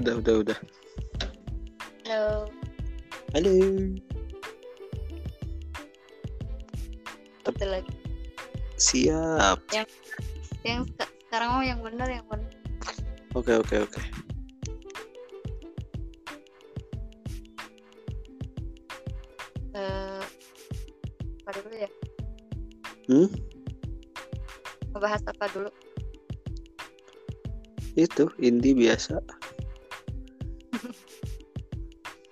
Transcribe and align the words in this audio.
Udah, 0.00 0.16
udah, 0.16 0.34
udah. 0.40 0.58
Halo. 2.08 2.48
Halo. 3.36 3.52
Betul 7.44 7.68
lagi. 7.68 7.92
Siap. 8.80 9.60
Yang 10.64 10.88
seka- 10.96 11.12
sekarang 11.28 11.48
mau 11.52 11.60
yang 11.60 11.84
benar 11.84 12.08
yang 12.08 12.24
benar. 12.32 12.48
Oke, 13.36 13.60
oke, 13.60 13.76
oke. 13.76 14.00
Eh, 19.76 20.22
apa 21.44 21.50
dulu 21.60 21.76
ya? 21.76 21.90
Hmm? 23.04 23.28
Ngebahas 24.96 25.22
apa 25.28 25.44
dulu? 25.52 25.68
Itu 28.00 28.32
indie 28.40 28.72
biasa. 28.72 29.39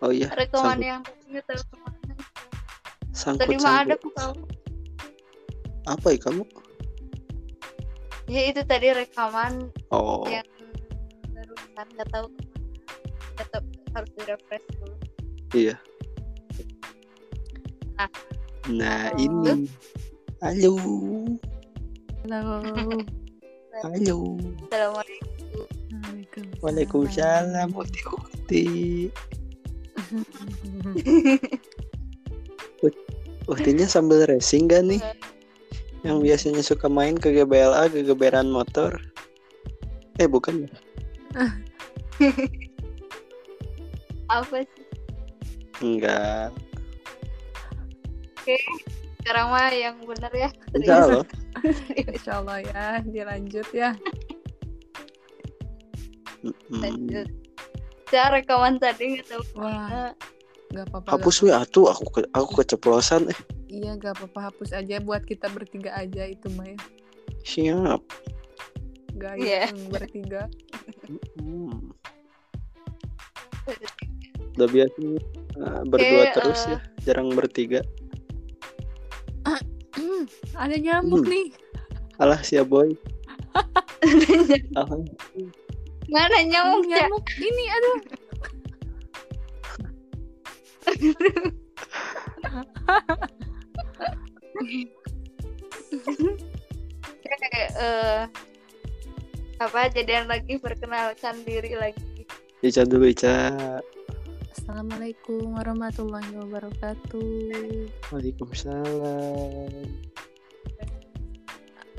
Oh 0.09 0.13
iya, 0.17 0.33
Rekaman 0.33 0.81
yang 0.81 1.01
ke 1.05 1.53
mana. 1.77 2.17
sangkut, 3.13 3.45
Tadi 3.45 3.61
mah 3.61 3.85
ada 3.85 3.93
aku 3.93 4.09
tahu. 4.17 4.33
Apa 5.85 6.17
ya 6.17 6.19
kamu? 6.25 6.49
Ya 8.25 8.41
itu 8.49 8.65
tadi 8.65 8.89
rekaman 8.89 9.69
Oh, 9.93 10.25
yang 10.25 10.49
barusan 11.37 11.87
nggak 11.93 12.09
tahu 12.09 12.27
tahu 13.37 13.61
harus 13.93 14.11
di 14.17 14.23
refresh 14.25 14.65
dulu. 14.81 14.97
iya. 15.53 15.77
Nah. 18.01 18.09
Nah, 18.73 19.13
Oh. 19.13 19.21
ini. 19.21 19.69
Halo. 20.41 20.73
Halo. 22.25 22.57
Halo. 23.85 24.19
Assalamualaikum. 24.73 26.45
Waalaikumsalam. 26.65 27.69
Uti 27.77 28.01
uti. 28.09 28.65
Utinya 33.49 33.89
sambil 33.89 34.29
racing 34.29 34.69
gak 34.69 34.85
nih? 34.85 35.01
Yang 36.05 36.19
biasanya 36.21 36.63
suka 36.63 36.87
main 36.87 37.17
ke 37.17 37.33
GBLA, 37.33 37.89
ke 37.89 38.05
geberan 38.05 38.53
motor. 38.53 38.93
Eh, 40.21 40.29
bukan 40.29 40.69
ya? 40.69 40.71
Apa 44.29 44.61
sih? 44.61 44.85
Enggak. 45.81 46.53
Sekarang 49.23 49.47
mah 49.53 49.71
yang 49.73 49.97
benar 50.05 50.33
ya. 50.33 50.51
Enggak 50.77 51.09
loh. 51.09 51.25
Insya 52.13 52.45
Allah 52.45 52.61
ya, 52.65 53.01
dilanjut 53.05 53.69
ya. 53.73 53.97
Lanjut. 56.69 57.29
Saya 58.09 58.33
rekaman 58.33 58.77
tadi 58.77 59.15
nggak 59.15 59.27
tahu 59.27 59.43
Wah, 59.55 60.13
gak 60.71 60.85
apa-apa. 60.89 61.09
Hapus 61.15 61.37
we 61.41 61.51
atuh 61.51 61.87
aku 61.87 62.05
ke- 62.11 62.31
aku 62.33 62.51
keceplosan 62.59 63.29
eh. 63.29 63.39
Iya, 63.69 63.97
gak 63.97 64.17
apa-apa. 64.17 64.49
Hapus 64.49 64.73
aja 64.73 64.97
buat 64.99 65.23
kita 65.23 65.49
bertiga 65.49 65.93
aja 65.93 66.25
itu 66.25 66.49
mah 66.57 66.65
ya. 66.67 66.79
Siap. 67.45 68.01
Gaya 69.15 69.37
Iya. 69.37 69.61
yang 69.69 69.81
bertiga. 69.89 70.43
Hmm. 71.37 71.93
Udah 74.57 74.69
biasa 74.69 74.97
uh, 75.61 75.83
berdua 75.85 76.23
Oke, 76.25 76.35
terus 76.35 76.61
eh. 76.65 76.71
ya, 76.71 76.79
jarang 77.05 77.29
bertiga. 77.31 77.81
Ada 80.57 80.77
nyamuk 80.77 81.23
Hmm. 81.23 81.31
nih. 81.31 81.47
Alah 82.17 82.41
siap 82.41 82.67
boy. 82.67 82.97
Alah. 84.79 84.99
Mana 86.09 86.41
nyamuk 86.41 86.89
ya? 86.89 87.05
nyamuk 87.05 87.29
ini 87.37 87.65
aduh. 87.69 87.99
Oke, 97.29 97.61
eh, 97.77 98.25
apa 99.61 99.81
jadian 99.93 100.33
lagi 100.33 100.57
perkenalkan 100.57 101.45
diri 101.45 101.77
lagi. 101.77 102.25
Ica 102.65 102.89
dulu 102.89 103.13
Ica. 103.13 103.53
Assalamualaikum 104.57 105.61
warahmatullahi 105.61 106.33
wabarakatuh. 106.41 107.89
Waalaikumsalam. 108.09 109.73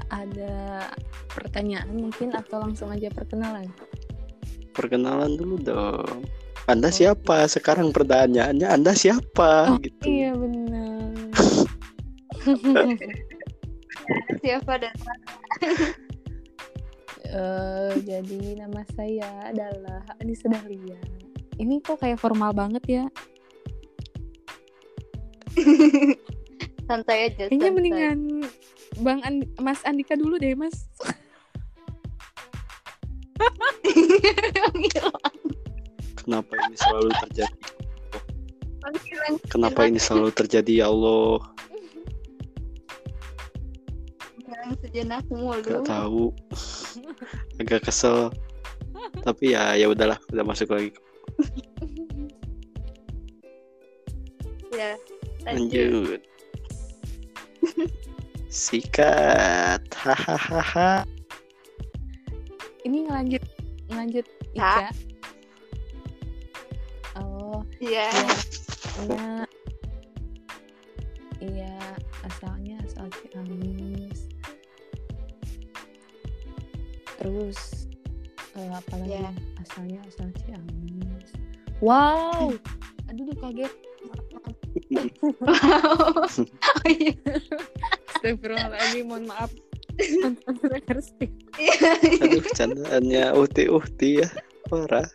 Ada 0.09 0.89
pertanyaan 1.29 1.93
mungkin 1.93 2.33
atau 2.33 2.57
langsung 2.57 2.89
aja 2.89 3.13
perkenalan? 3.13 3.69
Perkenalan 4.73 5.35
dulu 5.35 5.55
dong. 5.59 6.25
Anda 6.69 6.93
siapa? 6.93 7.49
Sekarang 7.49 7.89
pertanyaannya 7.89 8.67
Anda 8.69 8.93
siapa? 8.93 9.73
Oh, 9.73 9.81
gitu. 9.81 10.05
Iya 10.05 10.31
benar. 10.37 11.13
Siapa 14.41 14.73
dan 14.81 14.95
Eh, 17.29 17.93
jadi 18.09 18.57
nama 18.57 18.81
saya 18.97 19.53
adalah 19.53 20.01
Anissa 20.17 20.49
Dahlia. 20.49 20.97
Ini 21.61 21.77
kok 21.85 22.01
kayak 22.01 22.17
formal 22.17 22.49
banget 22.57 22.81
ya? 22.89 23.05
santai 26.89 27.29
aja. 27.29 27.45
Kayaknya 27.45 27.69
santai. 27.69 27.77
mendingan 27.77 28.19
Bang 29.05 29.21
Andi- 29.21 29.53
Mas 29.61 29.85
Andika 29.85 30.17
dulu 30.17 30.41
deh, 30.41 30.57
Mas. 30.57 30.88
Panggilan- 34.19 35.17
Kenapa 36.19 36.53
ini 36.55 36.75
selalu 36.77 37.09
terjadi? 37.25 37.55
Kenapa 39.49 39.79
ini 39.85 39.99
selalu 39.99 40.29
terjadi 40.33 40.73
ya 40.83 40.85
Allah? 40.89 41.41
sejenak 44.89 45.25
mulu. 45.29 45.61
Gak 45.61 45.85
tahu. 45.85 46.33
Agak 47.61 47.89
kesel. 47.89 48.29
Tapi 49.25 49.57
ya 49.57 49.73
ya 49.75 49.89
udahlah, 49.89 50.17
udah 50.31 50.45
masuk 50.45 50.69
lagi. 50.71 50.93
Ya, 54.73 54.95
lanjut. 55.43 55.75
Lanjut. 55.75 56.21
Sikat. 58.49 59.81
Hahaha. 59.93 61.05
Ini 62.87 63.05
ngelanjut 63.05 63.43
ngelanjut 63.89 64.25
Kak. 64.53 64.89
Ica. 64.89 64.89
Oh, 67.19 67.61
Iya. 67.81 68.07
iya. 69.05 69.27
Iya, 71.39 71.75
asalnya 72.27 72.75
asal 72.83 73.07
Ciamis. 73.15 74.27
Terus 77.19 77.59
eh, 78.59 78.71
apa 78.71 78.93
lagi? 78.99 79.15
Iya. 79.15 79.31
Asalnya 79.63 79.99
asal 80.07 80.27
Ciamis. 80.43 81.29
Wow. 81.79 82.55
Aduh, 83.07 83.23
duh, 83.23 83.37
kaget. 83.39 83.73
oh 85.47 86.27
iya. 86.91 87.15
Astagfirullahaladzim, 88.15 89.07
mohon 89.07 89.25
maaf. 89.27 89.51
Mantan 89.99 90.55
Kersti. 90.87 91.27
Aduh, 92.19 92.43
candaannya 92.53 93.35
uhti-uhti 93.35 94.23
ya. 94.23 94.27
Parah. 94.67 95.07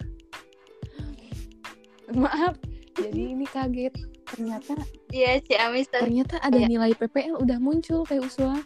Maaf. 2.12 2.54
Jadi 2.94 3.34
ini 3.34 3.46
kaget. 3.48 3.94
Ternyata 4.24 4.74
Iya, 5.10 5.38
Ciamis 5.40 5.86
tadi. 5.88 6.10
ternyata 6.10 6.36
ada 6.42 6.58
Iya. 6.58 6.66
nilai 6.68 6.92
PPL 6.92 7.38
udah 7.38 7.58
muncul 7.58 8.02
kayak 8.02 8.26
Uswa. 8.26 8.58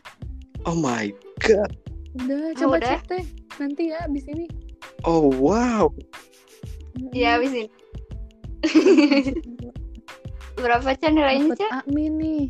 Oh 0.65 0.75
my 0.75 1.13
god. 1.41 1.73
Udah, 2.19 2.51
Ah, 2.51 2.57
coba 2.57 2.77
udah? 2.79 2.89
cek 2.91 3.03
teh. 3.07 3.25
Nanti 3.59 3.83
ya 3.93 4.05
abis 4.05 4.25
ini. 4.27 4.47
Oh 5.05 5.29
wow. 5.35 5.93
Iya, 7.13 7.39
habis 7.39 7.53
ini. 7.53 7.67
Berapa 10.59 10.91
Chan 10.99 11.15
nilainya, 11.15 11.55
Chan? 11.55 11.71
Amin 11.87 12.19
nih. 12.19 12.45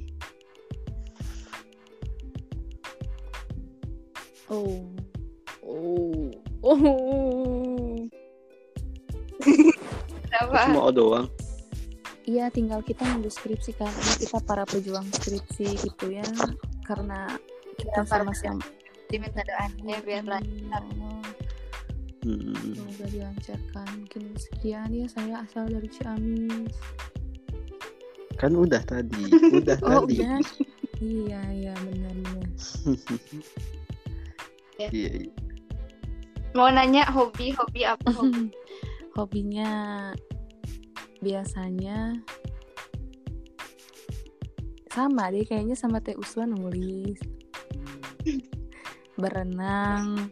Oh. 4.50 4.82
Oh. 5.62 6.30
Oh. 6.58 8.02
Berapa? 10.28 10.58
Cuma 10.66 10.80
O 10.84 10.90
doang. 10.90 11.26
Iya, 12.26 12.50
tinggal 12.52 12.82
kita 12.82 13.06
nunggu 13.06 13.30
skripsi 13.30 13.78
kan. 13.78 13.88
Ini 13.88 14.26
kita 14.26 14.38
para 14.44 14.66
pejuang 14.68 15.06
skripsi 15.08 15.86
gitu 15.86 16.12
ya. 16.12 16.26
Karena 16.84 17.30
kita 17.78 18.02
Ya, 18.02 18.04
para 18.04 18.26
sama-sama 18.26 18.60
Diminta 19.08 19.40
doanya 19.40 19.96
biar 20.04 20.24
lancar. 20.28 20.82
Hmm. 22.26 22.52
Semoga 22.76 23.06
dilancarkan. 23.08 23.88
Mungkin 24.04 24.22
sekian 24.36 24.90
ya 24.92 25.06
saya 25.08 25.46
asal 25.46 25.64
dari 25.70 25.88
Ciamis. 25.88 26.76
Kan 28.36 28.52
udah 28.52 28.82
tadi. 28.84 29.30
Udah 29.62 29.78
Oh, 29.86 30.04
tadi. 30.04 30.20
udah. 30.20 30.42
Iya, 30.98 31.40
iya 31.54 31.74
Iya, 34.78 34.90
iya. 34.94 35.30
Mau 36.54 36.70
nanya 36.70 37.02
hobi, 37.10 37.50
hobi 37.50 37.82
apa? 37.82 38.06
Hobi, 38.18 38.54
hobinya 39.18 39.70
biasanya 41.18 42.14
sama 44.94 45.34
deh 45.34 45.42
kayaknya 45.42 45.74
sama 45.74 45.98
Teh 45.98 46.14
Uswa 46.14 46.46
nulis 46.46 47.18
berenang 49.18 50.30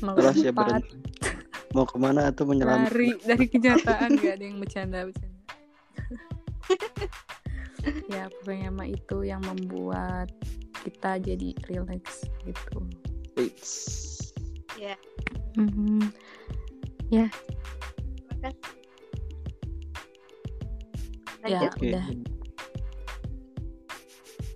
Terus 0.00 0.36
ya 0.40 0.52
berenang. 0.56 0.88
Mau 1.72 1.84
ke 1.88 1.96
mana 1.96 2.28
atau 2.32 2.44
menyelam? 2.44 2.84
lari 2.88 3.16
dari 3.24 3.46
kenyataan 3.48 4.20
gak 4.20 4.40
ada 4.40 4.44
yang 4.44 4.58
bercanda 4.60 5.08
bercanda 5.08 5.40
ya 8.12 8.28
pokoknya 8.28 8.68
mah 8.72 8.88
itu 8.88 9.16
yang 9.24 9.40
membuat 9.44 10.28
kita 10.84 11.16
jadi 11.22 11.56
relax 11.68 12.28
gitu 12.44 12.84
Eits. 13.34 13.72
Ya, 14.74 14.96
Mhm. 15.54 16.10
makasih. 18.30 18.72
ya 21.42 21.58
Lanjut. 21.60 21.70
Oke. 21.72 21.88
udah 21.88 22.06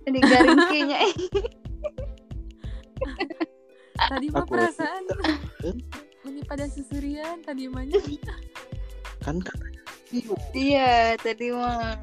Ini 0.07 0.19
garing 0.21 0.61
kayaknya. 0.67 0.97
tadi 4.07 4.27
mah 4.29 4.39
Aku- 4.41 4.51
perasaan 4.55 5.03
ini 6.27 6.41
pada 6.43 6.65
susurian 6.65 7.41
tadi 7.41 7.67
mah 7.67 7.83
Kan 9.25 9.39
katanya 9.39 9.75
Iya, 10.53 11.19
tadi 11.19 11.51
mah. 11.51 11.99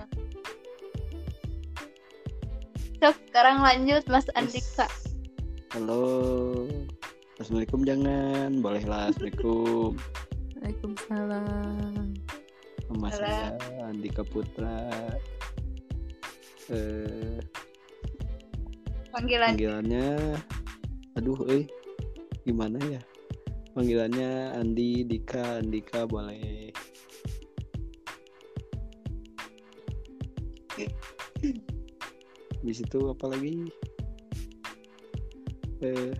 Sok, 3.00 3.16
sekarang 3.26 3.60
lanjut 3.60 4.04
Mas 4.06 4.28
Andika. 4.34 4.84
Halo. 5.74 6.70
Assalamualaikum 7.42 7.82
jangan. 7.82 8.62
Bolehlah. 8.62 9.10
Assalamualaikum. 9.10 9.98
Waalaikumsalam 10.54 12.14
Nama 12.94 13.06
Halo. 13.10 13.18
saya 13.18 13.58
Andika 13.82 14.22
Putra. 14.22 14.86
Eh, 16.70 17.42
Panggilan 19.10 19.58
panggilannya 19.58 20.38
aduh 21.18 21.42
eh 21.50 21.66
gimana 22.46 22.78
ya? 22.86 23.02
Panggilannya 23.74 24.54
Andi, 24.54 25.02
Dika, 25.02 25.58
Andika 25.58 26.06
boleh. 26.06 26.70
Di 32.62 32.70
situ 32.70 33.10
apa 33.10 33.26
lagi? 33.26 33.66
Eh, 35.82 36.14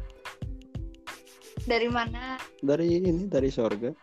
dari 1.68 1.86
mana? 1.86 2.38
dari 2.64 2.98
ini 2.98 3.30
dari 3.30 3.50
sorga. 3.52 3.94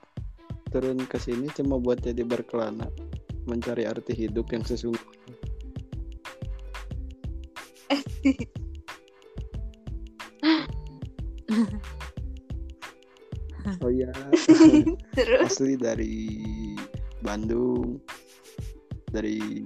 Turun 0.71 1.03
ke 1.03 1.19
sini 1.19 1.51
cuma 1.51 1.75
buat 1.75 2.00
jadi 2.00 2.24
berkelana 2.24 2.88
mencari 3.44 3.83
arti 3.83 4.15
hidup 4.15 4.48
yang 4.56 4.63
sesungguhnya. 4.63 5.19
Oh 13.81 13.94
ya 13.94 14.09
Terus? 15.18 15.57
Asli 15.57 15.77
dari 15.77 16.33
Bandung. 17.21 18.01
Dari 19.13 19.62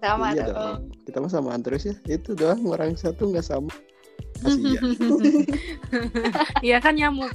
sama 0.00 0.32
iya 0.36 0.48
dong. 0.48 0.56
dong. 0.56 0.80
Kita 1.08 1.16
mah 1.20 1.32
samaan 1.32 1.60
terus 1.64 1.84
ya. 1.88 1.96
Itu 2.08 2.36
doang 2.36 2.64
orang 2.68 2.96
satu 2.96 3.28
nggak 3.28 3.44
sama 3.44 3.72
kasihan 4.44 4.92
Iya 6.66 6.76
kan 6.78 6.94
nyamuk. 6.94 7.32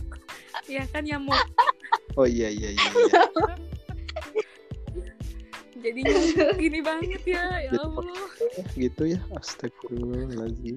Iya 0.70 0.86
kan 0.94 1.02
nyamuk. 1.02 1.42
Oh 2.14 2.24
iya 2.24 2.48
iya 2.48 2.70
iya, 2.70 2.78
iya. 2.78 3.22
Jadi 5.80 6.02
gini 6.60 6.80
banget 6.84 7.24
ya 7.24 7.64
Ya 7.64 7.72
Allah. 7.80 8.04
gitu 8.76 9.08
ya 9.08 9.20
astagfirullahaladzim. 9.34 10.76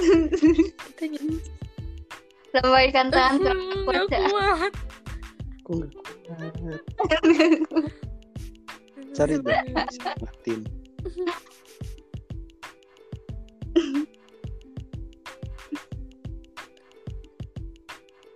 Kita 0.00 1.04
jadi 1.06 1.36
Lambaikan 2.50 3.14
tangan 3.14 3.58
baca. 3.86 4.16
kuat. 4.26 4.72
Kok 5.62 5.70
nggak 5.70 5.90
kuat 5.94 8.02
cari 9.14 9.34
deh 9.38 9.62
Martin 10.20 10.60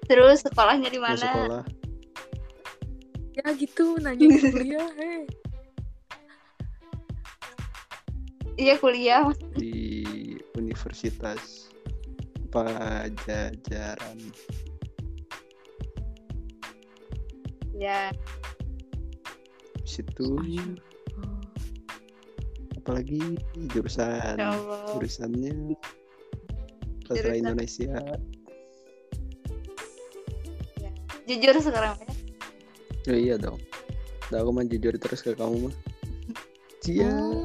Terus 0.05 0.45
sekolahnya 0.45 0.93
di 0.93 1.01
mana? 1.01 1.17
sekolah 1.17 1.65
Ya 3.35 3.51
gitu 3.59 3.99
nanya 3.99 4.31
ke 4.31 4.47
kuliah 4.55 4.89
heh. 5.01 5.27
Iya 8.55 8.79
kuliah. 8.79 9.27
Di 9.59 10.39
Universitas 10.55 11.67
Pajajaran 12.55 14.19
Ya, 17.75 18.15
Situ 19.85 20.37
Oh, 21.15 21.39
apalagi 22.77 23.39
jurusan 23.71 24.35
ya 24.35 24.51
Allah. 24.51 24.83
jurusannya 24.91 25.79
sastra 27.05 27.31
Jurusan. 27.31 27.39
Indonesia 27.39 27.95
Ya. 30.77 30.91
Jujur 31.25 31.55
sekarang 31.63 31.95
ya. 31.97 32.07
oh 33.07 33.17
iya 33.17 33.35
dong 33.37 33.57
Udah 34.27 34.41
aku 34.41 34.51
mah 34.51 34.65
jujur 34.65 34.93
terus 34.95 35.21
ke 35.21 35.33
kamu 35.33 35.69
mah 35.69 35.75
Cia 36.81 37.09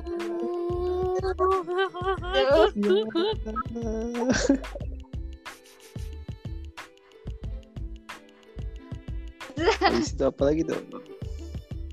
Habis 9.80 10.16
itu 10.16 10.24
apa 10.24 10.42
lagi 10.46 10.62
tuh 10.64 10.80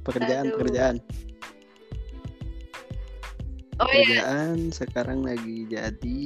pekerjaan 0.07 0.45
Aduh. 0.47 0.55
pekerjaan. 0.55 0.97
Oh 3.77 3.89
iya, 3.93 4.23
pekerjaan 4.23 4.57
sekarang 4.71 5.21
lagi 5.27 5.67
jadi. 5.69 6.23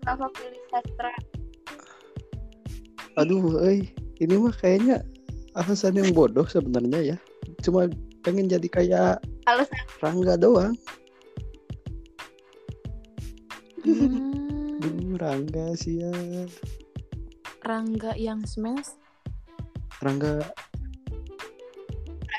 Kenapa 0.00 0.26
pilih 0.32 0.62
sastra? 0.70 1.12
aduh 3.18 3.58
eh 3.68 3.84
ini 4.22 4.34
mah 4.38 4.54
kayaknya 4.54 5.02
alasan 5.58 5.98
yang 5.98 6.14
bodoh 6.14 6.46
sebenarnya 6.46 7.14
ya. 7.14 7.16
Cuma 7.60 7.90
pengen 8.24 8.48
jadi 8.48 8.68
kayak 8.70 9.20
Alasan? 9.44 9.84
Rangga 10.00 10.38
doang. 10.38 10.72
Hmm, 13.80 14.76
Duh, 14.78 15.16
Rangga 15.16 15.72
sih 15.72 16.04
ya 16.04 16.12
Rangga 17.64 18.12
yang 18.12 18.44
smash 18.44 18.92
Rangga 20.04 20.44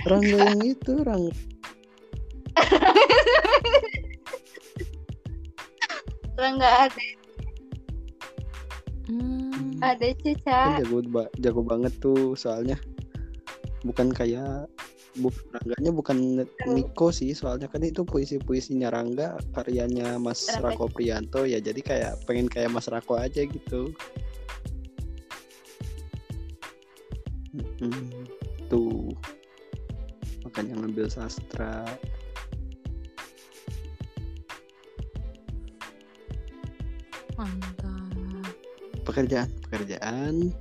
Rangga 0.07 0.37
yang 0.51 0.61
itu 0.65 0.93
Rangga 1.05 1.33
nggak 6.41 6.75
ada. 6.89 7.03
Hmm, 9.11 9.77
ada 9.83 10.05
kan 10.09 10.19
cica. 10.23 10.61
jago 10.81 10.97
ba- 11.09 11.33
jago 11.37 11.61
banget 11.61 11.93
tuh 12.01 12.33
soalnya. 12.33 12.77
Bukan 13.85 14.13
kayak 14.13 14.69
bu 15.19 15.27
Rangganya 15.51 15.91
bukan 15.91 16.47
Niko 16.71 17.11
sih 17.11 17.35
soalnya 17.35 17.67
kan 17.67 17.83
itu 17.83 18.07
puisi 18.07 18.39
puisinya 18.39 18.87
Rangga 18.87 19.35
karyanya 19.51 20.15
Mas 20.15 20.47
Rangga. 20.47 20.71
Rako 20.71 20.87
Prianto 20.87 21.43
ya 21.43 21.59
jadi 21.59 21.81
kayak 21.83 22.13
pengen 22.23 22.47
kayak 22.47 22.71
Mas 22.71 22.87
Rako 22.87 23.19
aja 23.19 23.43
gitu. 23.43 23.91
Makanya 27.51 28.20
ngambil 30.91 31.07
sastra. 31.07 31.87
Mantap. 37.39 38.51
Pekerjaan 39.07 39.47
pekerjaan 39.63 40.51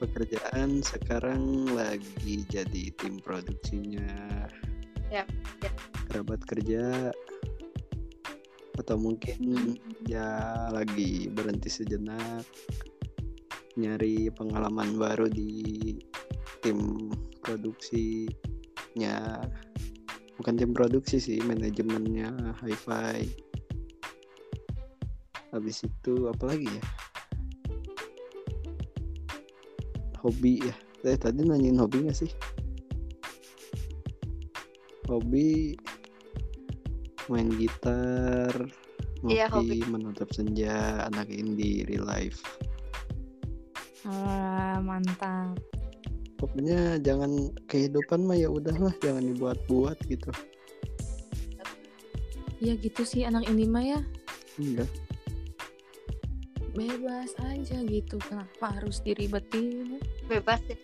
pekerjaan 0.00 0.80
sekarang 0.80 1.68
lagi 1.76 2.48
jadi 2.48 2.88
tim 2.96 3.20
produksinya. 3.20 4.48
Ya, 5.12 5.28
ya. 5.60 5.70
kerabat 6.08 6.40
kerja. 6.48 7.12
Atau 8.80 8.96
mungkin 8.96 9.76
ya 10.08 10.64
lagi 10.72 11.28
berhenti 11.28 11.68
sejenak 11.68 12.40
nyari 13.76 14.32
pengalaman 14.32 14.96
baru 14.96 15.28
di 15.28 15.92
tim 16.64 17.12
produksinya 18.98 19.46
bukan 20.38 20.54
tim 20.58 20.70
produksi 20.74 21.16
sih 21.22 21.38
manajemennya 21.46 22.34
hi-fi. 22.62 23.30
Habis 25.54 25.86
itu 25.86 26.26
apa 26.26 26.50
lagi 26.50 26.66
ya? 26.66 26.84
Hobi 30.18 30.66
ya? 30.66 30.74
Saya 31.02 31.16
tadi 31.18 31.46
nanyain 31.46 31.78
hobi 31.78 32.10
gak 32.10 32.18
sih? 32.18 32.30
Hobi 35.06 35.78
main 37.30 37.48
gitar 37.54 38.52
ngopi 39.22 39.34
Iya, 39.34 39.46
hobi. 39.50 39.78
menatap 39.86 40.30
senja 40.34 41.06
anak 41.06 41.30
indie 41.30 41.86
real 41.86 42.06
life. 42.06 42.42
Wah, 44.06 44.78
mantap. 44.82 45.77
Pokoknya 46.38 47.02
jangan 47.02 47.50
kehidupan 47.66 48.22
mah 48.22 48.38
ya 48.38 48.46
udahlah 48.46 48.94
jangan 49.02 49.26
dibuat-buat 49.26 49.98
gitu. 50.06 50.30
Ya 52.62 52.78
gitu 52.78 53.02
sih 53.02 53.26
anak 53.26 53.50
ini 53.50 53.66
mah 53.66 53.82
ya. 53.82 54.00
Iya. 54.58 54.86
Bebas 56.78 57.34
aja 57.42 57.82
gitu. 57.82 58.22
Kenapa 58.22 58.70
harus 58.78 59.02
diribetin? 59.02 59.98
bebas 60.30 60.62
ya. 60.70 60.78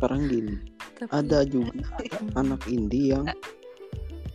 Sekarang 0.00 0.32
gini 0.32 0.56
Tapi 0.96 1.12
ada 1.12 1.44
juga 1.44 1.76
ada 2.00 2.18
anak 2.40 2.64
indie 2.72 3.12
yang 3.12 3.28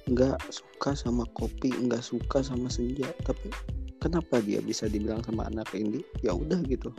nggak 0.05 0.37
suka 0.53 0.93
sama 0.93 1.25
kopi 1.33 1.73
nggak 1.73 2.05
suka 2.05 2.45
sama 2.45 2.69
senja. 2.69 3.09
Tapi 3.25 3.49
kenapa 3.97 4.37
dia 4.45 4.61
bisa 4.61 4.85
dibilang 4.85 5.25
sama 5.25 5.49
anak 5.49 5.73
indie 5.73 6.05
ya 6.21 6.37
udah 6.37 6.61
gitu 6.69 6.93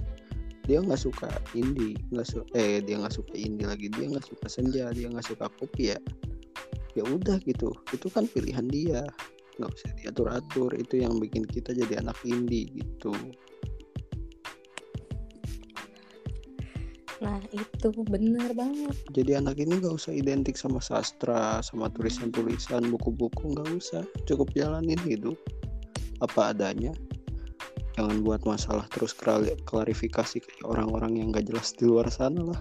dia 0.66 0.82
nggak 0.82 0.98
suka 0.98 1.30
indie 1.54 1.94
nggak 2.10 2.26
su 2.26 2.42
eh 2.58 2.82
dia 2.82 2.98
nggak 2.98 3.14
suka 3.14 3.34
indie 3.38 3.66
lagi 3.70 3.86
dia 3.94 4.10
nggak 4.10 4.26
suka 4.26 4.46
senja 4.50 4.90
dia 4.90 5.06
nggak 5.06 5.26
suka 5.26 5.46
kopi 5.56 5.94
ya. 5.94 5.98
Ya 6.98 7.06
udah 7.06 7.38
gitu 7.46 7.70
itu 7.94 8.06
kan 8.10 8.26
pilihan 8.26 8.66
dia. 8.66 9.06
Nggak 9.56 9.70
usah 9.72 9.90
diatur 10.02 10.28
atur 10.28 10.70
itu 10.74 11.00
yang 11.06 11.16
bikin 11.22 11.46
kita 11.46 11.70
jadi 11.70 12.02
anak 12.02 12.18
indie 12.26 12.66
gitu. 12.74 13.14
Nah 17.22 17.40
itu 17.48 17.88
bener 18.12 18.52
banget. 18.52 18.92
jadi 19.16 19.40
anak 19.40 19.56
ini 19.56 19.80
nggak 19.80 19.96
usah 19.96 20.12
identik 20.12 20.60
sama 20.60 20.82
sastra 20.84 21.64
sama 21.64 21.88
tulisan-tulisan 21.94 22.90
buku-buku 22.90 23.54
nggak 23.54 23.70
usah. 23.70 24.02
Cukup 24.28 24.50
jalanin 24.52 25.00
hidup 25.06 25.38
apa 26.20 26.52
adanya 26.52 26.92
jangan 27.96 28.20
buat 28.20 28.44
masalah 28.44 28.84
terus 28.92 29.16
klarifikasi 29.64 30.36
kayak 30.44 30.64
orang-orang 30.68 31.16
yang 31.16 31.32
nggak 31.32 31.48
jelas 31.48 31.72
di 31.72 31.88
luar 31.88 32.12
sana 32.12 32.44
lah. 32.44 32.60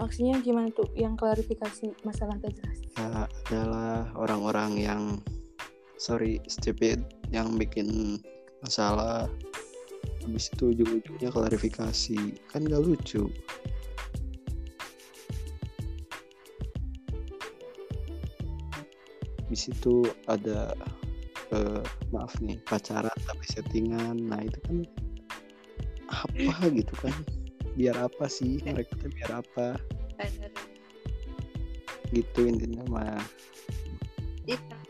Maksudnya 0.00 0.40
gimana 0.40 0.72
tuh 0.72 0.88
yang 0.96 1.12
klarifikasi 1.12 1.92
masalah 2.08 2.40
gak 2.40 2.56
jelas? 2.56 2.78
ya 2.96 3.28
adalah 3.28 4.08
orang-orang 4.16 4.80
yang 4.80 5.02
sorry 6.00 6.40
stupid 6.48 7.04
yang 7.28 7.60
bikin 7.60 8.16
masalah. 8.64 9.28
Habis 10.24 10.48
itu 10.56 10.72
ujung-ujungnya 10.72 11.28
klarifikasi. 11.28 12.16
Kan 12.48 12.64
gak 12.64 12.80
lucu. 12.80 13.28
Di 19.52 19.56
situ 19.58 20.08
ada 20.24 20.72
eh, 21.54 21.82
maaf 22.14 22.34
nih 22.42 22.58
pacaran 22.66 23.18
tapi 23.26 23.44
settingan. 23.46 24.16
Nah 24.18 24.40
itu 24.42 24.58
kan 24.66 24.76
apa 26.10 26.64
gitu 26.78 26.94
kan? 26.98 27.14
Biar 27.78 27.96
apa 27.98 28.26
sih? 28.26 28.58
Mereka 28.66 28.98
tuh 28.98 29.10
biar 29.14 29.42
apa? 29.42 29.78
Bener. 30.18 30.52
gitu 32.10 32.42
intinya 32.42 32.82
mah. 32.90 33.22
Itu. 34.50 34.80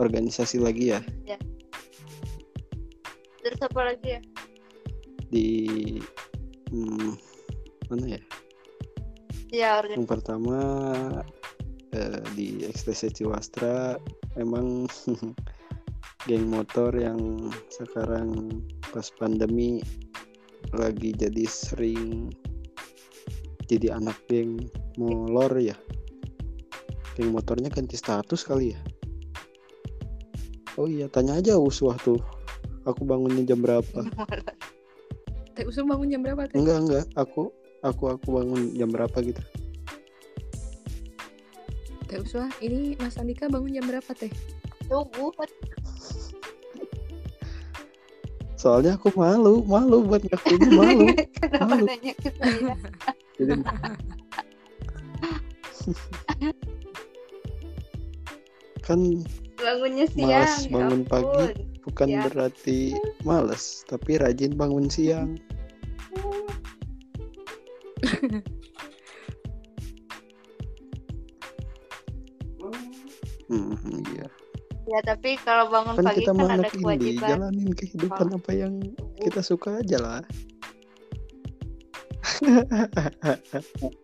organisasi 0.00 0.60
lagi 0.60 0.96
ya? 0.96 1.00
Terus 3.42 3.60
apa 3.60 3.80
lagi 3.92 4.06
ya? 4.16 4.20
Di 5.28 5.48
ya 9.62 9.78
organ 9.78 9.96
yang 10.02 10.08
pertama 10.10 10.58
eh, 11.94 12.20
di 12.34 12.66
ekstasi 12.66 13.14
Ciwastra 13.14 13.94
memang 14.34 14.90
geng 16.26 16.46
motor 16.50 16.90
yang 16.94 17.50
sekarang 17.70 18.62
pas 18.90 19.06
pandemi 19.18 19.78
lagi 20.74 21.14
jadi 21.14 21.44
sering 21.46 22.30
jadi 23.72 23.96
anak 23.96 24.18
geng 24.28 24.68
molor 25.00 25.52
ya. 25.56 25.76
Geng 27.16 27.32
motornya 27.32 27.72
ganti 27.72 27.96
status 27.96 28.44
kali 28.44 28.76
ya? 28.76 28.80
Oh 30.76 30.88
iya 30.88 31.08
tanya 31.08 31.40
aja 31.40 31.56
uswah 31.56 31.96
tuh. 32.00 32.20
Aku 32.84 33.08
bangunnya 33.08 33.44
jam 33.48 33.64
berapa? 33.64 34.04
Teh 35.56 35.68
Usum 35.68 35.88
bangun 35.88 36.08
jam 36.08 36.20
berapa 36.24 36.48
teh? 36.48 36.56
enggak 36.56 36.78
enggak. 36.84 37.06
Aku 37.16 37.52
aku 37.82 38.10
aku 38.10 38.28
bangun 38.30 38.72
jam 38.74 38.88
berapa 38.88 39.14
gitu 39.20 39.42
Teh 42.06 42.20
Uswa, 42.20 42.44
ini 42.60 42.92
Mas 43.00 43.16
Andika 43.16 43.48
bangun 43.48 43.72
jam 43.72 43.86
berapa 43.88 44.12
teh? 44.12 44.28
tunggu 44.86 45.32
soalnya 48.54 48.94
aku 48.94 49.10
malu 49.16 49.64
malu 49.64 50.04
buat 50.04 50.22
ngakuin 50.22 50.60
malu 50.78 51.06
kenapa 51.34 51.66
Malu. 51.72 51.84
nanya 51.88 52.12
ke 52.14 52.30
saya 52.36 52.74
jadi 53.40 53.58
kan 58.82 59.00
bangunnya 59.58 60.06
siang 60.10 60.30
Malas 60.46 60.54
ya 60.62 60.70
bangun 60.70 61.02
pagi. 61.02 61.26
ampun. 61.26 61.50
bukan 61.82 62.08
Ya. 62.08 62.20
berarti 62.26 62.78
males 63.22 63.82
tapi 63.86 64.18
rajin 64.18 64.54
bangun 64.54 64.86
siang 64.86 65.38
Hmm, 73.52 73.76
iya. 74.16 74.24
ya 74.88 75.04
tapi 75.04 75.36
kalau 75.44 75.68
bangun 75.68 76.00
Kan 76.00 76.08
pagi 76.08 76.24
kita 76.24 76.32
kan 76.32 76.48
ada 76.48 76.72
kewajiban 76.72 77.28
jalanin 77.28 77.68
kehidupan 77.76 78.32
apa 78.32 78.50
yang 78.56 78.80
kita 79.20 79.44
suka 79.44 79.84
aja 79.84 80.00
lah. 80.00 80.24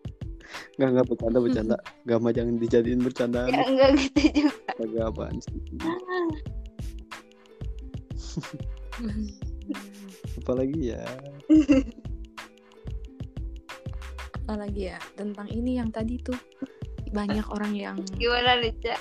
Nggak, 0.79 0.89
nggak 0.95 1.11
bercanda, 1.11 1.43
bercanda. 1.43 1.75
Gak 2.07 2.23
mah 2.23 2.31
jangan 2.31 2.55
dijadiin 2.55 3.03
bercandaan. 3.03 3.51
ya 3.51 3.67
enggak 3.67 3.99
gitu 3.99 4.31
juga 4.31 4.55
Agak 4.79 5.11
apaan 5.11 5.35
sih. 5.43 5.59
Apalagi 10.39 10.95
ya. 10.95 11.03
Apalagi 14.49 14.89
ya 14.89 14.97
tentang 15.13 15.45
ini 15.53 15.77
yang 15.77 15.93
tadi 15.93 16.17
tuh. 16.17 16.33
Banyak 17.13 17.45
orang 17.53 17.77
yang 17.77 18.01
gimana 18.17 18.57
Lica 18.57 18.97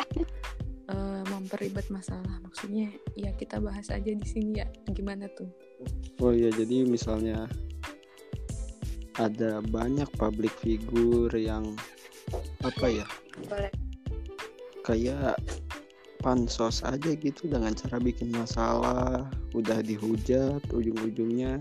eh, 0.92 1.22
memperlibat 1.24 1.88
masalah. 1.88 2.36
Maksudnya 2.44 2.92
ya 3.16 3.32
kita 3.32 3.56
bahas 3.56 3.88
aja 3.88 4.12
di 4.12 4.28
sini 4.28 4.60
ya 4.60 4.68
gimana 4.92 5.24
tuh? 5.32 5.48
Oh 6.20 6.36
iya, 6.36 6.52
jadi 6.52 6.84
misalnya 6.84 7.48
ada 9.16 9.64
banyak 9.64 10.12
public 10.20 10.52
figure 10.60 11.32
yang 11.32 11.72
apa 12.60 12.86
ya? 12.92 13.08
Boleh. 13.48 13.72
Kayak 14.84 15.40
pansos 16.20 16.84
aja 16.84 17.16
gitu 17.16 17.48
dengan 17.48 17.72
cara 17.72 17.96
bikin 17.96 18.36
masalah. 18.36 19.24
Udah 19.56 19.80
dihujat 19.80 20.60
ujung-ujungnya 20.76 21.56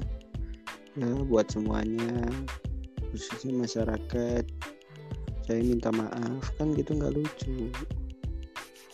ya 0.98 1.14
buat 1.30 1.48
semuanya 1.54 2.28
khususnya 3.12 3.54
masyarakat 3.56 4.46
saya 5.48 5.60
minta 5.64 5.90
maaf 5.96 6.44
kan 6.60 6.76
gitu 6.76 6.92
nggak 7.00 7.16
lucu 7.16 7.72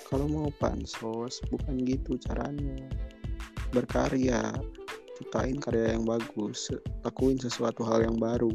kalau 0.05 0.29
mau 0.29 0.49
pansos 0.61 1.41
bukan 1.49 1.81
gitu 1.81 2.13
caranya 2.21 2.77
berkarya 3.73 4.53
ciptain 5.17 5.57
karya 5.57 5.97
yang 5.97 6.05
bagus 6.05 6.69
lakuin 7.01 7.41
sesuatu 7.41 7.81
hal 7.81 8.05
yang 8.05 8.17
baru 8.21 8.53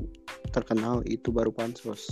terkenal 0.55 1.03
itu 1.11 1.35
baru 1.35 1.51
pansos 1.51 2.07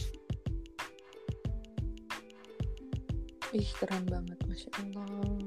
Ih 3.54 3.70
keren 3.80 4.04
banget, 4.10 4.36
masya 4.50 4.68
Allah. 4.84 5.38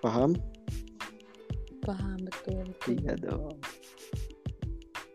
paham 0.00 0.32
Paham 1.84 2.16
betul. 2.24 2.64
betul. 2.64 2.92
iya 2.96 3.12
dong 3.18 3.58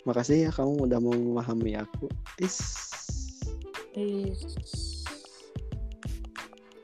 Makasih 0.05 0.45
ya 0.45 0.51
kamu 0.53 0.85
udah 0.85 1.01
mau 1.01 1.17
memahami 1.17 1.81
aku. 1.81 2.05
Is. 2.37 2.61
Is. 3.97 5.01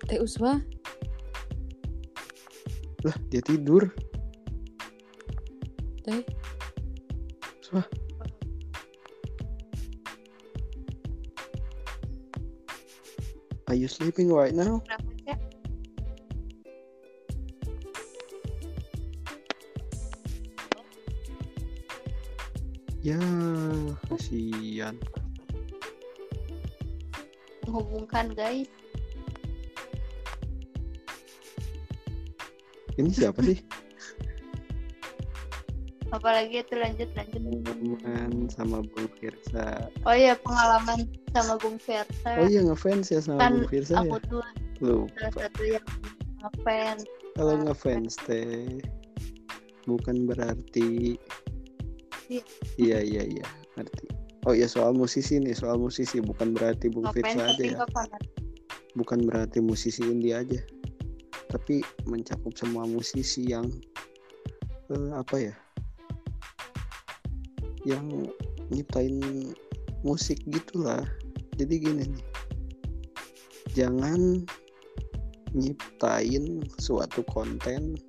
Teh 0.10 0.18
Uswa. 0.18 0.58
Lah, 3.06 3.18
dia 3.30 3.46
tidur. 3.46 3.94
Teh. 6.02 6.26
Uswa. 7.62 7.86
Are 13.70 13.78
you 13.78 13.86
sleeping 13.86 14.34
right 14.34 14.58
now? 14.58 14.82
Nah. 14.90 15.01
Kasihan. 24.92 24.96
Menghubungkan 27.68 28.26
guys. 28.36 28.68
Ini 33.00 33.08
siapa 33.10 33.40
sih? 33.46 33.56
Apalagi 36.16 36.60
itu 36.60 36.76
lanjut 36.76 37.08
lanjut. 37.16 37.40
Teman 37.40 38.52
sama 38.52 38.84
Bung 38.84 39.08
Firsa. 39.16 39.88
Oh 40.04 40.12
iya 40.12 40.36
pengalaman 40.36 41.08
sama 41.32 41.56
Bung 41.56 41.80
Versa. 41.80 42.36
Oh 42.36 42.48
iya 42.52 42.68
ngefans 42.68 43.16
ya 43.16 43.24
sama 43.24 43.40
kan 43.40 43.64
Bung 43.64 43.72
Firsa 43.72 44.04
aku 44.04 44.20
ya? 44.20 44.28
tuh 44.28 44.44
Lupa. 44.84 45.08
salah 45.16 45.32
satu 45.48 45.64
yang 45.64 45.86
ngefans. 46.44 47.02
Kalau 47.32 47.56
ngefans 47.64 48.14
teh 48.28 48.84
bukan 49.88 50.28
berarti 50.28 51.16
Iya. 52.28 52.44
iya 52.76 53.00
iya 53.00 53.24
iya 53.40 53.48
ngerti. 53.80 54.11
Oh 54.50 54.58
iya 54.58 54.66
soal 54.66 54.98
musisi 54.98 55.38
nih 55.38 55.54
soal 55.54 55.78
musisi 55.78 56.18
bukan 56.18 56.58
berarti 56.58 56.90
Bung 56.90 57.06
Firsa 57.14 57.54
aja 57.54 57.62
ya. 57.62 57.78
Bukan 58.98 59.22
berarti 59.30 59.62
musisi 59.62 60.02
indie 60.02 60.34
aja. 60.34 60.58
Tapi 61.54 61.86
mencakup 62.10 62.56
semua 62.58 62.90
musisi 62.90 63.54
yang 63.54 63.70
eh, 64.90 65.12
apa 65.14 65.36
ya? 65.38 65.56
Yang 67.86 68.34
nyiptain 68.74 69.22
musik 70.02 70.42
gitulah. 70.50 71.06
Jadi 71.62 71.74
gini 71.78 72.04
nih. 72.10 72.26
Jangan 73.78 74.42
nyiptain 75.54 76.66
suatu 76.82 77.22
konten 77.30 78.00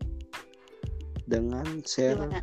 dengan 1.29 1.67
share 1.85 2.19
Gimana? 2.19 2.41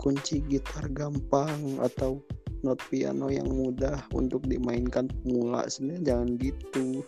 Kunci 0.00 0.40
gitar 0.48 0.88
gampang 0.96 1.76
atau 1.76 2.24
not 2.64 2.80
piano 2.88 3.28
yang 3.28 3.52
mudah 3.52 4.00
untuk 4.16 4.48
dimainkan 4.48 5.12
pemula. 5.20 5.68
Sebenarnya 5.68 6.16
jangan 6.16 6.28
gitu. 6.40 7.04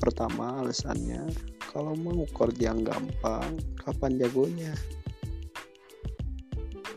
Pertama 0.00 0.64
alasannya 0.64 1.28
kalau 1.68 1.92
mau 2.00 2.24
chord 2.32 2.56
yang 2.56 2.80
gampang 2.80 3.60
kapan 3.76 4.16
jagonya? 4.16 4.72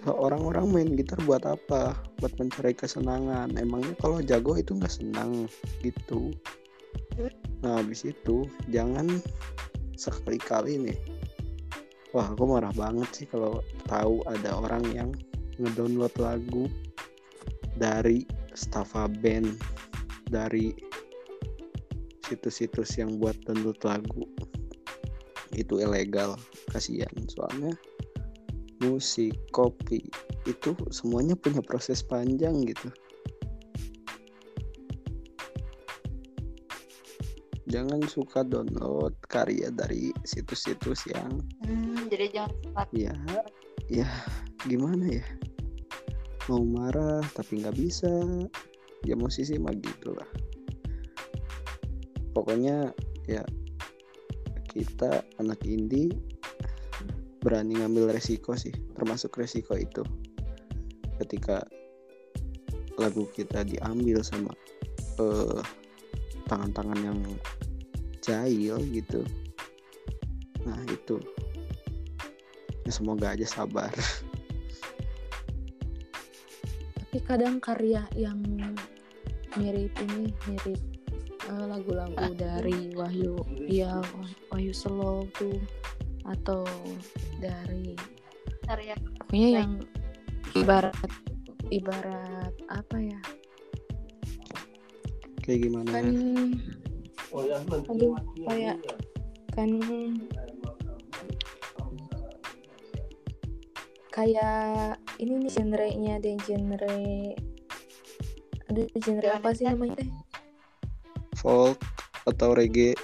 Orang-orang 0.08 0.72
main 0.72 0.90
gitar 0.96 1.20
buat 1.28 1.44
apa? 1.44 1.92
Buat 2.24 2.40
mencari 2.40 2.72
kesenangan. 2.72 3.52
Emangnya 3.60 3.92
kalau 4.00 4.24
jago 4.24 4.56
itu 4.56 4.72
nggak 4.80 4.96
senang 5.04 5.52
gitu. 5.84 6.32
Nah 7.60 7.84
habis 7.84 8.08
itu 8.08 8.48
jangan 8.72 9.20
sekali-kali 10.00 10.80
nih 10.80 11.17
wah 12.16 12.28
aku 12.32 12.44
marah 12.48 12.74
banget 12.76 13.10
sih 13.12 13.28
kalau 13.28 13.60
tahu 13.88 14.24
ada 14.30 14.56
orang 14.56 14.84
yang 14.96 15.10
ngedownload 15.58 16.14
lagu 16.22 16.70
dari 17.78 18.24
Staffa 18.54 19.10
Band 19.10 19.58
dari 20.28 20.74
situs-situs 22.28 23.00
yang 23.00 23.16
buat 23.22 23.38
download 23.48 23.80
lagu. 23.88 24.28
Itu 25.56 25.80
ilegal 25.80 26.36
kasihan. 26.70 27.10
Soalnya 27.32 27.72
musik 28.84 29.34
kopi 29.56 30.06
itu 30.46 30.78
semuanya 30.94 31.34
punya 31.34 31.66
proses 31.66 32.06
panjang 32.06 32.62
gitu 32.62 32.94
jangan 37.68 38.00
suka 38.08 38.48
download 38.48 39.14
karya 39.28 39.68
dari 39.72 40.16
situs-situs 40.24 41.04
yang 41.12 41.44
Hmm, 41.68 42.08
jadi 42.08 42.32
jangan 42.32 42.54
sempat. 42.64 42.88
ya 42.96 43.16
ya 43.92 44.08
gimana 44.66 45.08
ya? 45.08 45.26
Mau 46.48 46.64
marah 46.64 47.24
tapi 47.36 47.60
nggak 47.60 47.76
bisa. 47.76 48.10
Ya 49.06 49.14
musisi 49.14 49.60
mah 49.62 49.76
gitulah 49.78 50.26
pokoknya 52.38 52.94
ya 53.26 53.42
kita 54.70 55.26
anak 55.42 55.58
indie 55.66 56.14
berani 57.42 57.82
ngambil 57.82 58.14
resiko 58.14 58.54
sih 58.54 58.70
termasuk 58.94 59.34
resiko 59.42 59.74
itu. 59.74 60.06
Ketika 61.18 61.66
lagu 63.02 63.26
kita 63.34 63.66
diambil 63.66 64.22
sama 64.22 64.54
eh, 65.18 65.62
tangan-tangan 66.46 67.00
yang 67.02 67.20
jahil 68.28 68.78
gitu. 68.92 69.24
Nah 70.68 70.78
itu. 70.92 71.18
Ya 72.84 72.92
semoga 72.92 73.32
aja 73.32 73.48
sabar. 73.48 73.92
Tapi 77.00 77.18
kadang 77.24 77.64
karya 77.64 78.04
yang 78.14 78.44
mirip 79.56 79.96
ini 80.04 80.30
mirip 80.46 80.82
eh, 81.48 81.66
lagu-lagu 81.66 82.36
dari 82.36 82.92
Wahyu 82.94 83.40
ya 83.66 84.04
Wahyu 84.52 84.76
Slow 84.76 85.26
tuh 85.40 85.58
atau 86.28 86.68
dari 87.40 87.96
Karya 88.68 89.00
pokoknya 89.00 89.50
yang 89.64 89.72
ibarat 90.52 90.92
ibarat 91.72 92.52
apa 92.68 92.98
ya? 93.00 93.20
Kayak 95.40 95.72
gimana? 95.72 95.88
Kan 95.88 96.08
aduh 97.38 98.18
kayak 98.50 98.78
kan. 99.54 99.70
Kayak 104.10 104.98
ini 105.22 105.46
nih 105.46 105.52
genre-nya 105.54 106.14
deh 106.18 106.38
genre 106.42 106.98
aduh 108.74 108.86
genre 108.98 109.30
apa 109.30 109.54
sih 109.54 109.70
namanya 109.70 110.02
teh? 110.02 110.10
Folk 111.38 111.78
atau 112.26 112.58
reggae? 112.58 112.98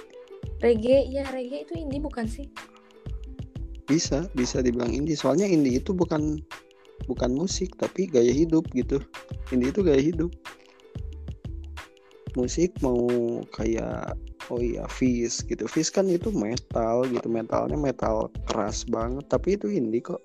Reggae 0.58 1.06
ya 1.06 1.22
reggae 1.30 1.62
itu 1.62 1.78
indie 1.78 2.02
bukan 2.02 2.26
sih? 2.26 2.50
Bisa 3.86 4.26
bisa 4.34 4.58
dibilang 4.58 4.90
indie. 4.90 5.14
Soalnya 5.14 5.46
indie 5.46 5.78
itu 5.78 5.94
bukan 5.94 6.42
bukan 7.06 7.30
musik 7.30 7.78
tapi 7.78 8.10
gaya 8.10 8.34
hidup 8.34 8.66
gitu. 8.74 8.98
Indie 9.54 9.70
itu 9.70 9.86
gaya 9.86 10.02
hidup 10.02 10.34
musik 12.34 12.74
mau 12.82 13.06
kayak 13.54 14.14
oh 14.50 14.60
iya 14.60 14.84
Fish 14.90 15.46
gitu. 15.46 15.64
Fish 15.70 15.90
kan 15.90 16.06
itu 16.10 16.30
metal 16.34 17.06
gitu 17.08 17.26
metalnya 17.30 17.78
metal 17.78 18.30
keras 18.50 18.84
banget 18.86 19.24
tapi 19.30 19.56
itu 19.56 19.70
indie 19.70 20.02
kok. 20.02 20.20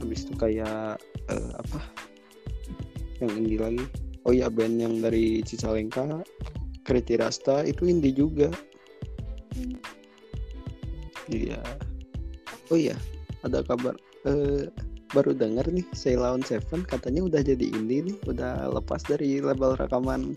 Habis 0.00 0.26
itu 0.26 0.34
kayak 0.38 0.98
eh, 1.28 1.50
apa? 1.58 1.80
Yang 3.20 3.32
indie 3.36 3.60
lagi. 3.60 3.84
Oh 4.24 4.32
iya 4.32 4.52
band 4.52 4.80
yang 4.80 5.00
dari 5.00 5.40
Cicalengka 5.40 6.22
Kriti 6.84 7.16
Rasta 7.18 7.64
itu 7.66 7.88
indie 7.88 8.14
juga. 8.14 8.48
Iya. 11.30 11.62
Oh 12.70 12.78
iya 12.78 12.94
ada 13.44 13.64
kabar 13.64 13.96
eh, 14.28 14.68
baru 15.10 15.34
dengar 15.34 15.66
nih 15.66 15.86
Sailor 15.90 16.38
Seven 16.46 16.86
katanya 16.86 17.26
udah 17.26 17.40
jadi 17.42 17.66
indie 17.74 18.04
nih 18.06 18.16
udah 18.30 18.70
lepas 18.70 19.02
dari 19.02 19.42
label 19.42 19.74
rekaman 19.74 20.36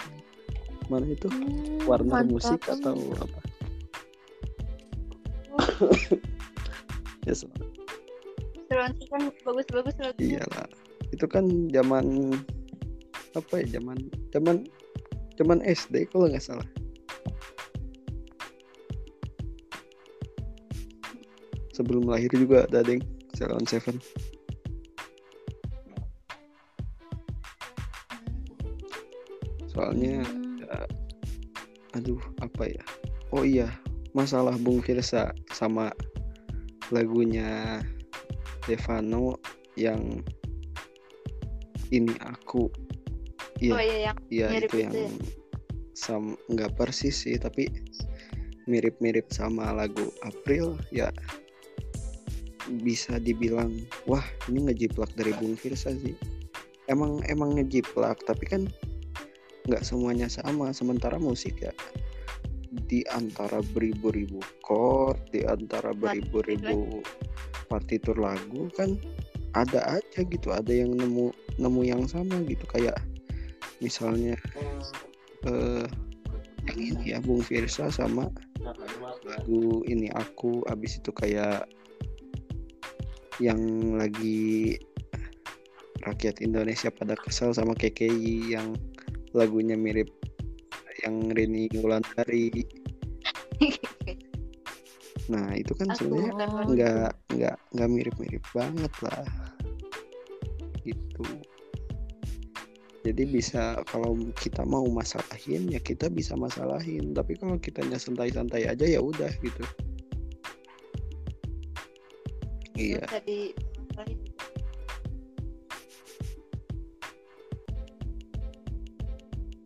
mana 0.94 1.10
itu? 1.10 1.26
Hmm, 1.28 1.90
Warner 1.90 2.24
mantap. 2.24 2.30
Musik 2.30 2.62
atau 2.70 2.98
apa? 3.18 3.40
Ya 7.24 7.32
Seruan 8.68 8.92
kan 9.08 9.22
bagus-bagus 9.48 9.96
lagunya. 9.96 10.44
iyalah. 10.44 10.68
Itu 11.16 11.24
kan 11.24 11.48
zaman 11.72 12.36
apa 13.32 13.64
ya 13.64 13.80
zaman 13.80 13.98
zaman 14.36 14.68
zaman 15.40 15.60
SD 15.64 16.12
kalau 16.12 16.28
nggak 16.28 16.44
salah. 16.44 16.68
Sebelum 21.72 22.06
lahir 22.12 22.30
juga 22.36 22.68
ada 22.68 22.84
deng. 22.84 23.02
Seven. 23.34 23.98
Soalnya 29.74 30.22
Hmm, 30.22 30.43
aduh 31.94 32.22
apa 32.42 32.70
ya? 32.70 32.84
Oh 33.34 33.46
iya 33.46 33.70
masalah 34.14 34.54
Bung 34.62 34.82
Firsa 34.82 35.34
sama 35.54 35.90
lagunya 36.94 37.82
Stefano 38.64 39.38
yang 39.74 40.22
ini 41.90 42.14
aku. 42.22 42.70
Oh 43.64 43.80
iya 43.80 43.80
iya 43.80 44.00
yang 44.12 44.18
iya 44.30 44.48
mirip 44.52 44.70
itu 44.70 44.78
yang 44.82 44.94
itu 44.94 45.02
ya? 45.08 45.12
sam 45.94 46.24
nggak 46.50 46.74
persis 46.76 47.16
sih 47.16 47.38
tapi 47.38 47.70
mirip-mirip 48.66 49.30
sama 49.30 49.72
lagu 49.72 50.10
April 50.26 50.76
ya 50.90 51.14
bisa 52.82 53.20
dibilang 53.20 53.76
wah 54.08 54.24
ini 54.48 54.68
ngejiplak 54.72 55.12
dari 55.20 55.36
Bung 55.38 55.60
Firsa 55.60 55.92
sih. 56.00 56.16
Emang 56.92 57.24
emang 57.32 57.56
ngejiplak 57.56 58.20
tapi 58.28 58.44
kan 58.48 58.68
nggak 59.68 59.84
semuanya 59.84 60.28
sama 60.28 60.72
sementara 60.76 61.16
musik 61.20 61.60
ya. 61.62 61.74
Di 62.74 63.06
antara 63.14 63.62
beribu-ribu 63.62 64.42
chord 64.66 65.22
di 65.30 65.46
antara 65.46 65.94
beribu-ribu 65.94 67.06
partitur 67.70 68.18
lagu 68.18 68.70
kan 68.74 68.98
ada 69.54 70.02
aja 70.02 70.26
gitu 70.26 70.50
ada 70.50 70.74
yang 70.74 70.98
nemu 70.98 71.30
nemu 71.62 71.82
yang 71.86 72.04
sama 72.10 72.42
gitu. 72.50 72.66
Kayak 72.70 72.98
misalnya 73.80 74.36
eh 75.48 75.86
yang 76.64 76.80
ini 76.80 77.04
ya 77.12 77.20
Bung 77.20 77.44
Firsa 77.44 77.92
sama 77.92 78.32
lagu 79.28 79.84
ini 79.86 80.10
aku. 80.16 80.64
Abis 80.72 80.98
itu 81.00 81.12
kayak 81.12 81.68
yang 83.42 83.60
lagi 83.98 84.78
rakyat 86.04 86.44
Indonesia 86.44 86.92
pada 86.92 87.16
kesal 87.16 87.56
sama 87.56 87.74
KKI 87.74 88.54
yang 88.54 88.76
lagunya 89.34 89.76
mirip 89.76 90.10
yang 91.04 91.34
Rini 91.34 91.68
Wulandari 91.82 92.54
nah 95.32 95.56
itu 95.56 95.72
kan 95.78 95.88
sebenarnya 95.96 96.36
nggak 96.68 97.12
nggak 97.32 97.58
nggak 97.72 97.90
mirip-mirip 97.90 98.44
banget 98.52 98.92
lah. 99.00 99.24
Gitu. 100.84 101.24
Jadi 103.04 103.24
bisa 103.28 103.80
kalau 103.88 104.16
kita 104.36 104.68
mau 104.68 104.84
masalahin 104.92 105.72
ya 105.72 105.80
kita 105.80 106.12
bisa 106.12 106.36
masalahin. 106.36 107.16
Tapi 107.16 107.40
kalau 107.40 107.56
kitanya 107.56 107.96
santai-santai 107.96 108.68
aja 108.68 108.84
ya 108.84 109.00
udah 109.00 109.32
gitu. 109.40 109.64
Iya 112.76 113.06
Bisa 113.06 113.20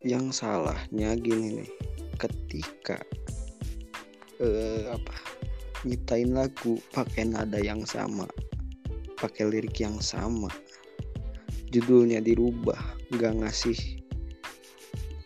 yang 0.07 0.31
salahnya 0.31 1.19
gini 1.19 1.59
nih 1.59 1.71
ketika 2.15 2.95
eh, 4.39 4.87
apa 4.87 5.15
nyiptain 5.83 6.31
lagu 6.31 6.79
pakai 6.95 7.27
nada 7.27 7.59
yang 7.59 7.83
sama 7.83 8.23
pakai 9.19 9.51
lirik 9.51 9.75
yang 9.83 9.99
sama 9.99 10.47
judulnya 11.75 12.23
dirubah 12.23 12.79
nggak 13.11 13.43
ngasih 13.43 13.99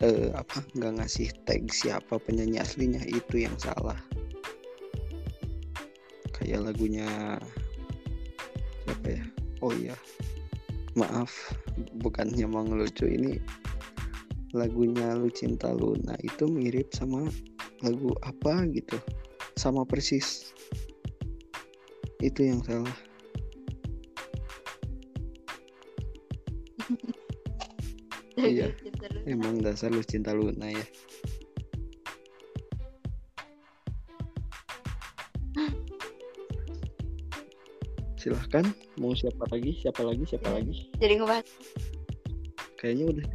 eh, 0.01 0.33
apa 0.33 0.65
nggak 0.73 0.97
ngasih 0.97 1.29
tag 1.45 1.69
siapa 1.69 2.17
penyanyi 2.17 2.57
aslinya 2.57 3.05
itu 3.05 3.45
yang 3.45 3.53
salah. 3.61 3.97
Kayak 6.33 6.73
lagunya 6.73 7.37
siapa 8.89 9.07
ya? 9.13 9.23
Oh 9.61 9.69
iya 9.77 9.93
maaf 10.91 11.31
bukannya 12.03 12.43
mau 12.43 12.67
ngelucu 12.67 13.07
ini 13.07 13.39
lagunya 14.51 15.15
Lu 15.15 15.31
Cinta 15.31 15.71
Luna 15.71 16.19
itu 16.23 16.47
mirip 16.47 16.91
sama 16.91 17.27
lagu 17.83 18.11
apa 18.23 18.65
gitu. 18.71 18.99
Sama 19.55 19.85
persis. 19.87 20.51
Itu 22.19 22.43
yang 22.43 22.63
salah. 22.63 22.95
Iya. 28.41 28.73
emang 29.29 29.61
dasar 29.61 29.93
Lu 29.93 30.01
Cinta 30.01 30.33
Luna 30.33 30.65
ya. 30.65 30.81
Silahkan. 38.17 38.65
Mau 38.97 39.13
siapa 39.13 39.45
lagi? 39.51 39.77
Siapa 39.77 40.01
lagi? 40.01 40.25
Siapa 40.25 40.49
lagi? 40.49 40.89
Jadi 40.97 41.21
ngebahas 41.21 41.45
kayaknya 42.81 43.05
udah. 43.13 43.27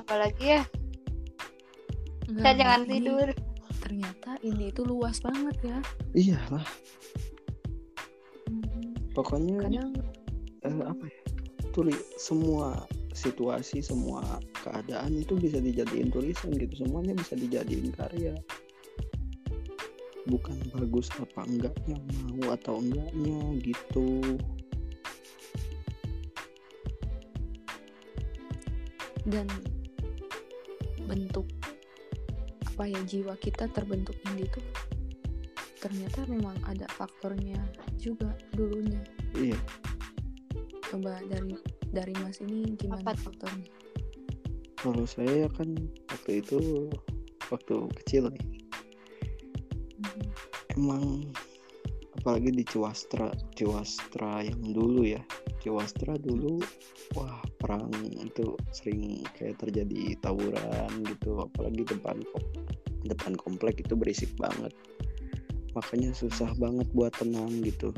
Apa 0.00 0.14
lagi 0.16 0.44
ya? 0.56 0.62
Kita 2.24 2.50
jangan 2.56 2.88
ini 2.88 2.92
tidur. 2.96 3.28
ternyata 3.78 4.30
ini 4.44 4.68
itu 4.72 4.82
luas 4.84 5.20
banget 5.20 5.56
ya. 5.64 5.78
Iyalah. 6.16 6.66
Hmm, 8.48 8.92
pokoknya 9.12 9.64
kadang 9.64 9.92
eh, 10.64 10.82
apa 10.88 11.04
ya? 11.04 11.20
Tuli 11.72 11.94
semua 12.16 12.88
situasi 13.12 13.84
semua 13.84 14.24
keadaan 14.64 15.14
itu 15.16 15.36
bisa 15.36 15.60
dijadiin 15.60 16.08
tulisan 16.08 16.56
gitu. 16.56 16.84
Semuanya 16.84 17.16
bisa 17.16 17.36
dijadiin 17.36 17.92
karya. 17.92 18.34
Bukan 20.28 20.56
bagus 20.76 21.08
apa 21.16 21.48
enggaknya 21.48 21.96
mau 22.36 22.52
atau 22.52 22.80
enggaknya 22.84 23.40
gitu 23.64 24.36
dan 29.28 29.46
bentuk 31.04 31.44
apa 32.64 32.84
ya 32.88 33.00
jiwa 33.04 33.34
kita 33.38 33.66
terbentuk 33.70 34.14
indie 34.28 34.46
itu 34.46 34.60
ternyata 35.78 36.26
memang 36.26 36.58
ada 36.66 36.86
faktornya 36.94 37.58
juga 37.98 38.34
dulunya 38.54 39.02
iya 39.34 39.58
coba 40.88 41.20
dari 41.26 41.54
dari 41.90 42.14
mas 42.22 42.38
ini 42.40 42.74
gimana 42.76 43.02
Apa 43.02 43.12
tuh? 43.14 43.22
faktornya 43.30 43.70
kalau 44.78 45.04
saya 45.04 45.50
kan 45.54 45.74
waktu 46.06 46.40
itu 46.40 46.88
waktu 47.50 47.74
kecil 48.04 48.30
nih 48.30 48.46
Mhm. 49.98 50.22
emang 50.78 51.04
apalagi 52.14 52.54
di 52.54 52.62
Ciwastra 52.62 53.34
Ciwastra 53.58 54.46
yang 54.46 54.62
dulu 54.70 55.02
ya 55.02 55.18
Ciwastra 55.58 56.14
dulu 56.18 56.62
wah 57.18 57.42
perang 57.58 57.90
itu 58.14 58.54
sering 58.70 59.26
kayak 59.34 59.58
terjadi 59.58 60.14
tawuran 60.22 60.90
gitu 61.02 61.42
apalagi 61.42 61.82
depan 61.82 62.22
depan 63.06 63.32
komplek 63.38 63.82
itu 63.82 63.94
berisik 63.98 64.30
banget. 64.38 64.70
Makanya 65.74 66.14
susah 66.14 66.50
banget 66.58 66.86
buat 66.94 67.14
tenang 67.18 67.50
gitu. 67.62 67.94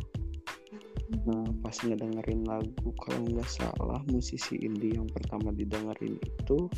Nah 1.26 1.44
pas 1.60 1.74
ngedengerin 1.82 2.46
lagu 2.46 2.88
kalau 3.02 3.26
nggak 3.28 3.50
salah 3.50 4.00
musisi 4.08 4.56
indie 4.62 4.94
yang 4.94 5.10
pertama 5.10 5.50
didengerin 5.50 6.16
itu 6.16 6.70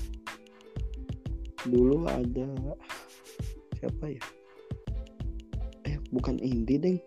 dulu 1.68 2.08
ada 2.08 2.48
siapa 3.78 4.04
ya? 4.10 4.24
Eh 5.86 5.96
bukan 6.10 6.40
indie 6.42 6.80
deng 6.80 6.98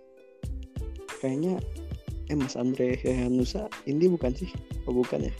kayaknya 1.19 1.57
eh 2.29 2.37
Mas 2.37 2.57
Andre 2.57 2.97
Hehanusa 2.97 3.69
indie 3.85 4.09
bukan 4.09 4.33
sih? 4.33 4.49
Oh 4.89 4.93
bukan 4.93 5.29
ya? 5.29 5.33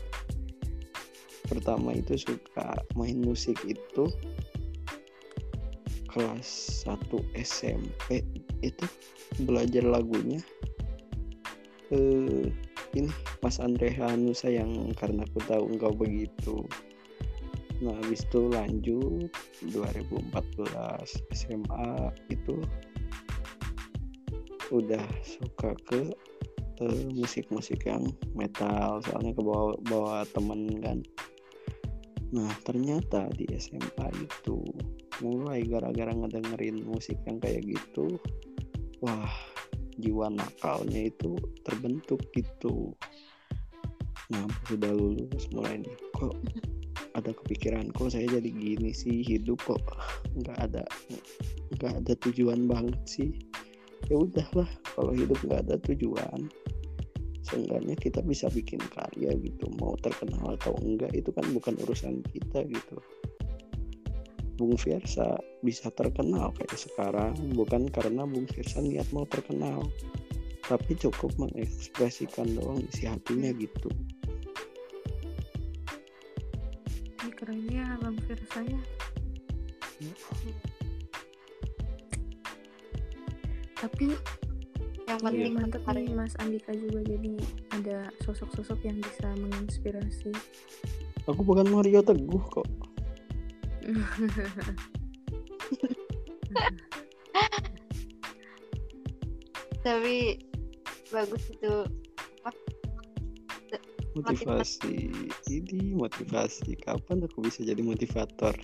Pertama 1.46 1.94
itu 1.94 2.18
suka 2.18 2.78
main 2.98 3.22
musik 3.22 3.58
itu 3.66 4.10
kelas 6.10 6.82
1 6.88 6.98
SMP 7.38 8.24
itu 8.64 8.86
belajar 9.44 9.84
lagunya. 9.84 10.42
Eh 11.94 12.50
ini 12.96 13.12
Mas 13.44 13.60
Andre 13.60 13.92
Hanusa 13.92 14.48
yang 14.48 14.96
karena 14.96 15.28
aku 15.28 15.40
tahu 15.46 15.68
engkau 15.76 15.92
begitu. 15.92 16.64
Nah 17.84 17.92
habis 18.00 18.24
itu 18.24 18.48
lanjut 18.48 19.28
2014 19.68 20.72
SMA 21.36 21.90
itu 22.32 22.56
udah 24.72 25.04
suka 25.22 25.78
ke 25.86 26.10
musik-musik 27.16 27.88
yang 27.88 28.12
metal 28.36 29.00
soalnya 29.08 29.32
ke 29.32 29.42
bawa 29.42 29.74
bawa 29.88 30.28
temen 30.36 30.68
kan. 30.84 31.00
Nah 32.36 32.52
ternyata 32.68 33.32
di 33.32 33.48
SMA 33.56 34.08
itu 34.20 34.60
mulai 35.24 35.64
gara-gara 35.64 36.12
ngedengerin 36.12 36.84
musik 36.84 37.16
yang 37.24 37.40
kayak 37.40 37.64
gitu 37.64 38.20
wah 39.00 39.32
jiwa 39.96 40.28
nakalnya 40.34 41.08
itu 41.08 41.40
terbentuk 41.64 42.20
gitu. 42.36 42.92
Nah 44.36 44.44
sudah 44.68 44.92
lulus 44.92 45.48
mulai 45.56 45.80
nih. 45.80 45.96
Kok 46.20 46.36
ada 47.16 47.32
kepikiran 47.32 47.96
kok 47.96 48.12
saya 48.12 48.28
jadi 48.28 48.52
gini 48.52 48.92
sih 48.92 49.24
hidup 49.24 49.64
kok 49.64 49.80
nggak 50.36 50.60
ada 50.60 50.84
nggak 51.80 51.94
ada 52.04 52.14
tujuan 52.28 52.68
banget 52.68 53.00
sih? 53.08 53.32
Ya 54.12 54.20
udahlah 54.20 54.68
kalau 54.96 55.12
hidup 55.12 55.38
nggak 55.44 55.68
ada 55.68 55.76
tujuan 55.92 56.48
seenggaknya 57.46 57.94
kita 57.94 58.26
bisa 58.26 58.50
bikin 58.50 58.82
karya 58.90 59.30
gitu 59.38 59.70
mau 59.78 59.94
terkenal 60.02 60.58
atau 60.58 60.74
enggak 60.82 61.14
itu 61.14 61.30
kan 61.30 61.46
bukan 61.54 61.78
urusan 61.86 62.26
kita 62.34 62.66
gitu. 62.66 62.98
Bung 64.56 64.80
Fiersa 64.80 65.36
bisa 65.62 65.92
terkenal 65.94 66.56
kayak 66.56 66.80
sekarang 66.80 67.36
bukan 67.54 67.92
karena 67.92 68.26
Bung 68.26 68.50
Fiersa 68.50 68.82
niat 68.82 69.06
mau 69.14 69.28
terkenal 69.30 69.86
tapi 70.66 70.98
cukup 70.98 71.30
mengekspresikan 71.38 72.58
doang 72.58 72.82
isi 72.90 73.06
hatinya 73.06 73.54
gitu. 73.54 73.90
Ini 77.22 77.32
kerennya 77.38 77.86
bang 78.02 78.18
Firsa 78.26 78.60
ya? 78.66 78.82
Tapi 83.78 84.18
Yang 85.06 85.20
Iya, 85.22 85.26
penting 85.30 85.54
mantep 85.54 85.82
nih 85.86 85.86
karya. 85.86 86.14
Mas 86.18 86.34
Andika 86.42 86.72
juga 86.74 87.00
jadi 87.06 87.34
ada 87.78 87.98
sosok-sosok 88.26 88.80
yang 88.86 88.98
bisa 89.02 89.28
menginspirasi 89.38 90.34
Aku 91.30 91.42
bukan 91.42 91.66
Mario 91.70 92.02
Teguh 92.06 92.42
kok. 92.54 92.66
tapi 99.86 100.42
bagus 101.14 101.46
itu 101.54 101.86
Motivasi. 104.16 105.12
Ini 105.52 105.92
motivasi. 106.00 106.80
Kapan 106.80 107.28
aku 107.28 107.44
bisa 107.44 107.68
jadi 107.68 107.84
motivator? 107.84 108.56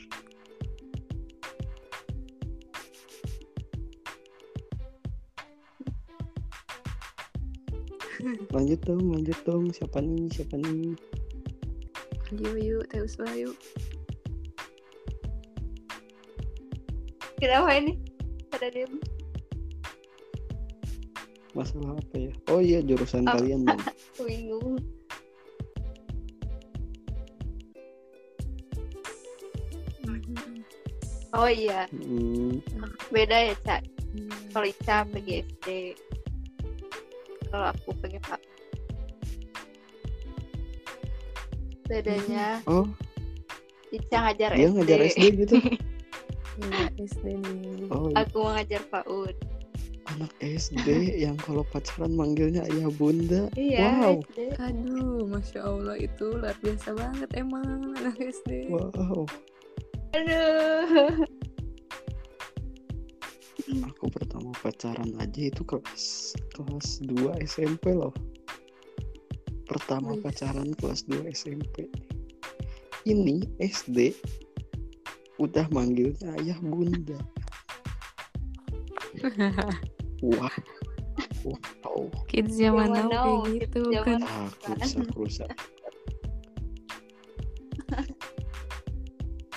Lanjut 8.55 8.79
dong, 8.83 9.03
lanjut 9.09 9.39
dong. 9.43 9.63
Siapa 9.71 9.99
nih? 9.99 10.29
Siapa 10.29 10.55
nih? 10.57 10.93
yuk 12.31 12.55
yuk 12.63 12.83
teh 12.87 13.03
uswa 13.03 13.27
yuk 13.35 13.51
kenapa 17.35 17.75
ini 17.75 17.99
pada 18.47 18.71
dia 18.71 18.87
Masalah 21.51 21.99
apa 21.99 22.15
ya? 22.15 22.31
Oh 22.47 22.63
iya, 22.63 22.79
jurusan 22.79 23.27
Apa? 23.27 23.43
kalian 23.43 23.67
dong. 23.67 23.75
bingung 24.23 24.79
oh 31.33 31.47
iya 31.47 31.87
Hmm, 31.91 32.59
beda 33.09 33.51
ya 33.51 33.55
cak 33.63 33.81
Iya. 34.11 34.35
kalau 34.51 34.67
Ica 34.67 34.97
PGSD 35.07 35.67
kalau 37.51 37.67
aku 37.69 37.91
PG 37.99 38.15
Pak 38.23 38.39
bedanya 41.85 42.63
Oh, 42.71 42.87
Ica 43.91 44.17
ngajar 44.23 44.55
dia 44.55 44.65
SD, 44.65 44.73
ngajar 44.73 44.99
SD 45.03 45.25
gitu. 45.43 45.55
Iya, 46.61 46.87
SD 46.95 47.25
nih. 47.35 47.91
Oh, 47.91 48.07
aku 48.15 48.39
ngajar 48.47 48.79
PAUD. 48.87 49.35
Anak 50.07 50.31
SD 50.39 50.87
yang 51.27 51.35
kalau 51.35 51.67
pacaran 51.67 52.15
manggilnya 52.15 52.63
ayah 52.71 52.87
bunda. 52.89 53.51
iya 53.53 53.99
Wow. 53.99 54.23
SD 54.23 54.39
aduh 54.55 55.27
masya 55.27 55.59
allah 55.61 55.99
itu 55.99 56.25
luar 56.31 56.55
biasa 56.59 56.95
banget 56.95 57.29
emang 57.35 57.91
anak 57.99 58.15
SD 58.15 58.71
Wow. 58.71 59.27
aduh 60.11 61.27
Aku 63.71 64.11
pertama 64.11 64.51
pacaran 64.59 65.15
aja 65.23 65.41
itu 65.47 65.63
kelas 65.63 66.35
kelas 66.51 66.99
2 67.07 67.39
SMP 67.47 67.95
loh. 67.95 68.11
Pertama 69.63 70.19
Wih. 70.19 70.21
pacaran 70.23 70.75
kelas 70.75 71.07
2 71.07 71.31
SMP. 71.31 71.87
Ini 73.07 73.47
SD 73.63 74.11
udah 75.39 75.65
manggilnya 75.71 76.35
ayah 76.43 76.59
bunda. 76.59 77.17
Wah. 80.21 80.51
Wow. 81.41 82.13
kids 82.29 82.53
zaman 82.53 82.93
now 83.09 83.41
kayak 83.41 83.65
gitu 83.65 83.81
kan 84.05 84.21
Aku 84.21 84.77
rusak 84.77 85.09
rusak. 85.17 85.49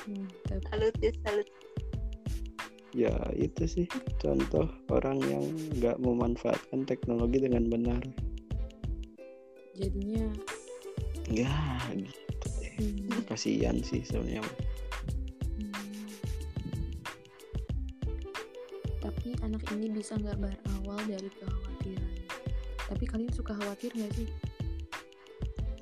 Mantap. 0.08 0.60
salut 0.72 0.94
ya 1.04 1.12
salut 1.24 1.48
Ya 2.94 3.10
itu 3.34 3.66
sih 3.66 3.86
contoh 4.16 4.70
orang 4.86 5.18
yang 5.26 5.42
nggak 5.76 5.98
memanfaatkan 5.98 6.86
teknologi 6.86 7.42
dengan 7.42 7.66
benar. 7.66 8.02
jadinya 9.74 10.30
Ya 11.26 11.50
gitu 11.90 12.46
deh. 12.62 12.74
hmm, 12.78 13.26
Kasihan 13.26 13.74
sih 13.82 14.06
sebenarnya. 14.06 14.46
hmm. 15.58 16.06
tapi 19.02 19.34
anak 19.42 19.66
ini 19.74 19.90
bisa 19.90 20.14
nggak 20.14 20.38
berawal 20.38 21.00
dari 21.04 21.26
kekhawatiran 21.34 22.14
tapi 22.86 23.04
kalian 23.04 23.32
suka 23.34 23.52
khawatir 23.58 23.90
nggak 23.92 24.14
sih 24.14 24.28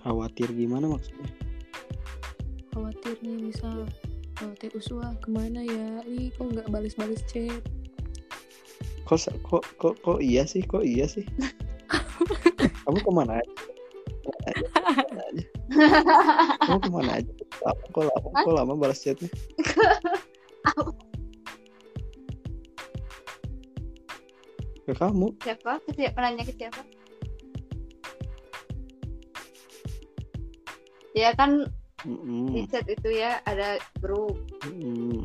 Khawatir 0.01 0.51
gimana 0.51 0.90
maksudnya? 0.90 1.31
khawatir 2.72 3.14
nih 3.20 3.37
misal 3.38 3.85
oh, 4.44 4.52
teh 4.59 4.70
uswa 4.74 5.14
ke 5.22 5.28
mana 5.31 5.62
ya 5.62 6.02
ih 6.07 6.28
kok 6.35 6.50
nggak 6.50 6.68
balas-balas 6.68 7.22
chat 7.31 7.62
Kok 9.02 9.18
kok 9.44 9.64
kok 9.76 9.94
kok 10.00 10.18
iya 10.22 10.46
sih? 10.46 10.62
Kok 10.62 10.87
iya 10.87 11.05
sih? 11.05 11.26
Kamu? 12.87 12.98
Ke 13.02 13.11
mana 13.12 13.42
aja? 13.42 13.55
Kamu 16.64 16.78
ke 16.81 16.90
mana 16.90 17.11
aja? 17.20 17.33
Lama, 17.61 17.83
kok 17.92 18.05
lama? 18.09 18.28
Kok 18.40 18.55
lama 18.57 18.72
balas 18.78 19.02
chatnya? 19.02 19.28
Ke 24.83 24.98
kamu? 24.98 25.31
siapa 25.38 25.78
ke 25.87 25.94
siapa 25.94 26.18
nanya 26.18 26.42
ke 26.42 26.59
siapa 26.59 26.83
ya 31.14 31.31
kan 31.38 31.70
di 32.03 32.11
Mm-mm. 32.11 32.67
chat 32.67 32.83
itu 32.85 33.09
ya 33.09 33.38
ada 33.45 33.77
grup 33.99 34.35
Mm-mm. 34.65 35.23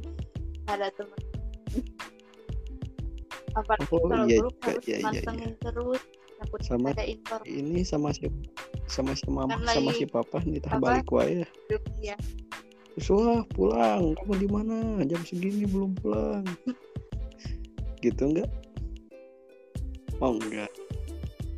ada 0.66 0.94
teman 0.94 1.18
apalagi 3.54 3.90
Oh, 3.90 4.06
kalau 4.06 4.26
iya 4.26 4.38
grup 4.38 4.56
juga. 4.56 4.68
harus 4.70 4.84
Iya, 4.86 4.98
iya, 4.98 5.06
mantengin 5.26 5.52
terus 5.58 6.02
takut 6.38 6.60
Sama- 6.62 6.94
ada 6.94 7.04
informasi 7.04 7.50
Ini 7.50 7.80
sama 7.82 8.10
si 8.14 8.26
sama 8.86 9.12
si 9.12 9.26
mama 9.28 9.50
Kan 9.50 9.66
sama 9.68 9.90
lagi- 9.90 10.00
si 10.00 10.06
papa 10.06 10.38
nitah 10.42 10.72
apa? 10.72 10.80
balik 10.80 11.10
wae. 11.10 11.42
ya 11.98 12.16
Wah 13.00 13.46
pulang, 13.54 14.18
kamu 14.18 14.34
di 14.38 14.48
mana? 14.48 14.78
Jam 15.04 15.22
segini 15.22 15.66
belum 15.66 15.94
pulang. 15.98 16.42
gitu 18.00 18.24
enggak? 18.24 18.50
Oh 20.18 20.34
enggak. 20.34 20.70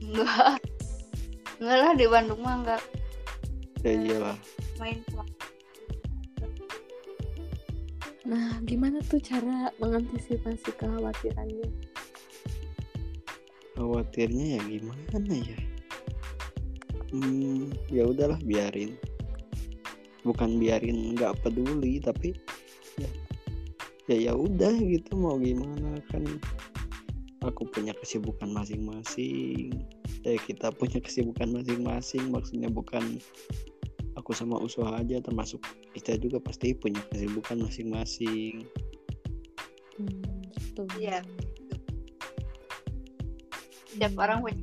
enggak 0.02 0.60
enggak 1.60 1.78
lah 1.78 1.94
di 1.94 2.06
Bandung 2.08 2.40
mah 2.40 2.56
enggak 2.58 2.82
Ya 3.80 3.92
iyalah. 3.94 4.38
Main 4.80 5.04
nah 8.30 8.62
gimana 8.64 9.04
tuh 9.06 9.20
cara 9.20 9.74
mengantisipasi 9.82 10.72
kekhawatirannya 10.78 11.70
Khawatirnya 13.80 14.60
ya 14.60 14.62
gimana 14.68 15.36
ya? 15.40 15.60
Hmm, 17.16 17.72
ya 17.88 18.04
udahlah 18.12 18.36
biarin. 18.44 19.00
Bukan 20.28 20.60
biarin 20.60 21.16
nggak 21.16 21.40
peduli 21.40 22.04
tapi 22.04 22.36
ya 23.00 23.08
ya 24.12 24.16
ya 24.20 24.34
udah 24.36 24.76
gitu 24.84 25.16
mau 25.16 25.40
gimana 25.40 25.96
kan 26.12 26.28
aku 27.40 27.72
punya 27.72 27.96
kesibukan 28.04 28.52
masing-masing 28.52 29.72
ya 30.28 30.36
kita 30.44 30.76
punya 30.76 31.00
kesibukan 31.00 31.48
masing-masing 31.48 32.28
maksudnya 32.36 32.68
bukan 32.68 33.24
aku 34.20 34.36
sama 34.36 34.60
usaha 34.60 34.92
aja 34.94 35.18
termasuk 35.20 35.64
kita 35.96 36.20
juga 36.20 36.38
pasti 36.38 36.76
punya 36.76 37.00
kesibukan 37.10 37.64
masing-masing 37.64 38.68
hmm, 39.96 40.40
gitu 40.60 40.84
Iya. 41.00 41.24
setiap 43.90 44.14
Hmm. 44.14 44.24
orang 44.24 44.40
punya 44.44 44.60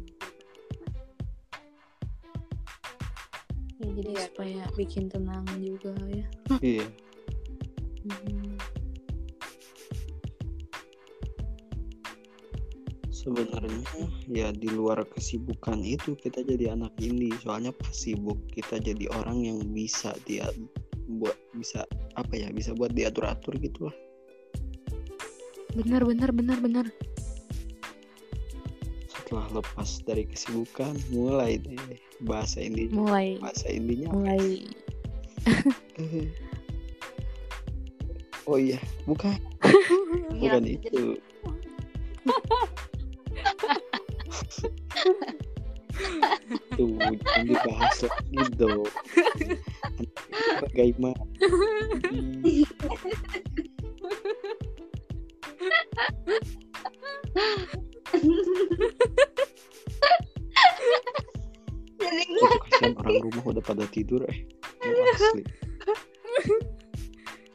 ya, 3.76 3.88
jadi 3.92 4.12
Iya. 4.12 4.22
supaya 4.28 4.62
bikin 4.76 5.04
tenang 5.08 5.44
juga 5.58 5.92
ya 6.08 6.26
iya 6.62 6.86
Hmm. 8.06 8.54
Sebenarnya 13.26 13.82
ya 14.30 14.54
di 14.54 14.70
luar 14.70 15.02
kesibukan 15.10 15.82
itu 15.82 16.14
kita 16.14 16.46
jadi 16.46 16.78
anak 16.78 16.94
indie 17.02 17.34
soalnya 17.42 17.74
pas 17.74 17.90
sibuk 17.90 18.38
kita 18.54 18.78
jadi 18.78 19.10
orang 19.18 19.42
yang 19.42 19.58
bisa 19.74 20.14
dia 20.30 20.46
buat 21.18 21.34
bisa 21.58 21.82
apa 22.14 22.38
ya 22.38 22.54
bisa 22.54 22.70
buat 22.78 22.94
diatur 22.94 23.26
atur 23.26 23.58
gitu 23.58 23.90
lah 23.90 23.96
benar 25.76 26.08
benar 26.08 26.30
benar 26.32 26.58
benar. 26.62 26.86
Setelah 29.12 29.60
lepas 29.60 30.00
dari 30.08 30.24
kesibukan 30.24 30.96
mulai 31.12 31.60
deh 31.60 31.76
bahasa 32.24 32.64
indie 32.64 32.88
mulai. 32.88 33.36
bahasa 33.42 33.68
indinya 33.68 34.08
mulai. 34.14 34.64
Oh 38.46 38.62
iya 38.62 38.78
bukan. 39.10 39.34
Bukan 40.38 40.62
jadi 40.62 41.18
itu 46.76 46.92
jangan 47.00 47.44
dibahas 47.48 47.96
lagi 48.04 48.44
dong 48.60 48.84
bagaimana? 50.60 51.16
Oh, 62.36 62.92
orang 63.00 63.24
rumah 63.24 63.44
udah 63.56 63.64
pada 63.64 63.88
tidur 63.88 64.20
eh? 64.28 64.44
Asli. 64.84 65.42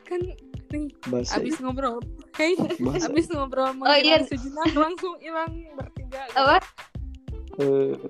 Kan 0.09 0.19
nih 0.25 0.89
Bahasa 1.11 1.37
abis 1.37 1.59
ngobrol. 1.61 2.01
Hey, 2.33 2.55
abis 3.05 3.27
ngobrol 3.29 3.75
oh, 3.85 3.97
iya. 3.99 4.23
sejenak 4.23 4.71
langsung 4.73 5.13
hilang 5.21 5.51
bertiga. 5.77 6.25
Gitu. 6.31 6.80
Aduh. 7.61 8.01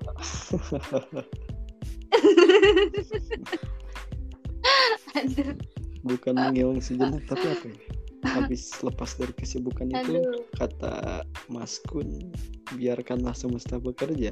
bukan 6.02 6.34
menghilang 6.34 6.82
sejenak 6.82 7.22
tapi 7.30 7.46
apa 7.52 7.66
ya 7.68 7.76
habis 8.22 8.70
lepas 8.86 9.18
dari 9.18 9.34
kesibukan 9.34 9.90
itu 9.90 10.22
Aduh. 10.22 10.46
kata 10.54 11.26
Mas 11.50 11.82
Kun 11.90 12.30
biarkanlah 12.78 13.34
semesta 13.34 13.82
bekerja 13.82 14.30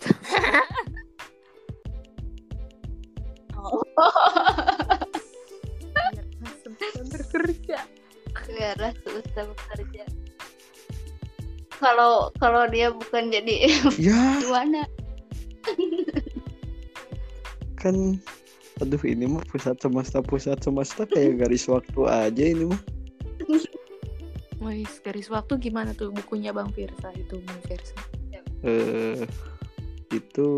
Kalau 11.80 12.28
kalau 12.36 12.68
dia 12.68 12.92
bukan 12.92 13.32
jadi 13.32 13.72
ya. 13.96 14.20
gimana? 14.44 14.84
kan 17.80 18.20
aduh 18.84 19.00
ini 19.08 19.24
mah 19.24 19.40
pusat 19.48 19.80
semesta 19.80 20.20
pusat 20.20 20.60
semesta 20.60 21.08
kayak 21.08 21.40
garis 21.40 21.64
waktu 21.64 22.00
aja 22.04 22.44
ini 22.44 22.68
mah. 22.68 22.80
Wais, 24.60 25.00
garis 25.00 25.32
waktu 25.32 25.56
gimana 25.56 25.96
tuh 25.96 26.12
bukunya 26.12 26.52
Bang 26.52 26.68
Firsa 26.76 27.08
itu 27.16 27.40
Bang 27.40 27.60
Firsa 27.64 27.96
eh 28.60 29.24
itu 30.12 30.48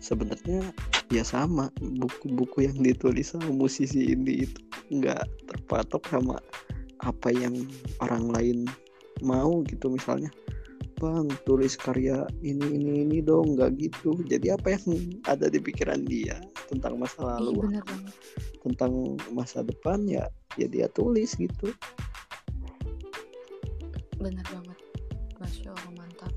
sebenarnya 0.00 0.72
ya 1.12 1.24
sama 1.24 1.68
buku-buku 1.76 2.64
yang 2.64 2.76
ditulis 2.80 3.36
sama 3.36 3.52
musisi 3.52 4.16
ini 4.16 4.48
itu 4.48 4.60
nggak 4.92 5.28
terpatok 5.48 6.00
sama 6.08 6.40
apa 7.04 7.28
yang 7.36 7.68
orang 8.00 8.32
lain 8.32 8.58
mau 9.22 9.62
gitu 9.68 9.92
misalnya 9.92 10.32
bang 10.98 11.26
tulis 11.44 11.74
karya 11.74 12.24
ini 12.40 12.64
ini 12.64 12.92
ini 13.04 13.18
dong 13.20 13.58
nggak 13.58 13.76
gitu. 13.76 14.16
Jadi 14.24 14.54
apa 14.54 14.78
yang 14.78 15.20
ada 15.26 15.50
di 15.50 15.58
pikiran 15.58 16.06
dia 16.06 16.38
tentang 16.70 16.96
masa 16.96 17.18
Iya 17.20 17.30
lalu 17.38 17.60
bener 17.68 17.84
banget. 17.84 18.14
Tentang 18.62 18.92
masa 19.34 19.60
depan 19.60 20.06
ya 20.06 20.24
ya 20.56 20.66
dia 20.70 20.86
tulis 20.94 21.34
gitu. 21.36 21.74
Bener 24.16 24.46
banget. 24.48 24.78
Masya 25.42 25.70
Allah 25.74 25.92
mantap. 25.98 26.32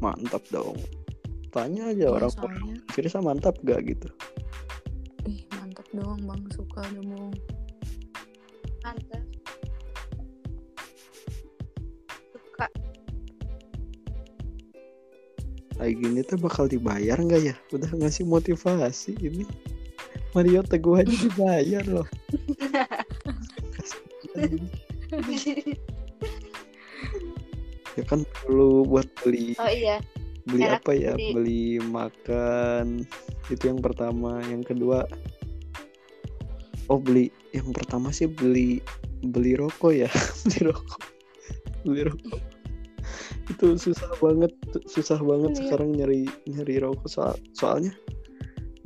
Mantap 0.00 0.42
dong. 0.50 0.78
Tanya 1.50 1.90
aja 1.90 2.06
Iya, 2.06 2.14
orang 2.14 2.30
soalnya 2.30 2.74
Firsa 2.94 3.18
mantap 3.18 3.58
gak 3.66 3.82
gitu. 3.86 4.08
Ih 5.26 5.46
mantap 5.58 5.86
dong 5.94 6.18
Bang. 6.26 6.42
Suka 6.54 6.82
dong. 6.94 7.34
Mantap. 8.82 9.29
Kayak 15.80 15.96
gini 15.96 16.20
tuh 16.20 16.36
bakal 16.36 16.68
dibayar 16.68 17.16
nggak 17.16 17.40
ya? 17.40 17.54
Udah 17.72 17.88
ngasih 17.96 18.28
motivasi 18.28 19.16
ini. 19.16 19.48
Mario 20.36 20.60
Teguh 20.62 21.00
aja 21.00 21.10
dibayar 21.10 21.84
loh. 21.88 22.08
Ya 27.98 28.06
kan 28.06 28.22
perlu 28.22 28.86
buat 28.86 29.10
beli 29.26 29.58
Oh 29.58 29.66
iya. 29.66 29.98
beli 30.46 30.62
enak 30.62 30.86
apa 30.86 30.92
ya? 30.94 31.12
beli- 31.18 31.34
beli 31.34 31.64
makan. 31.82 33.02
Itu 33.50 33.74
yang 33.74 33.82
pertama. 33.82 34.38
Yang 34.46 34.70
kedua 34.70 35.10
oh 36.86 37.02
beli. 37.02 37.34
Yang 37.50 37.74
pertama 37.74 38.14
sih 38.14 38.30
beli 38.30 38.78
beli 39.26 39.58
rokok 39.58 39.90
ya. 39.90 40.10
Beli 40.46 40.70
rokok. 40.70 41.02
Beli 41.82 42.02
rokok 42.06 42.49
itu 43.48 43.66
susah 43.76 44.10
banget 44.22 44.52
susah 44.86 45.18
banget 45.20 45.52
Iya. 45.54 45.58
sekarang 45.66 45.90
nyari 45.96 46.22
nyari 46.46 46.74
rokok. 46.82 47.08
Soal 47.10 47.34
soalnya 47.56 47.92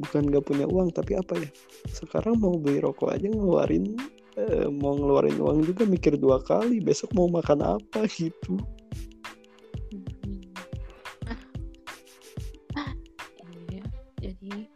bukan 0.00 0.26
nggak 0.26 0.44
punya 0.44 0.66
uang 0.66 0.90
tapi 0.90 1.14
apa 1.14 1.38
ya? 1.38 1.50
Sekarang 1.92 2.40
mau 2.42 2.56
beli 2.58 2.82
rokok 2.82 3.14
aja 3.14 3.28
ngeluarin 3.30 3.94
eh, 4.34 4.66
mau 4.66 4.98
ngeluarin 4.98 5.38
uang 5.38 5.62
juga 5.62 5.86
mikir 5.86 6.18
dua 6.18 6.42
kali 6.42 6.82
besok 6.82 7.14
mau 7.14 7.30
makan 7.30 7.78
apa 7.78 8.00
gitu. 8.10 8.58
Iya, 13.70 13.82
jadi 14.20 14.66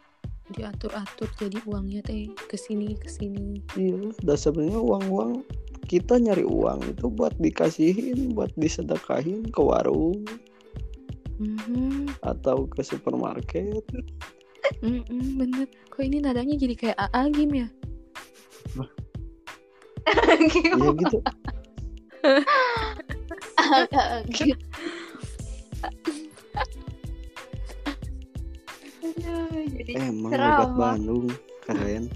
diatur-atur 0.55 1.29
jadi 1.37 1.59
uangnya 1.69 2.01
teh 2.07 2.31
ke 2.49 2.57
sini 2.57 2.97
ke 2.97 3.09
sini. 3.11 3.61
Iya, 3.77 4.13
dasarnya 4.25 4.79
uang-uang 4.81 5.45
kita 5.88 6.20
nyari 6.20 6.44
uang 6.44 6.92
itu 6.92 7.09
buat 7.09 7.33
dikasihin, 7.40 8.37
buat 8.37 8.53
disedekahin 8.55 9.48
ke 9.48 9.61
warung 9.64 10.20
Mhm, 11.38 12.18
atau 12.20 12.66
ke 12.66 12.83
supermarket. 12.83 13.81
mhm, 14.83 15.38
bener 15.38 15.66
kok 15.88 16.03
ini 16.03 16.18
nadanya 16.20 16.59
jadi 16.59 16.74
kayak 16.77 16.98
AA 16.98 17.22
game 17.33 17.55
ya 17.64 17.68
Iya 20.79 20.90
gitu. 20.98 21.18
Agak-agak. 23.59 24.59
Aduh, 28.98 29.62
jadi 29.79 29.92
Emang 30.11 30.33
obat 30.35 30.70
Bandung 30.74 31.27
keren. 31.62 32.09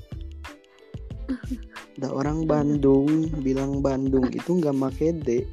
Ada 2.00 2.08
orang 2.08 2.48
Bandung 2.48 3.08
bilang 3.44 3.84
Bandung 3.84 4.24
itu 4.32 4.56
nggak 4.58 4.72
make 4.72 5.12
D. 5.22 5.44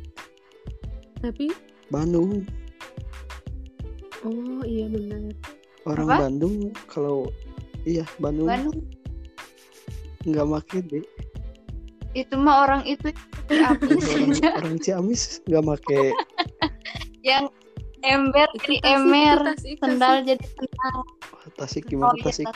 tapi 1.19 1.52
Bandung. 1.91 2.47
oh 4.23 4.63
iya 4.63 4.88
bener 4.88 5.36
Orang 5.84 6.08
Apa? 6.12 6.28
Bandung 6.28 6.71
kalau 6.88 7.28
iya 7.84 8.08
Bandung 8.19 8.47
Bandung 8.47 8.78
nggak 10.23 10.47
make 10.47 10.80
D. 10.88 11.04
itu 12.15 12.34
mah 12.36 12.65
orang 12.65 12.82
itu 12.88 13.12
habis 13.52 14.02
orang, 14.15 14.32
orang 14.63 14.75
Ciamis 14.80 15.43
nggak 15.45 15.63
make 15.67 15.99
yang 17.21 17.52
ember 17.99 18.47
Itu 18.56 18.80
jadi 18.80 18.80
tasik, 18.80 18.95
emer, 18.95 19.39
itu 19.43 19.43
tasik, 19.43 19.75
sendal 19.84 20.13
tasik. 20.15 20.25
jadi 20.25 20.45
sendal. 20.56 20.97
Tasik 21.60 21.84
Oh 21.84 21.89
gimana 21.91 22.15
iya, 22.15 22.23
Tasik? 22.23 22.47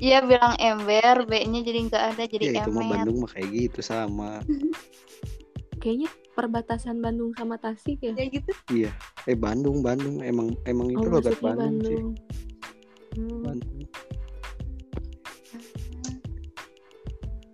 Iya 0.00 0.24
bilang 0.24 0.56
ember, 0.56 1.28
B-nya 1.28 1.60
jadi 1.60 1.78
nggak 1.86 2.04
ada 2.16 2.24
jadi 2.24 2.44
Ya 2.48 2.52
itu 2.64 2.70
mah 2.72 2.80
emer. 2.80 2.92
Bandung 3.04 3.16
mah 3.20 3.30
kayak 3.30 3.48
gitu 3.52 3.80
sama. 3.84 4.40
kayaknya 5.76 6.08
perbatasan 6.32 7.00
Bandung 7.00 7.32
sama 7.32 7.56
Tasik 7.56 8.00
ya 8.00 8.12
Ya 8.12 8.24
gitu. 8.28 8.52
Iya. 8.68 8.90
Eh 9.24 9.36
Bandung, 9.36 9.80
Bandung 9.80 10.24
emang 10.24 10.56
emang 10.64 10.88
itu 10.88 11.04
oh 11.04 11.12
logat 11.12 11.36
maksudnya 11.36 11.56
Bandung, 11.56 11.84
sih. 11.84 11.96
Bandung 12.00 12.10
Hmm, 13.10 13.42
Bandung. 13.42 13.84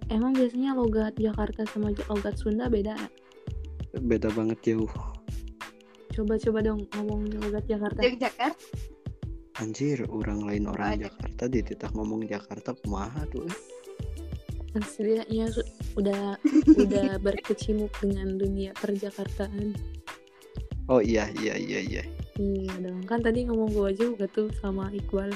emang 0.07 0.33
biasanya 0.33 0.71
logat 0.73 1.13
Jakarta 1.17 1.65
sama 1.67 1.91
logat 2.07 2.37
Sunda 2.39 2.69
beda 2.69 2.95
ya? 2.95 3.09
Beda 3.99 4.29
banget 4.31 4.59
jauh. 4.63 4.93
coba-coba 6.13 6.65
dong 6.65 6.81
ngomong 6.97 7.29
logat 7.45 7.65
Jakarta 7.67 8.01
Yogyakarta. 8.01 8.57
Anjir, 9.57 10.05
orang 10.07 10.45
lain 10.45 10.69
orang 10.69 11.01
Oh, 11.01 11.09
Jakarta 11.09 11.49
dititah 11.49 11.89
ngomong 11.93 12.25
Jakarta 12.25 12.77
kumaha 12.77 13.25
tuh. 13.29 13.49
kan 14.71 14.85
setidaknya 14.85 15.49
su- 15.49 15.65
udah 15.97 16.37
udah 16.85 17.17
berkecimpung 17.17 17.89
dengan 18.05 18.37
dunia 18.37 18.77
perjakartaan 18.77 19.73
Oh 20.87 21.01
iya 21.01 21.33
iya 21.35 21.57
iya 21.57 21.81
iya. 21.81 22.03
iya 22.37 22.73
dong 22.79 23.01
kan 23.03 23.25
tadi 23.25 23.49
ngomong 23.49 23.73
gua 23.73 23.89
aja 23.89 24.05
juga 24.05 24.29
tuh 24.29 24.53
sama 24.61 24.93
Iqbal 24.93 25.33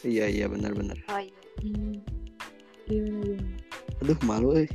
Iya 0.00 0.30
iya 0.30 0.46
benar 0.46 0.70
benar. 0.72 0.96
Oh 1.10 1.18
iya. 1.18 1.34
hmm. 1.60 1.98
gimana 2.86 3.18
gimana 3.20 3.46
Aduh 4.00 4.18
malu 4.22 4.48
eh. 4.54 4.70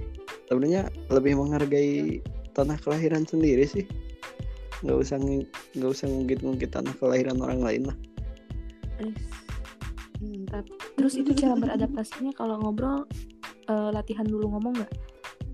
Sebenarnya 0.46 0.84
lebih 1.08 1.34
menghargai 1.34 2.20
tanah 2.52 2.78
kelahiran 2.78 3.24
sendiri 3.24 3.64
sih. 3.66 3.88
Nggak 4.86 4.98
usah 5.02 5.18
nggak 5.18 5.92
usah 5.92 6.06
ngungkit-ngungkit 6.06 6.70
tanah 6.70 6.94
kelahiran 7.02 7.42
orang 7.42 7.60
lain 7.66 7.84
lah. 7.90 7.98
Mantap 10.22 10.66
terus 10.96 11.20
itu 11.20 11.36
cara 11.36 11.58
beradaptasinya 11.60 12.32
kalau 12.38 12.62
ngobrol 12.62 13.04
eh, 13.68 13.90
latihan 13.92 14.24
dulu 14.24 14.56
ngomong 14.56 14.80
nggak 14.80 14.94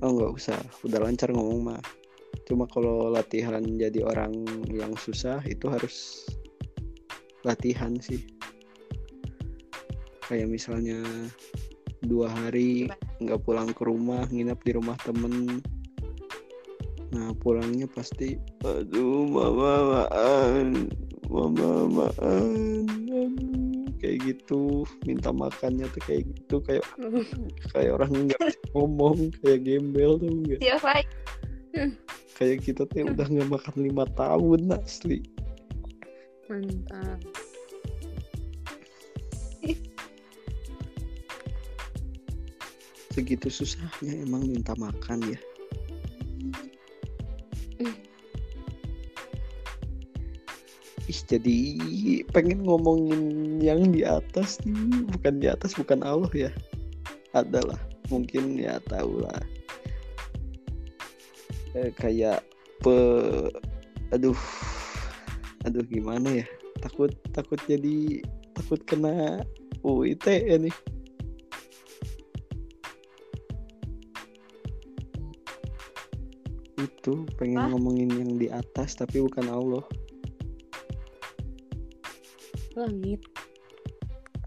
Oh 0.01 0.17
nggak 0.17 0.33
usah, 0.33 0.57
udah 0.81 0.97
lancar 0.97 1.29
ngomong 1.29 1.61
mah. 1.61 1.81
Cuma 2.49 2.65
kalau 2.65 3.13
latihan 3.13 3.61
jadi 3.61 4.01
orang 4.01 4.33
yang 4.73 4.97
susah 4.97 5.45
itu 5.45 5.69
harus 5.69 6.25
latihan 7.45 7.93
sih. 8.01 8.25
Kayak 10.25 10.49
misalnya 10.49 11.05
dua 12.01 12.33
hari 12.33 12.89
nggak 13.21 13.45
pulang 13.45 13.69
ke 13.77 13.85
rumah, 13.85 14.25
nginap 14.33 14.57
di 14.65 14.73
rumah 14.73 14.97
temen. 15.05 15.61
Nah 17.11 17.35
pulangnya 17.35 17.87
pasti, 17.91 18.39
aduh 18.63 19.27
mama 19.27 20.07
maan, 20.07 20.87
mama 21.27 21.71
maan, 21.91 22.87
aduh 22.87 23.51
kayak 24.01 24.17
gitu 24.25 24.81
minta 25.05 25.29
makannya 25.29 25.85
tuh 25.93 26.01
kayak 26.09 26.25
gitu 26.25 26.57
kayak 26.65 26.81
kayak 27.77 27.91
orang 28.01 28.25
nggak 28.25 28.39
bisa 28.49 28.61
ngomong 28.73 29.29
kayak 29.45 29.61
gembel 29.61 30.17
tuh 30.17 30.31
enggak 30.41 30.57
siapa 30.57 31.05
kayak 32.41 32.65
kita 32.65 32.89
tuh 32.89 33.05
udah 33.05 33.27
nggak 33.29 33.49
makan 33.53 33.75
lima 33.77 34.03
tahun 34.17 34.73
asli. 34.73 35.21
Mantap. 36.49 37.21
Segitu 43.13 43.47
susahnya 43.51 44.25
emang 44.25 44.49
minta 44.49 44.73
makan 44.79 45.21
ya 45.29 45.39
jadi 51.31 51.79
pengen 52.35 52.67
ngomongin 52.67 53.23
yang 53.63 53.87
di 53.95 54.03
atas 54.03 54.59
nih. 54.67 55.07
Bukan 55.15 55.39
di 55.39 55.47
atas 55.47 55.79
bukan 55.79 56.03
Allah 56.03 56.27
ya. 56.35 56.51
Adalah 57.31 57.79
mungkin 58.11 58.59
ya 58.59 58.75
tahu 58.91 59.23
lah 59.23 59.39
eh, 61.79 61.87
kayak 61.95 62.43
pe 62.83 62.95
aduh 64.11 64.35
aduh 65.63 65.85
gimana 65.87 66.43
ya? 66.43 66.47
Takut 66.83 67.15
takut 67.31 67.55
jadi 67.71 68.19
takut 68.51 68.83
kena 68.83 69.47
UITE 69.87 70.59
nih. 70.59 70.75
Itu 76.75 77.23
pengen 77.39 77.63
Hah? 77.63 77.69
ngomongin 77.71 78.11
yang 78.11 78.35
di 78.35 78.51
atas 78.51 78.99
tapi 78.99 79.23
bukan 79.23 79.47
Allah 79.47 79.85
langit. 82.81 83.21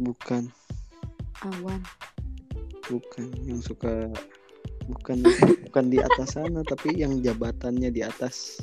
Bukan. 0.02 0.50
Awan. 1.46 1.80
Bukan 2.90 3.30
yang 3.46 3.62
suka 3.62 4.10
bukan 4.84 5.24
bukan 5.64 5.84
di 5.88 5.96
atas 5.96 6.36
sana 6.36 6.60
tapi 6.66 6.92
yang 6.98 7.22
jabatannya 7.22 7.88
di 7.88 8.02
atas. 8.04 8.60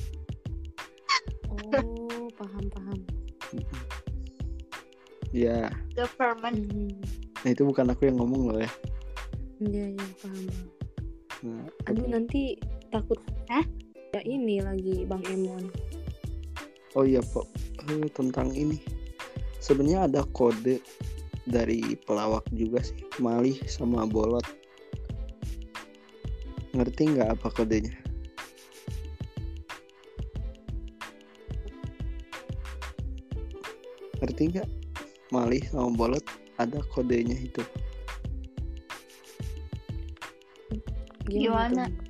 Oh 1.50 2.28
paham 2.36 2.66
paham. 2.70 3.00
Ya. 5.32 5.72
Government 5.96 6.60
Hmm, 6.68 6.92
nah 7.48 7.50
itu 7.56 7.64
bukan 7.64 7.88
aku 7.96 8.12
yang 8.12 8.20
ngomong 8.20 8.52
loh 8.52 8.60
ya. 8.60 8.72
Iya 9.64 9.86
iya 9.96 10.08
paham. 10.20 10.46
Nah, 11.42 11.66
aduh 11.90 12.06
nanti 12.12 12.60
takut. 12.94 13.18
Hah? 13.50 13.66
ya 14.12 14.22
ini 14.28 14.60
lagi 14.60 15.08
bang 15.08 15.24
Emon. 15.32 15.72
Oh 17.00 17.08
iya 17.08 17.24
kok 17.24 17.48
Eh, 17.90 18.06
tentang 18.14 18.54
ini 18.54 18.78
sebenarnya 19.62 20.10
ada 20.10 20.22
kode 20.34 20.82
dari 21.46 21.94
pelawak 22.10 22.44
juga 22.50 22.82
sih 22.82 22.98
malih 23.22 23.56
sama 23.70 24.10
bolot. 24.10 24.44
Ngerti 26.74 27.14
nggak 27.14 27.38
apa 27.38 27.48
kodenya? 27.54 27.94
Ngerti 34.18 34.42
nggak? 34.58 34.70
Malih 35.30 35.62
sama 35.70 35.94
bolot 35.94 36.26
ada 36.58 36.82
kodenya 36.90 37.38
itu. 37.38 37.62
Gimana? 41.30 41.88
tuh? 41.88 42.10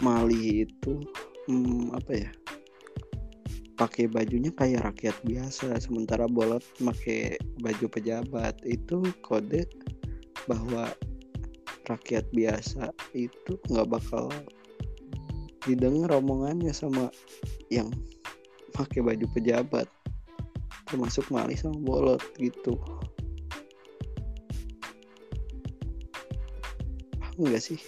Mali 0.00 0.64
itu 0.64 0.96
hmm, 1.44 1.92
apa 1.92 2.12
ya 2.16 2.30
pakai 3.80 4.12
bajunya 4.12 4.52
kayak 4.52 4.92
rakyat 4.92 5.16
biasa 5.24 5.80
sementara 5.80 6.28
bolot 6.28 6.60
pakai 6.76 7.40
baju 7.64 7.88
pejabat. 7.88 8.60
Itu 8.68 9.00
kode 9.24 9.64
bahwa 10.44 10.92
rakyat 11.88 12.28
biasa 12.36 12.92
itu 13.16 13.56
nggak 13.72 13.88
bakal 13.88 14.28
didengar 15.64 16.12
omongannya 16.12 16.76
sama 16.76 17.08
yang 17.72 17.88
pakai 18.76 19.00
baju 19.00 19.24
pejabat 19.32 19.88
termasuk 20.92 21.24
Mali 21.32 21.56
sama 21.56 21.80
bolot 21.80 22.20
gitu. 22.36 22.76
Paham 27.16 27.48
nggak 27.48 27.64
sih 27.64 27.80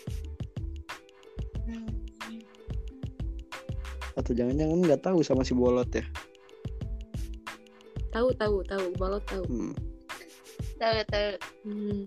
atau 4.33 4.49
jangan-jangan 4.49 4.79
nggak 4.81 5.03
tahu 5.05 5.21
sama 5.21 5.45
si 5.45 5.53
bolot 5.53 5.93
ya. 5.93 6.01
Tahu 8.17 8.33
tahu 8.41 8.65
tahu. 8.65 8.87
Balot 8.97 9.21
tahu. 9.29 9.45
Hmm, 9.45 9.73
tahu 10.81 10.99
tahu. 11.13 11.31
Hmm, 11.69 12.01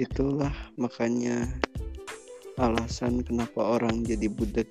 itulah 0.00 0.56
makanya 0.80 1.44
alasan 2.56 3.20
kenapa 3.20 3.60
orang 3.76 4.00
jadi 4.00 4.32
budak. 4.32 4.64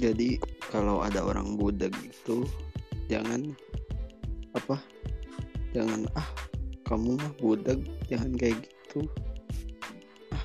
Jadi 0.00 0.40
kalau 0.72 1.04
ada 1.04 1.20
orang 1.20 1.60
budak 1.60 1.92
itu 2.00 2.48
jangan 3.12 3.52
apa 4.56 4.80
jangan 5.76 6.08
ah 6.16 6.45
kamu 6.86 7.18
mah 7.18 7.32
budak 7.42 7.82
jangan 8.06 8.32
kayak 8.38 8.62
gitu. 8.62 9.04
Ah 10.30 10.44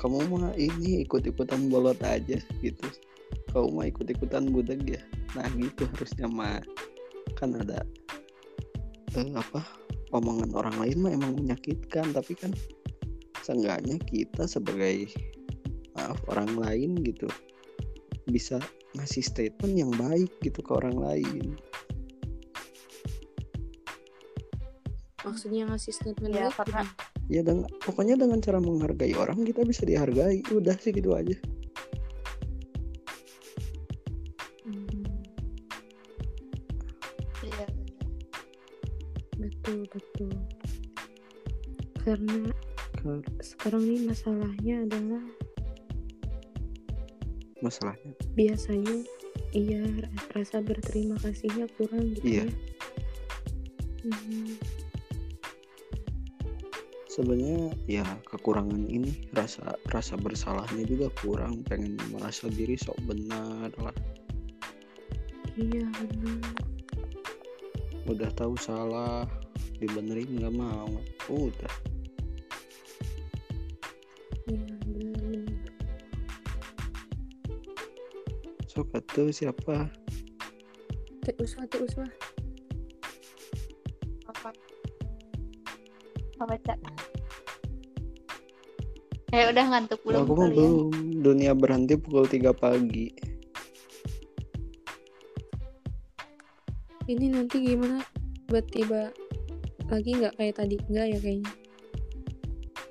kamu 0.00 0.24
mah 0.32 0.56
ini 0.58 1.04
ikut-ikutan 1.06 1.68
bolot 1.68 2.00
aja 2.02 2.40
gitu. 2.64 2.88
Kamu 3.52 3.76
mah 3.76 3.86
ikut-ikutan 3.86 4.48
budak 4.50 4.80
ya? 4.88 4.98
Nah 5.36 5.46
gitu 5.54 5.84
harusnya 5.94 6.26
mah. 6.26 6.64
Kan 7.36 7.54
ada 7.60 7.84
eh, 9.14 9.28
apa 9.36 9.62
omongan 10.16 10.56
orang 10.56 10.76
lain 10.80 10.96
mah 11.04 11.12
emang 11.12 11.36
menyakitkan. 11.36 12.10
Tapi 12.16 12.32
kan 12.34 12.50
seenggaknya 13.44 14.00
kita 14.08 14.48
sebagai 14.48 15.12
maaf 15.92 16.18
orang 16.32 16.56
lain 16.56 16.96
gitu 17.04 17.28
bisa 18.30 18.56
ngasih 18.96 19.24
statement 19.24 19.74
yang 19.76 19.92
baik 19.98 20.30
gitu 20.40 20.62
ke 20.62 20.72
orang 20.72 20.96
lain 20.96 21.58
maksudnya 25.32 25.64
ngasih 25.66 25.90
statement 25.90 26.30
Ya, 26.30 26.52
karena- 26.52 26.86
ya 27.26 27.40
dengan 27.40 27.64
pokoknya 27.80 28.14
dengan 28.14 28.38
cara 28.38 28.58
menghargai 28.58 29.16
orang 29.16 29.40
kita 29.42 29.64
bisa 29.64 29.82
dihargai. 29.82 30.44
Udah 30.48 30.76
sih 30.76 30.92
gitu 30.92 31.12
aja. 31.12 31.34
Hmm, 34.62 35.02
iya. 37.42 37.66
Betul 39.36 39.88
betul. 39.88 40.30
Karena 41.98 42.50
Kar- 42.98 43.26
sekarang 43.40 43.82
ini 43.82 44.06
masalahnya 44.06 44.86
adalah 44.86 45.24
masalahnya. 47.58 48.10
biasanya 48.34 48.96
iya 49.54 49.82
rasa 50.32 50.58
berterima 50.58 51.14
kasihnya 51.18 51.66
kurang 51.76 52.10
gitu 52.14 52.26
Iya. 52.26 52.44
ya. 52.44 52.54
Hmm, 54.02 54.50
sebenarnya 57.12 57.76
ya 57.84 58.08
kekurangan 58.24 58.88
ini 58.88 59.28
rasa 59.36 59.76
rasa 59.92 60.16
bersalahnya 60.16 60.88
juga 60.88 61.12
kurang 61.20 61.60
pengen 61.68 62.00
merasa 62.08 62.48
diri 62.48 62.72
sok 62.80 62.96
benar 63.04 63.68
lah. 63.76 63.92
Iya 65.60 65.84
benar. 65.92 66.56
Udah 68.08 68.32
tahu 68.32 68.56
salah 68.56 69.28
dibenerin 69.76 70.40
nggak 70.40 70.56
mau 70.56 70.88
udah. 71.28 71.74
Iya 74.48 74.72
benar. 74.88 75.52
Sok 78.72 78.88
atuh 78.96 79.28
siapa? 79.28 79.92
Teh 81.28 81.36
uswah 81.36 81.68
teh 81.68 81.76
uswah 81.76 82.08
apa? 84.32 84.48
Apa 86.40 86.56
cak 86.64 87.01
eh 89.32 89.48
udah 89.48 89.64
ngantuk 89.64 90.00
belum 90.04 90.28
aku 90.28 90.32
kalian 90.36 90.52
belum. 90.52 90.88
Dunia 91.24 91.52
berhenti 91.56 91.96
pukul 91.96 92.28
3 92.28 92.52
pagi. 92.52 93.08
Ini 97.08 97.26
nanti 97.32 97.56
gimana? 97.64 98.04
Tiba-tiba 98.46 99.10
lagi 99.88 100.10
nggak 100.20 100.36
kayak 100.36 100.54
tadi? 100.60 100.76
Nggak 100.86 101.06
ya 101.08 101.18
kayaknya. 101.18 101.52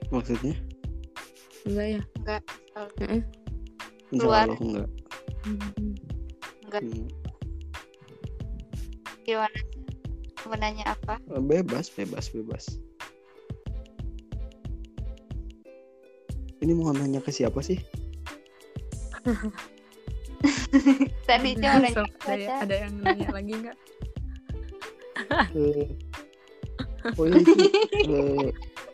Maksudnya? 0.09 0.55
Nggak 1.69 1.87
ya? 1.87 2.01
Enggak 2.17 2.41
Keluar. 4.11 4.49
Allah 4.49 4.59
enggak 4.59 4.89
Hmm, 5.41 5.57
Hmm, 6.71 7.09
gimana? 9.25 9.59
Mau 10.45 10.55
nanya 10.55 10.85
apa? 10.93 11.17
Bebas 11.41 11.89
bebas 11.89 12.29
bebas 12.29 12.77
ini 16.61 16.71
mau 16.77 16.93
nanya 16.93 17.19
ke 17.21 17.33
siapa 17.33 17.59
sih 17.61 17.77
Tadi 21.29 21.53
Ada- 21.53 21.77
nanya 21.77 21.89
sok, 21.93 22.09
ada, 22.25 22.33
aja. 22.33 22.53
ada 22.65 22.75
yang 22.87 22.93
nanya 23.03 23.27
lagi 23.37 23.53
nggak? 23.53 23.77
Eh, 25.53 25.85
oh 27.13 27.25
iya 27.29 27.39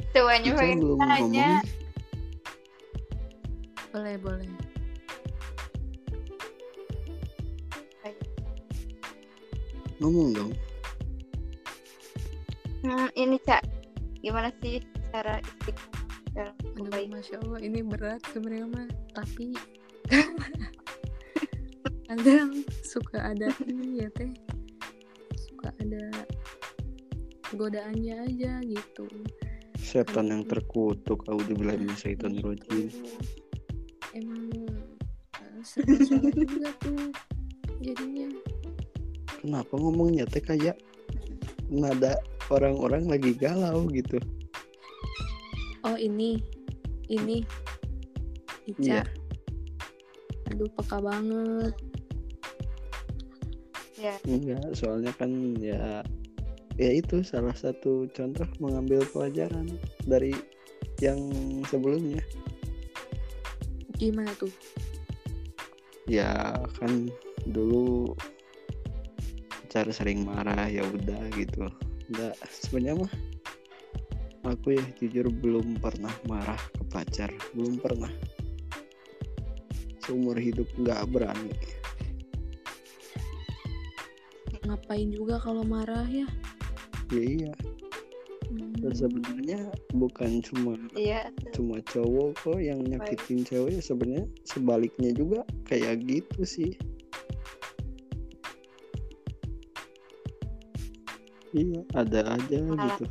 itu 0.07 0.19
eh, 0.19 0.39
Ica 0.43 0.55
pengen 0.59 0.79
belum 0.83 0.97
tanya. 0.99 1.49
Boleh, 3.95 4.15
boleh. 4.19 4.49
ngomong 9.97 10.29
dong 10.33 10.51
Hmm, 12.85 13.09
ini 13.17 13.41
cak, 13.41 13.65
gimana 14.21 14.53
sih 14.61 14.79
cara 15.09 15.41
istiqomah 15.41 15.96
dalam 16.37 16.53
Aduh, 16.77 16.93
kebaikan? 16.93 17.09
masya 17.09 17.35
Allah, 17.41 17.59
ini 17.59 17.79
berat 17.81 18.21
sebenarnya 18.29 18.67
mah. 18.69 18.87
Tapi 19.11 19.57
kadang 22.07 22.63
suka 22.81 23.17
ada 23.33 23.49
ini 23.65 23.99
ya 23.99 24.07
teh, 24.15 24.31
suka 25.35 25.69
ada 25.77 26.03
godaannya 27.51 28.15
aja 28.27 28.51
gitu. 28.63 29.07
setan 29.77 30.27
yang 30.27 30.43
terkutuk 30.43 31.23
auzubillahi 31.27 31.79
minasyaitonirrajim 31.79 32.91
Emang 34.11 34.51
eh, 35.39 35.59
sering 35.63 36.01
salah 36.01 36.33
juga 36.33 36.69
tuh 36.83 37.11
jadinya. 37.79 38.27
kenapa 39.39 39.73
ngomongnya 39.79 40.27
teh 40.27 40.43
kayak 40.43 40.75
nada 41.69 42.19
orang-orang 42.49 43.07
lagi 43.07 43.31
galau 43.31 43.87
gitu 43.91 44.19
Oh 45.87 45.95
ini, 45.95 46.43
ini, 47.07 47.47
Iya. 48.75 49.01
Ica. 49.01 50.51
Aduh 50.51 50.67
peka 50.75 50.97
banget. 50.99 51.73
Ya, 53.97 54.13
enggak 54.29 54.77
soalnya 54.77 55.09
kan 55.17 55.57
ya 55.57 56.05
ya 56.77 56.91
itu 56.93 57.25
salah 57.25 57.57
satu 57.57 58.05
contoh 58.13 58.45
mengambil 58.61 59.01
pelajaran 59.09 59.65
dari 60.05 60.37
yang 61.01 61.17
sebelumnya 61.65 62.21
Gimana 63.97 64.29
tuh? 64.37 64.53
ya 66.07 66.55
kan 66.79 67.11
dulu 67.49 68.15
cara 69.67 69.91
sering 69.91 70.23
marah 70.23 70.69
ya 70.71 70.85
udah 70.87 71.19
gitu 71.35 71.67
enggak 72.07 72.37
sebenarnya 72.47 73.03
mah 73.03 73.13
aku 74.45 74.77
ya 74.77 74.85
jujur 74.99 75.31
belum 75.31 75.79
pernah 75.81 76.13
marah 76.29 76.59
ke 76.75 76.83
pacar 76.91 77.31
belum 77.57 77.79
pernah 77.81 78.11
seumur 80.03 80.37
hidup 80.37 80.67
nggak 80.77 81.07
berani 81.09 81.53
Ngapain 84.67 85.07
juga 85.15 85.39
kalau 85.39 85.63
marah 85.63 86.03
ya? 86.11 86.27
ya 87.07 87.23
iya 87.23 87.53
Hmm. 88.47 88.71
dan 88.79 88.95
sebenarnya 88.95 89.59
bukan 89.91 90.39
cuma 90.39 90.79
iya. 90.95 91.27
cuma 91.51 91.83
cowok 91.83 92.31
kok 92.39 92.59
yang 92.63 92.79
nyakitin 92.79 93.43
cewek 93.43 93.83
sebenarnya 93.83 94.23
sebaliknya 94.47 95.11
juga 95.11 95.43
kayak 95.67 95.99
gitu 96.07 96.47
sih 96.47 96.71
iya 101.51 101.83
ada 101.91 102.39
aja 102.39 102.59
Malah. 102.63 102.87
gitu 102.87 103.05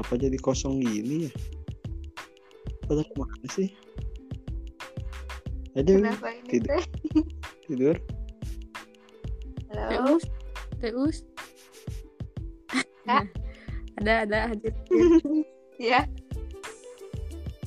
kenapa 0.00 0.16
jadi 0.16 0.38
kosong 0.40 0.80
gini 0.80 1.28
ya 1.28 1.32
pada 2.88 3.04
ke 3.04 3.14
mana 3.20 3.46
sih 3.52 3.68
ada 5.76 6.16
tidur. 6.48 6.72
teh? 6.72 6.84
tidur 7.68 7.96
Halo. 9.70 10.16
Teus, 10.16 10.24
Teus. 10.80 11.16
Kak? 13.06 13.28
ada, 14.00 14.24
ada 14.24 14.38
hadir. 14.50 14.72
Ya, 15.80 16.04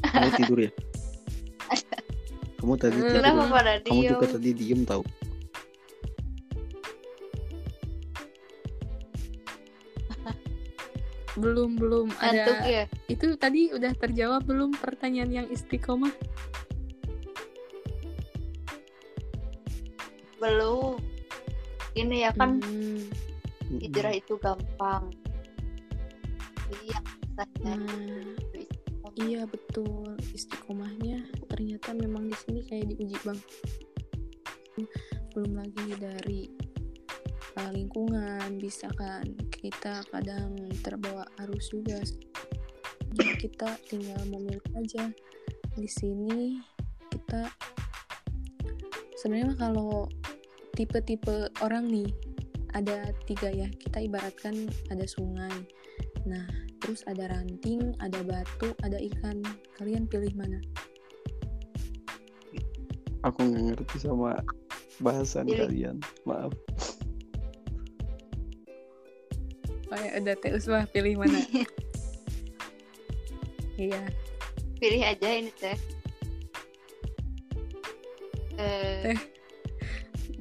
kamu 0.05 0.29
tidur 0.37 0.59
ya 0.61 0.71
kamu 2.61 2.73
tadi 2.77 2.97
tidur 3.01 3.21
kenapa 3.25 3.57
ya? 3.65 3.81
kamu 3.81 4.01
juga 4.05 4.25
tadi 4.37 4.49
diem 4.53 4.81
tahu 4.85 5.01
Belum, 11.33 11.73
belum 11.73 12.13
Ngantuk 12.13 12.57
ada. 12.59 12.67
ya? 12.67 12.83
Itu 13.07 13.33
tadi 13.35 13.73
udah 13.73 13.93
terjawab 13.95 14.45
belum 14.45 14.77
pertanyaan 14.77 15.31
yang 15.33 15.47
istiqomah? 15.49 16.13
Belum. 20.37 20.99
Ini 21.93 22.15
ya 22.19 22.31
kan 22.33 22.57
Hmm. 22.59 23.05
hijrah 23.71 24.13
itu 24.13 24.33
gampang. 24.37 25.09
Jadi 26.67 26.85
yang 26.89 27.05
susahnya 27.05 27.73
Nah, 27.77 27.77
itu 28.33 28.57
istiqomah. 28.59 29.13
iya 29.19 29.41
betul. 29.45 30.09
Istiqomahnya 30.33 31.17
ternyata 31.47 31.89
memang 31.93 32.27
di 32.27 32.35
sini 32.35 32.59
kayak 32.61 32.85
diuji 32.91 33.17
bang. 33.21 33.39
Belum 35.31 35.53
lagi 35.55 35.85
dari 35.95 36.41
uh, 37.59 37.71
lingkungan, 37.73 38.57
bisa 38.57 38.89
kan 38.97 39.23
kita 39.49 40.03
kadang 40.11 40.57
terbawa 40.81 41.27
arus 41.45 41.71
juga. 41.73 41.99
Jadi 43.13 43.33
kita 43.37 43.69
tinggal 43.89 44.21
memilih 44.29 44.63
aja. 44.77 45.09
Di 45.73 45.89
sini 45.89 46.61
kita 47.13 47.49
sebenarnya 49.21 49.57
kalau 49.57 50.09
tipe-tipe 50.73 51.49
orang 51.61 51.89
nih 51.89 52.09
ada 52.73 53.13
tiga 53.29 53.49
ya. 53.53 53.69
Kita 53.69 54.01
ibaratkan 54.01 54.69
ada 54.89 55.05
sungai. 55.05 55.53
Nah, 56.25 56.45
terus 56.81 57.05
ada 57.05 57.29
ranting, 57.29 57.93
ada 58.01 58.21
batu, 58.25 58.73
ada 58.81 58.97
ikan. 58.97 59.45
Kalian 59.77 60.09
pilih 60.09 60.33
mana? 60.33 60.57
aku 63.23 63.39
nggak 63.47 63.63
ngerti 63.71 63.97
sama 64.03 64.35
bahasan 64.99 65.47
Pilih. 65.47 65.67
kalian 65.67 65.97
maaf 66.27 66.51
Oh 69.93 69.99
ya, 70.01 70.17
udah 70.17 70.33
Teus 70.41 70.65
mah 70.65 70.89
pilih 70.89 71.21
mana? 71.21 71.37
iya. 73.77 74.09
Pilih 74.81 75.05
aja 75.05 75.29
ini 75.29 75.53
teh. 75.53 75.77
Eh, 78.57 79.05
Teh. 79.05 79.19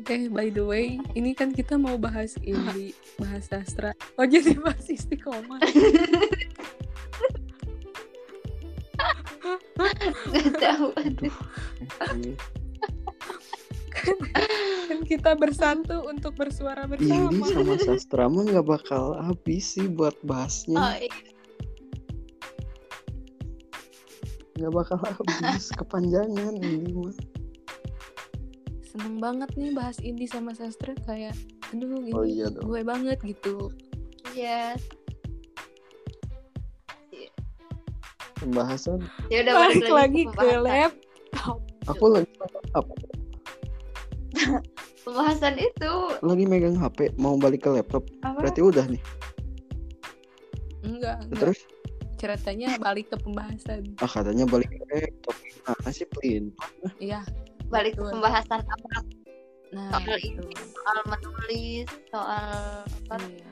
Teh, 0.09 0.33
by 0.33 0.49
the 0.49 0.65
way, 0.65 0.97
ini 1.13 1.37
kan 1.37 1.53
kita 1.53 1.77
mau 1.77 2.01
bahas 2.01 2.41
ini, 2.41 2.97
bahas 3.21 3.53
sastra. 3.53 3.93
Oh, 4.17 4.25
jadi 4.25 4.57
bahas 4.57 4.89
istiqomah. 4.89 5.61
nggak 10.33 10.57
tahu. 10.57 10.97
aduh 10.97 11.33
kita 15.03 15.35
bersatu 15.35 16.05
untuk 16.05 16.35
bersuara 16.35 16.87
ini 16.87 17.11
bersama. 17.33 17.47
sama 17.47 17.75
sastra 17.77 18.25
mah 18.27 18.45
nggak 18.45 18.65
bakal 18.65 19.15
habis 19.17 19.75
sih 19.75 19.87
buat 19.87 20.15
bahasnya 20.23 20.77
Oh 20.77 20.95
iya. 20.95 21.13
nggak 24.55 24.73
bakal 24.73 24.99
habis 24.99 25.69
kepanjangan 25.81 26.55
ini 26.57 26.91
mah 26.91 27.15
Seneng 28.85 29.17
banget 29.19 29.49
nih 29.55 29.73
bahas 29.73 29.97
indie 29.99 30.27
sama 30.27 30.53
sastra 30.53 30.93
kayak 31.03 31.33
aduh 31.69 31.97
ini 31.99 32.13
Oh 32.13 32.23
iya 32.23 32.47
dong. 32.47 32.69
gue 32.69 32.83
banget 32.83 33.17
gitu. 33.23 33.73
Iya. 34.33 34.77
pembahasan 38.35 38.99
Ya 39.29 39.41
udah 39.43 39.55
Balik 39.57 39.87
lagi 39.89 40.23
ke 40.27 40.49
laptop. 40.59 41.59
aku 41.87 42.05
lagi 42.11 42.33
apa 42.75 42.93
Pembahasan 45.03 45.57
itu 45.57 45.93
lagi 46.21 46.45
megang 46.45 46.75
HP 46.75 47.15
mau 47.17 47.35
balik 47.35 47.63
ke 47.63 47.71
laptop 47.73 48.07
apa? 48.23 48.39
berarti 48.39 48.61
udah 48.61 48.87
nih 48.87 49.03
Enggak, 50.83 51.23
enggak. 51.23 51.39
terus 51.39 51.61
Ceritanya 52.17 52.79
balik 52.79 53.11
ke 53.11 53.19
pembahasan. 53.19 53.83
ah 53.99 54.07
katanya 54.07 54.47
balik 54.47 54.71
ke 54.71 54.79
laptop 54.89 55.35
gimana 55.43 55.89
sih 55.91 56.07
Plin 56.09 56.55
Iya. 56.99 57.27
Balik 57.67 57.99
ke 57.99 58.03
pembahasan 58.05 58.63
apa? 58.63 58.91
Nah, 59.73 59.89
Soal 59.97 60.21
itu. 60.21 60.39
ini, 60.39 60.55
soal 60.55 60.99
menulis, 61.09 61.89
soal 62.09 62.85
apa? 62.85 63.17
Iya. 63.19 63.49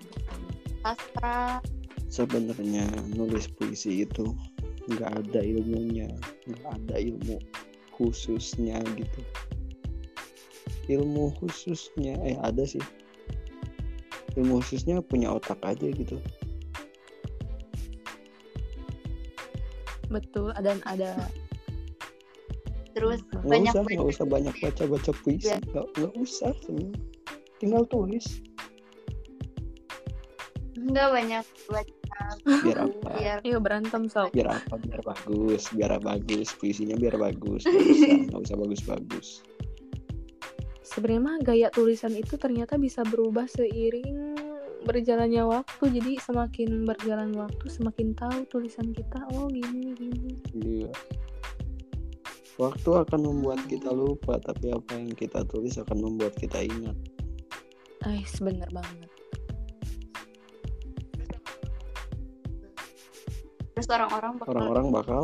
Sastra. 0.81 1.39
sebenarnya 2.07 2.85
nulis 3.13 3.47
puisi 3.51 4.03
itu 4.03 4.35
nggak 4.89 5.13
ada 5.15 5.41
ilmunya 5.41 6.11
nggak 6.45 6.73
ada 6.83 6.97
ilmu 6.99 7.39
khususnya 7.93 8.83
gitu 8.95 9.21
ilmu 10.89 11.35
khususnya 11.37 12.17
eh 12.25 12.37
ada 12.41 12.65
sih. 12.65 12.81
Ilmu 14.39 14.63
khususnya 14.63 15.03
punya 15.03 15.35
otak 15.35 15.59
aja 15.67 15.91
gitu. 15.91 16.17
Betul 20.11 20.51
dan 20.63 20.83
ada 20.87 21.15
terus 22.91 23.23
nggak 23.31 23.47
banyak 23.47 23.71
usah 23.71 23.83
baca 23.87 23.95
nggak 23.95 24.11
usah 24.11 24.27
banyak 24.27 24.55
baca 24.59 24.83
baca 24.91 25.11
puisi 25.23 25.47
Ya. 25.47 25.59
nggak 25.63 25.87
nggak 25.95 26.13
usah 26.19 26.51
sebenarnya 26.67 26.99
tinggal 27.63 27.83
tulis. 27.87 28.27
Enggak 30.75 31.09
banyak 31.15 31.45
baca 31.71 31.95
biar 32.67 32.79
apa? 32.91 33.11
biar 33.21 33.39
Ayo 33.47 33.59
berantem 33.63 34.11
sok. 34.11 34.35
biar 34.35 34.51
apa? 34.59 34.75
Biar 34.83 35.01
bagus 35.07 35.63
biar 35.71 35.93
bagus 36.03 36.49
puisinya 36.59 36.99
biar 36.99 37.15
bagus 37.15 37.63
nggak 37.63 37.79
usah 37.79 38.15
nggak 38.27 38.43
usah 38.43 38.57
bagus 38.59 38.81
bagus 38.83 39.29
Sebenarnya 40.91 41.23
mah 41.23 41.37
gaya 41.41 41.69
tulisan 41.71 42.13
itu 42.13 42.35
ternyata 42.35 42.75
bisa 42.75 43.07
berubah 43.07 43.47
seiring 43.47 44.35
berjalannya 44.83 45.47
waktu. 45.47 45.85
Jadi 45.87 46.19
semakin 46.19 46.83
berjalan 46.83 47.31
waktu 47.33 47.65
semakin 47.71 48.11
tahu 48.13 48.43
tulisan 48.49 48.91
kita 48.91 49.23
oh 49.33 49.47
gini 49.47 49.95
gini. 49.95 50.35
iya 50.59 50.91
waktu 52.61 52.91
akan 52.93 53.21
membuat 53.25 53.65
kita 53.65 53.89
lupa 53.89 54.37
tapi 54.37 54.69
apa 54.69 54.93
yang 54.93 55.09
kita 55.17 55.41
tulis 55.49 55.81
akan 55.81 55.97
membuat 55.97 56.37
kita 56.37 56.61
ingat 56.61 56.93
Eh, 58.05 58.21
bener 58.41 58.69
banget. 58.69 59.09
terus 63.73 63.89
orang-orang 63.89 64.33
bakal 64.37 64.51
orang-orang 64.53 64.87
bakal 64.93 65.23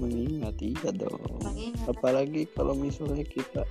mengingat 0.00 0.56
iya 0.64 0.90
dong. 0.96 1.20
Mengingat. 1.44 1.86
Apalagi 1.92 2.48
kalau 2.56 2.72
misalnya 2.72 3.22
kita 3.22 3.62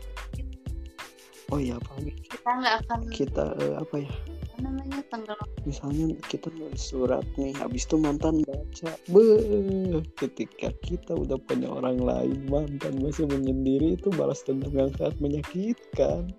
oh 1.50 1.58
ya 1.58 1.82
apalagi 1.82 2.14
kita 2.30 2.50
nggak 2.54 2.76
akan 2.86 3.00
kita 3.10 3.46
eh, 3.58 3.76
apa 3.82 3.96
ya? 4.06 4.12
Apa 4.14 4.58
namanya 4.62 5.02
tenggelam. 5.10 5.50
Misalnya 5.66 6.06
kita 6.30 6.48
nulis 6.54 6.84
surat 6.84 7.26
nih 7.36 7.58
habis 7.58 7.90
itu 7.90 7.96
mantan 7.98 8.46
baca 8.46 8.92
Beuh, 9.10 10.06
ketika 10.22 10.70
kita 10.86 11.18
udah 11.18 11.42
punya 11.50 11.74
orang 11.74 11.98
lain 11.98 12.46
mantan 12.48 13.02
masih 13.02 13.26
menyendiri 13.26 13.98
itu 13.98 14.14
balas 14.14 14.46
dendam 14.46 14.72
yang 14.78 14.94
sangat 14.96 15.18
menyakitkan 15.18 16.30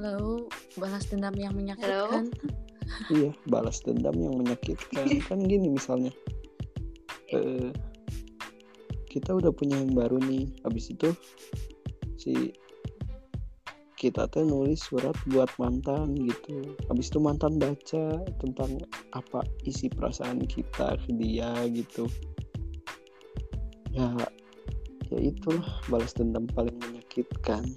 Halo, 0.00 0.48
balas 0.80 1.12
dendam 1.12 1.36
yang 1.36 1.52
menyakitkan. 1.52 2.32
iya 3.12 3.36
balas 3.52 3.84
dendam 3.84 4.16
yang 4.16 4.32
menyakitkan. 4.32 5.04
Kan 5.28 5.44
gini 5.44 5.68
misalnya. 5.68 6.08
Eh, 7.28 7.68
kita 9.12 9.36
udah 9.36 9.52
punya 9.52 9.76
yang 9.76 9.92
baru 9.92 10.16
nih. 10.24 10.48
Habis 10.64 10.96
itu 10.96 11.12
si 12.16 12.32
kita 14.00 14.24
teh 14.32 14.40
nulis 14.40 14.80
surat 14.80 15.12
buat 15.28 15.52
mantan 15.60 16.16
gitu. 16.16 16.72
Habis 16.88 17.12
itu 17.12 17.20
mantan 17.20 17.60
baca 17.60 18.24
tentang 18.40 18.80
apa 19.12 19.44
isi 19.68 19.92
perasaan 19.92 20.40
kita 20.48 20.96
ke 20.96 21.12
dia 21.20 21.52
gitu. 21.76 22.08
Ya 23.92 24.16
ya 25.12 25.18
itulah 25.28 25.84
balas 25.92 26.16
dendam 26.16 26.48
paling 26.56 26.80
menyakitkan 26.88 27.68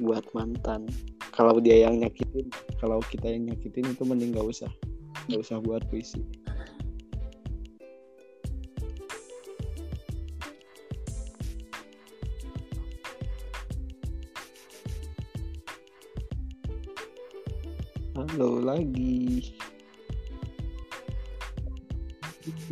buat 0.00 0.24
mantan 0.32 0.88
kalau 1.36 1.60
dia 1.60 1.84
yang 1.84 2.00
nyakitin 2.00 2.48
kalau 2.80 2.96
kita 3.12 3.28
yang 3.28 3.52
nyakitin 3.52 3.92
itu 3.92 4.02
mending 4.08 4.32
gak 4.32 4.48
usah. 4.48 4.72
Gak 5.28 5.44
usah 5.44 5.60
buat 5.60 5.84
puisi. 5.92 6.24
Halo 18.16 18.64
lagi. 18.64 19.52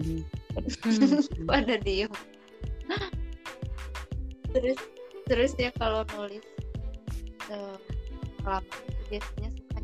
Hmm, 0.00 0.24
pada 1.44 1.76
diem? 1.84 2.08
Terus 4.56 4.78
terus 5.28 5.52
ya 5.60 5.68
kalau 5.76 6.06
nulis 6.16 6.44
eh, 7.52 7.76
pengalaman 8.44 8.76
itu 8.84 9.02
biasanya 9.08 9.50
suka 9.56 9.78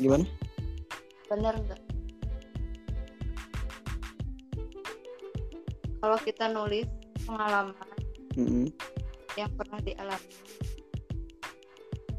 gimana? 0.00 0.24
Bener 1.28 1.54
nggak? 1.60 1.80
Kalau 6.00 6.18
kita 6.24 6.44
nulis 6.48 6.88
pengalaman 7.28 7.76
Mm-mm. 8.40 8.66
yang 9.36 9.52
pernah 9.52 9.76
dialami. 9.84 10.32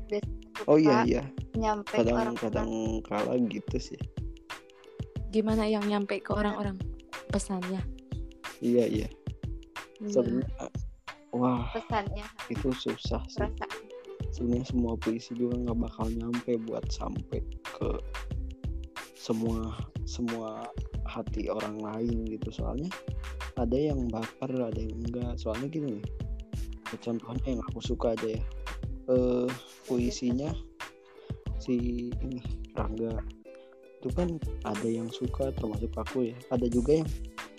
Biasanya 0.05 0.45
suka 0.53 0.69
oh 0.69 0.77
iya 0.77 0.97
iya. 1.09 1.23
nyampe 1.57 1.97
kadang-kadang 1.97 2.69
kala 3.09 3.41
gitu 3.49 3.77
sih. 3.81 4.01
Gimana 5.33 5.65
yang 5.65 5.81
nyampe 5.89 6.21
ke 6.21 6.29
orang-orang 6.29 6.77
pesannya? 7.33 7.81
iya 8.61 8.85
iya. 8.85 9.09
Iya. 9.97 10.13
sebenarnya 10.13 10.69
wah 11.33 11.65
pesannya. 11.73 12.25
itu 12.53 12.69
susah 12.69 13.25
sih. 13.25 13.41
Perasaan 13.41 13.90
sebenarnya 14.31 14.67
semua 14.71 14.95
puisi 14.95 15.35
juga 15.35 15.59
nggak 15.59 15.77
bakal 15.77 16.07
nyampe 16.07 16.55
buat 16.63 16.87
sampai 16.87 17.43
ke 17.67 17.89
semua 19.19 19.75
semua 20.07 20.65
hati 21.05 21.51
orang 21.51 21.77
lain 21.77 22.25
gitu. 22.25 22.49
Soalnya 22.49 22.89
ada 23.59 23.75
yang 23.75 24.07
baper 24.07 24.49
ada 24.55 24.79
yang 24.79 24.95
enggak. 25.03 25.35
Soalnya 25.35 25.67
gini 25.67 25.99
nih 25.99 26.07
contohnya 26.99 27.59
yang 27.59 27.63
aku 27.71 27.79
suka 27.83 28.15
aja 28.15 28.39
ya. 28.39 28.41
Eh 29.11 29.47
puisinya 29.85 30.55
si 31.59 32.09
ini 32.23 32.39
Rangga. 32.73 33.19
Itu 34.01 34.09
kan 34.17 34.41
ada 34.65 34.87
yang 34.87 35.11
suka 35.11 35.53
termasuk 35.53 35.91
aku 35.93 36.31
ya. 36.31 36.35
Ada 36.49 36.71
juga 36.71 37.03
yang 37.03 37.09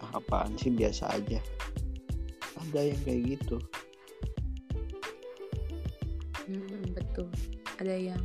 ah, 0.02 0.18
apaan 0.18 0.56
sih 0.58 0.72
biasa 0.72 1.12
aja. 1.14 1.38
Ada 2.58 2.80
yang 2.90 3.00
kayak 3.04 3.20
gitu 3.38 3.60
Hmm, 6.52 6.84
betul. 6.92 7.28
Ada 7.80 7.96
yang 8.12 8.22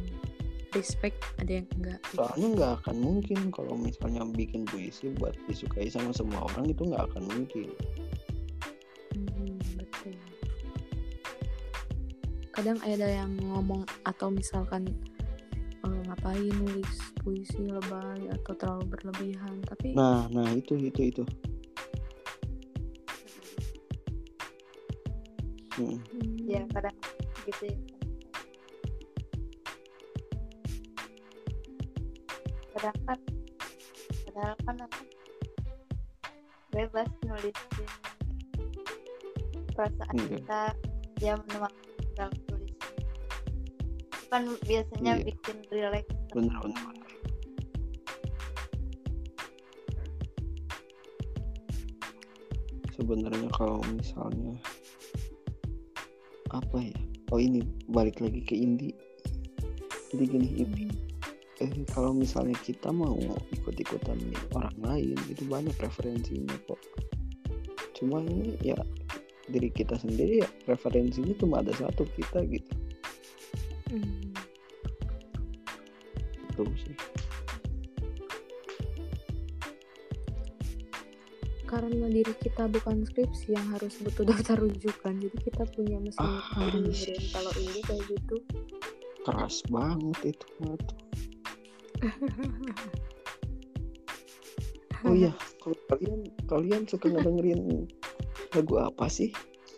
respect, 0.75 1.23
ada 1.39 1.63
yang 1.63 1.67
enggak. 1.79 1.97
soalnya 2.11 2.47
nggak 2.53 2.71
akan 2.83 2.95
mungkin 2.99 3.39
kalau 3.49 3.73
misalnya 3.73 4.21
bikin 4.27 4.67
puisi 4.67 5.09
buat 5.15 5.33
disukai 5.47 5.87
sama 5.87 6.11
semua 6.11 6.43
orang 6.53 6.67
itu 6.69 6.83
nggak 6.85 7.07
akan 7.07 7.23
mungkin 7.23 7.71
Hmm, 9.15 9.57
betul. 9.79 10.13
Kadang 12.53 12.77
ada 12.85 13.07
yang 13.07 13.31
ngomong 13.39 13.87
atau 14.05 14.29
misalkan 14.29 14.91
eh, 15.81 15.99
ngapain 16.05 16.51
nulis 16.59 16.93
puisi 17.23 17.63
lebay 17.65 18.27
atau 18.29 18.53
terlalu 18.59 18.85
berlebihan, 18.91 19.57
tapi 19.65 19.95
nah 19.95 20.27
nah 20.29 20.45
itu 20.51 20.75
itu 20.77 21.15
itu 21.15 21.23
Mm. 25.77 25.93
hmm, 25.93 26.37
ya 26.49 26.61
kadang 26.73 26.97
gitu 27.45 27.69
ya 27.69 27.77
kadang 32.77 32.97
kan 33.09 33.19
padahal 34.29 34.55
kan 34.69 34.75
apa? 34.85 35.01
Bebas 36.69 37.09
nulisin 37.25 37.89
perasaan 39.73 40.13
Iya. 40.13 40.29
kita 40.37 40.61
dia 41.17 41.33
menuangkan 41.41 42.05
dalam 42.13 42.33
tulisan. 42.45 42.93
Kan 44.29 44.41
biasanya 44.69 45.13
Iya. 45.17 45.25
bikin 45.25 45.57
relax. 45.73 46.05
Bener 46.37 46.53
bener 46.61 46.81
bener. 46.85 47.05
sebenarnya 52.97 53.49
kalau 53.53 53.77
misalnya 53.93 54.57
apa 56.49 56.77
ya? 56.81 56.99
Oh 57.29 57.37
ini 57.37 57.61
balik 57.91 58.17
lagi 58.23 58.41
ke 58.41 58.55
indie 58.55 58.95
jadi 60.09 60.23
gini 60.25 60.49
ini 60.63 60.85
eh, 61.57 61.71
kalau 61.89 62.13
misalnya 62.13 62.57
kita 62.61 62.89
mau 62.89 63.17
ikut-ikutan 63.51 64.17
orang 64.53 64.77
lain 64.77 65.17
itu 65.27 65.43
banyak 65.45 65.73
referensinya 65.77 66.53
kok 66.65 66.77
cuma 67.97 68.21
ini 68.21 68.53
ya 68.61 68.77
diri 69.47 69.73
kita 69.73 69.97
sendiri 69.97 70.45
ya 70.45 70.49
referensinya 70.67 71.33
cuma 71.39 71.63
ada 71.65 71.71
satu 71.73 72.03
kita 72.13 72.43
gitu. 72.45 72.73
Hmm, 73.87 74.35
itu 76.51 76.63
sih. 76.83 76.95
Karena 81.63 82.07
diri 82.07 82.31
kita 82.39 82.67
bukan 82.71 83.03
skripsi 83.03 83.55
yang 83.55 83.67
harus 83.75 83.99
butuh 83.99 84.23
daftar 84.31 84.59
rujukan, 84.59 85.13
jadi 85.19 85.37
kita 85.39 85.63
punya 85.75 85.97
mesin 85.99 86.23
Ah, 86.23 86.67
dengerin 86.71 87.23
kalau 87.31 87.51
ini 87.59 87.79
kayak 87.83 88.03
gitu. 88.07 88.37
keras 89.23 89.59
banget 89.67 90.35
itu 90.35 90.47
tuh. 90.63 90.79
Oh 95.05 95.13
iya, 95.13 95.29
kalau 95.61 95.77
kalian 95.93 96.21
kalian 96.49 96.81
suka 96.89 97.07
ngedengerin 97.13 97.85
lagu 98.57 98.75
apa 98.81 99.05
sih? 99.05 99.29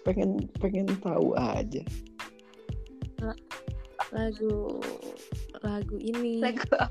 Pengen 0.07 0.47
pengen 0.63 0.88
tahu 1.03 1.36
aja. 1.36 1.84
lagu 4.09 4.80
lagu 5.61 5.95
ini 5.99 6.39
lagu 6.39 6.63
apa? 6.72 6.88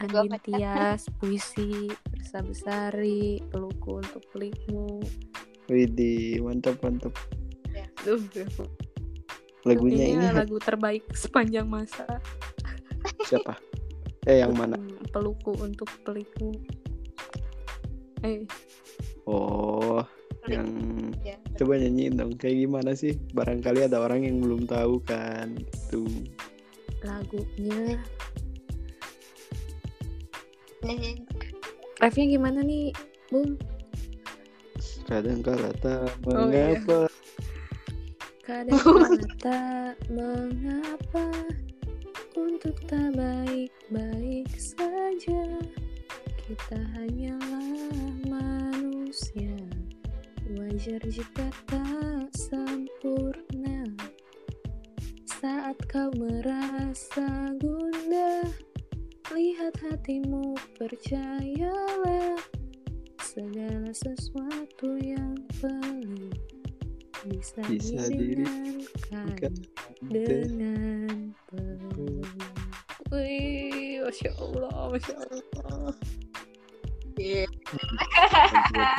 Andin? 0.00 0.34
Tias 0.46 1.04
puisi 1.20 1.90
Bersa 2.10 2.40
Besari 2.42 3.42
pelukku 3.50 4.00
untuk 4.00 4.22
pelikmu 4.32 5.02
Widih, 5.70 6.42
mantap 6.42 6.78
mantap. 6.82 7.14
Duh, 8.02 8.18
Lagunya 9.62 10.10
ini 10.10 10.18
ini 10.18 10.28
lagu 10.34 10.58
terbaik 10.58 11.06
sepanjang 11.14 11.70
masa 11.70 12.06
siapa? 13.26 13.54
Eh 14.24 14.38
yang 14.38 14.54
mana? 14.54 14.78
Pelukku 15.10 15.58
untuk 15.58 15.90
pelikmu 16.02 16.54
eh 18.22 18.46
Oh, 19.26 20.02
yang 20.46 20.66
Ya, 21.22 21.38
coba 21.54 21.78
nyanyiin 21.78 22.18
dong. 22.18 22.34
Kayak 22.34 22.66
gimana 22.66 22.90
sih? 22.94 23.14
Barangkali 23.30 23.86
ada 23.86 24.02
orang 24.02 24.26
yang 24.26 24.42
belum 24.42 24.66
tahu 24.66 24.98
kan. 25.02 25.54
Tuh. 25.90 26.06
lagunya 27.02 27.98
nyanyi 30.86 31.18
refnya 31.98 32.26
gimana 32.30 32.62
nih 32.62 32.94
bung 33.26 33.58
Kadang 35.02 35.42
kala 35.42 35.74
tak 35.82 36.14
Oh, 36.30 36.46
iya. 36.46 36.78
mengapa 36.78 37.10
kadang 38.46 38.78
kala 38.78 39.18
tak 39.42 39.94
mengapa 40.14 41.26
untuk 42.36 42.76
tak 42.88 43.12
baik-baik 43.12 44.48
saja 44.56 45.44
kita 46.48 46.80
hanyalah 46.96 48.12
manusia. 48.28 49.56
Wajar 50.52 51.00
jika 51.08 51.48
tak 51.68 52.28
sempurna. 52.36 53.88
Saat 55.24 55.76
kau 55.88 56.12
merasa 56.16 57.52
gundah 57.60 58.48
lihat 59.32 59.74
hatimu 59.80 60.56
percayalah. 60.76 62.36
Segala 63.20 63.92
sesuatu 63.96 65.00
yang 65.00 65.40
pelik 65.60 66.61
bisa, 67.26 67.60
Bisa 67.70 68.02
diringankan 68.10 69.34
Kan? 69.38 69.54
dengan 70.10 71.08
peluh. 71.46 72.26
Wih, 73.12 74.02
masya 74.02 74.30
Allah, 74.40 74.76
masya 74.90 75.14
Allah. 75.20 75.94
Iya. 77.20 77.44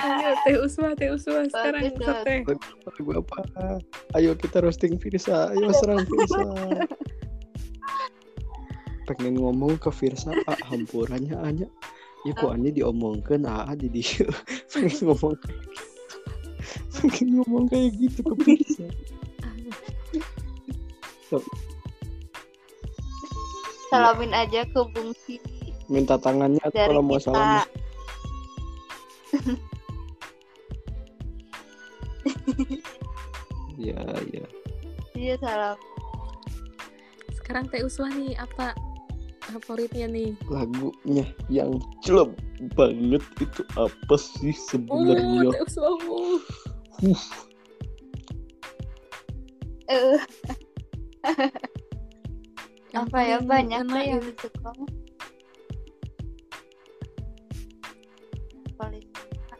Ayo, 0.06 0.30
teh 0.46 0.56
uswa, 0.62 0.94
teh 0.94 1.10
uswa 1.10 1.50
sekarang 1.50 1.98
teh. 1.98 2.46
Lagu 2.86 3.12
apa? 3.18 3.38
Ayo 4.14 4.38
kita 4.38 4.62
roasting 4.62 5.02
Firsa. 5.02 5.50
Ayo 5.52 5.74
serang 5.74 6.06
Firsa. 6.06 6.46
Pengen 9.10 9.42
ngomong 9.42 9.82
ke 9.82 9.90
Firsa, 9.92 10.32
ah, 10.48 10.60
hampurannya 10.70 11.36
aja. 11.42 11.68
Ya 12.24 12.32
kok 12.40 12.56
Anya 12.56 12.72
diomongkan, 12.72 13.44
ah 13.44 13.68
di 13.76 13.92
dia. 13.92 14.24
Pengen 14.72 14.96
ngomong 15.12 15.36
pengen 17.00 17.42
ngomong 17.42 17.66
kayak 17.70 17.92
gitu 17.98 18.20
ke 18.24 18.36
Firsa. 18.44 18.88
salamin 23.94 24.34
aja 24.34 24.66
ke 24.66 24.82
Bung 24.94 25.14
Si 25.26 25.38
Minta 25.92 26.18
tangannya 26.18 26.64
dari 26.74 26.90
kalau 26.90 27.02
mau 27.06 27.20
kita 27.22 27.30
salam. 27.30 27.66
Iya, 33.74 34.00
iya. 34.32 34.46
dia 35.12 35.36
salam 35.42 35.76
Sekarang 37.36 37.68
teh 37.68 37.84
uswa 37.84 38.08
nih 38.08 38.38
apa 38.40 38.72
favoritnya 39.52 40.08
nih? 40.08 40.32
Lagunya 40.48 41.26
yang 41.52 41.76
celep 42.04 42.32
banget 42.80 43.24
itu 43.44 43.62
apa 43.76 44.16
sih 44.16 44.56
sebenarnya? 44.56 45.52
oh. 45.80 46.40
Uh, 49.92 50.16
eh 51.28 51.52
Yang 52.94 53.06
apa 53.10 53.20
ya 53.26 53.38
banyak 53.42 53.84
yang 53.90 54.22
itu. 54.22 54.48
suka 54.48 54.70
Yang 58.54 58.72
paling 58.78 59.06
suka 59.12 59.56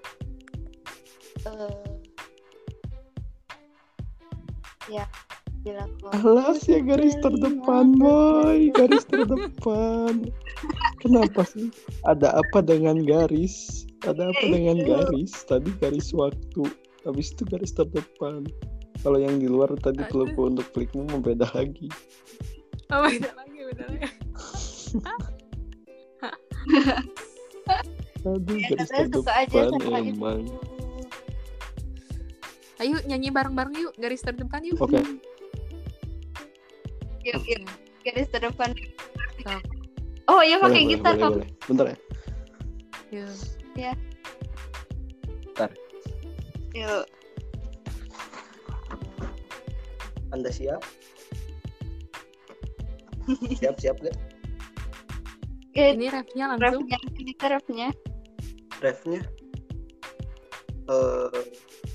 eh 1.50 1.76
ya 4.92 5.06
Alas 6.12 6.68
ya 6.68 6.84
garis 6.84 7.16
terdepan 7.24 7.96
boy 7.96 8.68
Garis 8.78 9.08
terdepan 9.08 10.28
Kenapa 11.00 11.48
sih? 11.48 11.72
Ada 12.04 12.36
apa 12.44 12.60
dengan 12.60 13.00
garis? 13.08 13.88
Ada 14.04 14.36
apa 14.36 14.44
dengan 14.44 14.84
garis? 14.84 15.32
Tadi 15.48 15.72
garis 15.80 16.12
waktu 16.12 16.68
Habis 17.08 17.32
itu 17.32 17.48
garis 17.48 17.72
terdepan 17.72 18.44
Kalau 19.08 19.16
yang 19.16 19.40
di 19.40 19.48
luar 19.48 19.72
tadi 19.80 20.04
pelukku 20.12 20.52
untuk 20.52 20.68
klikmu 20.76 21.08
membeda 21.08 21.48
lagi 21.56 21.88
Oh, 22.92 23.02
beda 23.10 23.32
lagi, 23.34 23.58
beda 23.74 23.84
lagi. 23.90 24.06
Aduh 28.28 28.56
ya, 28.60 28.70
garis 28.76 28.92
terdepan 28.92 29.48
emang 29.50 30.46
itu 30.46 30.54
Ayo 32.84 33.00
nyanyi 33.08 33.32
bareng-bareng 33.32 33.76
yuk, 33.80 33.94
garis 33.96 34.20
terdepan 34.20 34.60
yuk. 34.68 34.76
Oke. 34.84 35.00
Yuk 37.24 37.42
yuk 37.48 37.62
garis 38.04 38.28
terdepan 38.30 38.72
oh 40.28 40.42
iya 40.44 40.60
pakai 40.60 40.84
boleh, 40.84 40.92
gitar 40.92 41.14
boleh, 41.16 41.30
boleh. 41.44 41.50
Bentar 41.66 41.86
ya 41.88 41.98
Yuk. 43.14 43.30
yuk 46.74 47.06
Anda 50.34 50.50
siap? 50.50 50.82
Siap 53.54 53.78
siap 53.78 54.02
gak? 54.02 54.18
eh, 55.74 55.94
Ini 55.94 56.10
refnya 56.10 56.50
langsung. 56.50 56.90
refnya 56.90 56.98
kita 57.14 57.46
refnya 57.54 57.88
Refnya 58.82 59.22
eh 60.84 61.44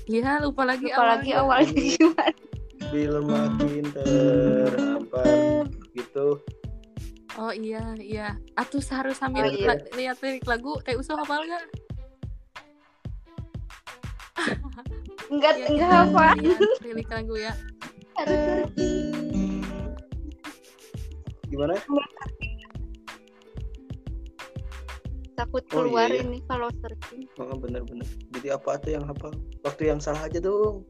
Iya, 0.09 0.41
lupa 0.41 0.65
lagi 0.65 0.89
apalagi 0.89 1.35
awalnya. 1.35 1.69
awalnya 1.69 1.83
gimana 1.93 2.33
bila 2.89 3.19
makin 3.21 3.85
terhampar 3.93 5.65
gitu 5.93 6.41
Oh 7.39 7.55
iya, 7.55 7.95
iya. 7.95 8.35
Atuh 8.59 8.83
harus 8.91 9.15
sambil 9.15 9.47
Oh, 9.47 9.53
iya. 9.55 9.79
lihat 9.95 10.19
lirik 10.19 10.43
lagu. 10.43 10.75
Teh 10.83 10.99
usul 10.99 11.15
hafal 11.15 11.47
gak? 11.47 11.63
enggak 15.31 15.53
Iya, 15.55 15.65
enggak 15.71 15.91
apa 16.09 16.27
lirik 16.83 17.07
lagu 17.07 17.35
ya. 17.39 17.53
gimana? 21.47 21.79
takut 25.39 25.63
Oh, 25.71 25.87
keluar 25.87 26.11
iya, 26.11 26.19
iya. 26.19 26.27
ini 26.27 26.39
kalau 26.43 26.67
searching 26.83 27.23
Oh, 27.39 27.55
bener-bener. 27.55 28.03
Jadi 28.35 28.47
apa 28.51 28.75
tuh 28.75 28.91
yang 28.99 29.07
hafal? 29.07 29.31
Waktu 29.63 29.87
yang 29.87 30.03
salah 30.03 30.27
aja 30.27 30.43
dong. 30.43 30.83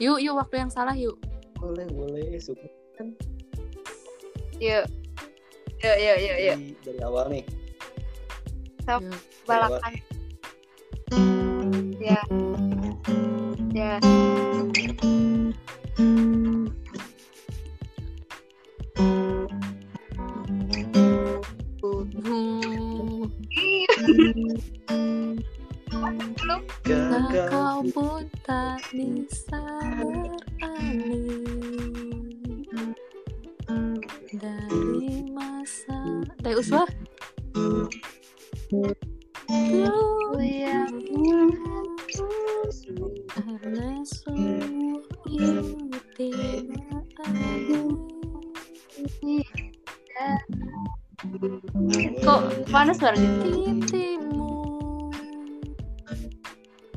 Yuk, 0.00 0.18
yuk 0.22 0.34
waktu 0.38 0.54
yang 0.62 0.70
salah 0.72 0.96
yuk. 0.96 1.18
Boleh, 1.60 1.86
boleh. 1.92 2.38
Suka 2.40 2.64
yuk 4.62 4.86
yuk 5.82 5.96
yuk 5.98 6.18
yuk 6.22 6.38
yuk 6.38 6.58
dari, 6.62 6.74
dari 6.86 7.00
awal 7.02 7.26
nih. 7.26 7.44
Yuk. 8.86 9.02
balakan 9.46 9.94
ya 11.98 12.22
ya 13.74 13.98
Hmm, 22.22 23.26
belum 26.12 26.60
kau 26.84 27.80
Gagal. 27.82 27.92
pun 27.94 28.22
tak 28.44 28.78
bisa 28.92 29.62
berani 29.98 31.24
dari 34.36 35.24
masa 35.32 35.98
Teh 36.40 36.56
Uswa 36.56 36.84
Oh, 39.52 40.40
iya. 40.40 40.88
Karena 43.28 44.00
sungguh 44.00 45.04
adil 47.20 47.92
Kok 52.22 52.40
mana 52.72 52.92
suaranya? 52.96 53.28
Titimu 53.42 54.61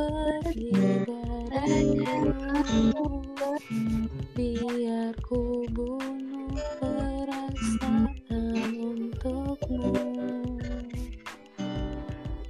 pergi 0.00 0.72
dariku 1.04 3.04
Biar 4.32 5.12
ku 5.20 5.68
bunuh 5.68 6.56
perasaan 6.80 8.72
untukmu. 8.80 10.00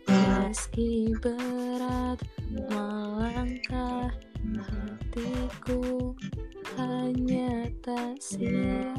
Meski 0.07 1.11
berat 1.18 2.22
melangkah 2.55 4.14
hatiku 4.55 6.14
hanya 6.78 7.66
tak 7.82 8.14
siap 8.22 8.89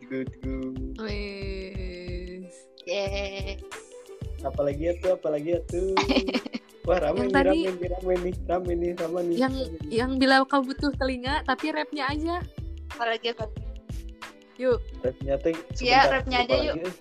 good 0.00 0.30
good 0.38 0.76
Wes. 0.98 2.54
Yeay. 2.84 3.58
apalagi 4.40 4.82
ya 4.84 4.94
tuh 4.96 5.10
apalagi 5.12 5.50
ya 5.50 5.60
tuh 5.64 5.92
wah 6.86 6.96
rame 6.96 7.18
Yang 7.18 7.26
nih 7.26 7.34
tadi- 7.34 7.64
rame 7.66 7.74
nih 7.74 7.88
rame 7.90 8.14
nih 8.16 8.34
rame 8.46 8.72
nih 8.72 8.90
rame 8.94 9.20
nih 9.24 9.36
Yang 9.36 9.54
yang 9.90 10.10
bila 10.16 10.40
kau 10.44 10.62
butuh 10.62 10.94
telinga 10.94 11.42
tapi 11.42 11.68
rapnya 11.68 12.06
aja. 12.06 12.38
Apalagi 12.88 13.30
apa? 13.30 13.44
Yuk. 14.56 14.80
rapnya 15.00 15.34
tuh 15.36 15.52
Iya, 15.78 16.00
rapnya 16.08 16.38
aja 16.42 16.56
yuk. 16.56 16.74
eh. 16.80 16.94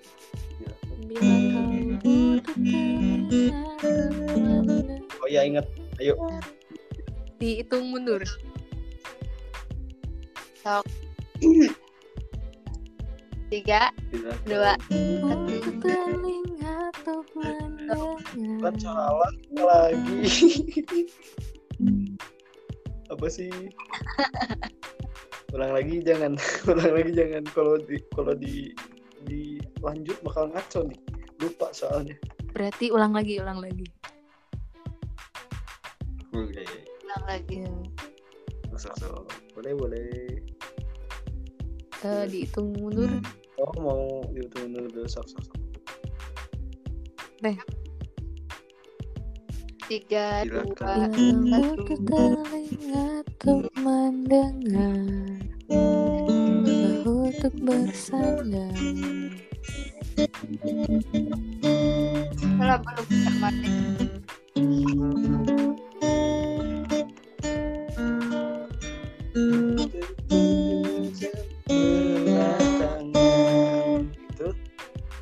Bila 0.99 1.21
kau 1.47 1.61
butuh 1.63 2.37
telinga 2.43 3.63
oh 5.17 5.27
ya 5.27 5.41
ingat 5.41 5.65
ayo 5.97 6.13
dihitung 7.37 7.87
mundur. 7.87 8.21
Tiga, 13.47 13.91
dua. 14.43 14.75
Mendengar. 14.91 16.75
salah 18.77 19.23
lagi 19.55 20.19
apa 23.07 23.27
sih 23.31 23.49
ulang 25.55 25.71
lagi 25.71 26.03
jangan 26.03 26.35
ulang 26.71 26.91
lagi 26.91 27.11
jangan 27.15 27.43
kalau 27.55 27.79
di 27.79 27.97
kalau 28.11 28.35
di 28.35 28.75
di 29.23 29.57
lanjut 29.79 30.19
bakal 30.21 30.51
ngaco 30.51 30.83
nih 30.83 30.99
lupa 31.39 31.71
soalnya 31.71 32.19
Berarti 32.57 32.89
ulang 32.89 33.13
lagi, 33.13 33.37
ulang 33.37 33.61
lagi. 33.61 33.85
Oke, 36.33 36.65
Ulang 37.05 37.23
lagi. 37.29 37.57
Ya. 37.61 37.73
so, 38.81 38.89
so. 38.97 39.29
boleh 39.53 39.77
boleh 39.77 40.36
Eh, 42.05 42.23
dihitung 42.29 42.77
mundur. 42.77 43.09
oh 43.57 43.73
mau 43.81 44.21
dihitung 44.29 44.69
dulu 44.69 45.01
sok 45.09 45.25
sok 45.25 45.41
sok 45.49 45.57
Tiga, 49.87 50.43
Silakan. 50.43 51.15
dua, 51.15 51.63
butuh 51.79 52.43
telinga 52.43 53.23
untuk 53.23 53.71
mendengar. 53.79 55.39
Bahu 55.71 57.31
untuk 57.31 57.55
bersandar. 57.63 58.75
salah 62.67 62.83
belum 62.83 63.07
termati. 63.07 63.71
itu 69.37 69.66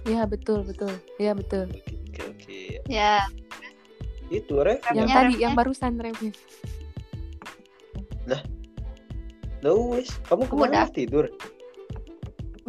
Ya 0.05 0.21
betul 0.29 0.61
betul. 0.61 0.93
Ya 1.17 1.33
betul. 1.33 1.65
oke 1.69 2.21
oke 2.21 2.59
Ya, 2.85 3.25
itu 4.29 4.53
ref 4.61 4.81
Yang 4.93 5.09
tadi, 5.09 5.33
yang 5.41 5.53
barusan 5.57 5.97
rapnya. 5.97 6.31
Loh, 9.65 9.97
wes, 9.97 10.13
kamu 10.29 10.45
ke 10.45 10.53
mana 10.53 10.85
tidur? 10.93 11.25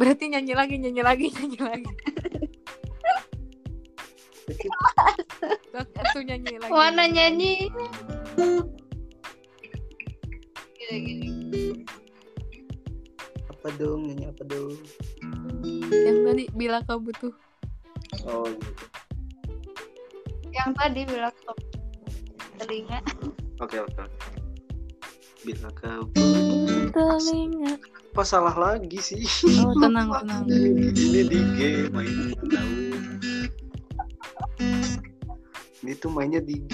Berarti 0.01 0.33
nyanyi 0.33 0.57
lagi, 0.57 0.81
nyanyi 0.81 1.01
lagi, 1.05 1.29
nyanyi 1.29 1.61
lagi. 1.61 1.91
Aku 5.77 6.17
nyanyi 6.25 6.57
lagi. 6.57 6.73
mana 6.73 7.05
nyanyi? 7.05 7.69
Gini, 10.73 10.97
gini. 11.05 11.65
Apa 13.45 13.69
dong? 13.77 14.09
Nyanyi 14.09 14.25
apa 14.25 14.43
dong? 14.49 14.73
Bila 16.53 16.85
kau 16.85 17.01
butuh. 17.01 17.33
Oh, 18.27 18.47
gitu. 18.47 18.85
Yang 20.55 20.71
tadi 20.79 21.01
bilang 21.05 21.35
stop 21.43 21.57
telinga. 22.57 22.99
Oke, 23.61 23.77
oke, 23.81 24.01
oke. 24.01 24.29
Bila 25.45 25.69
kau 25.77 26.03
Telinga. 26.91 27.77
apa 28.17 28.25
salah 28.25 28.57
lagi 28.57 28.97
sih? 28.97 29.21
Oh 29.61 29.77
tenang, 29.77 30.09
tenang. 30.09 30.49
Ini 30.97 31.21
di 31.29 31.37
G 31.53 31.85
main 31.93 32.33
tahu. 32.49 32.97
Ini 35.85 35.93
tuh 36.01 36.09
mainnya 36.09 36.41
di 36.41 36.57
G, 36.65 36.73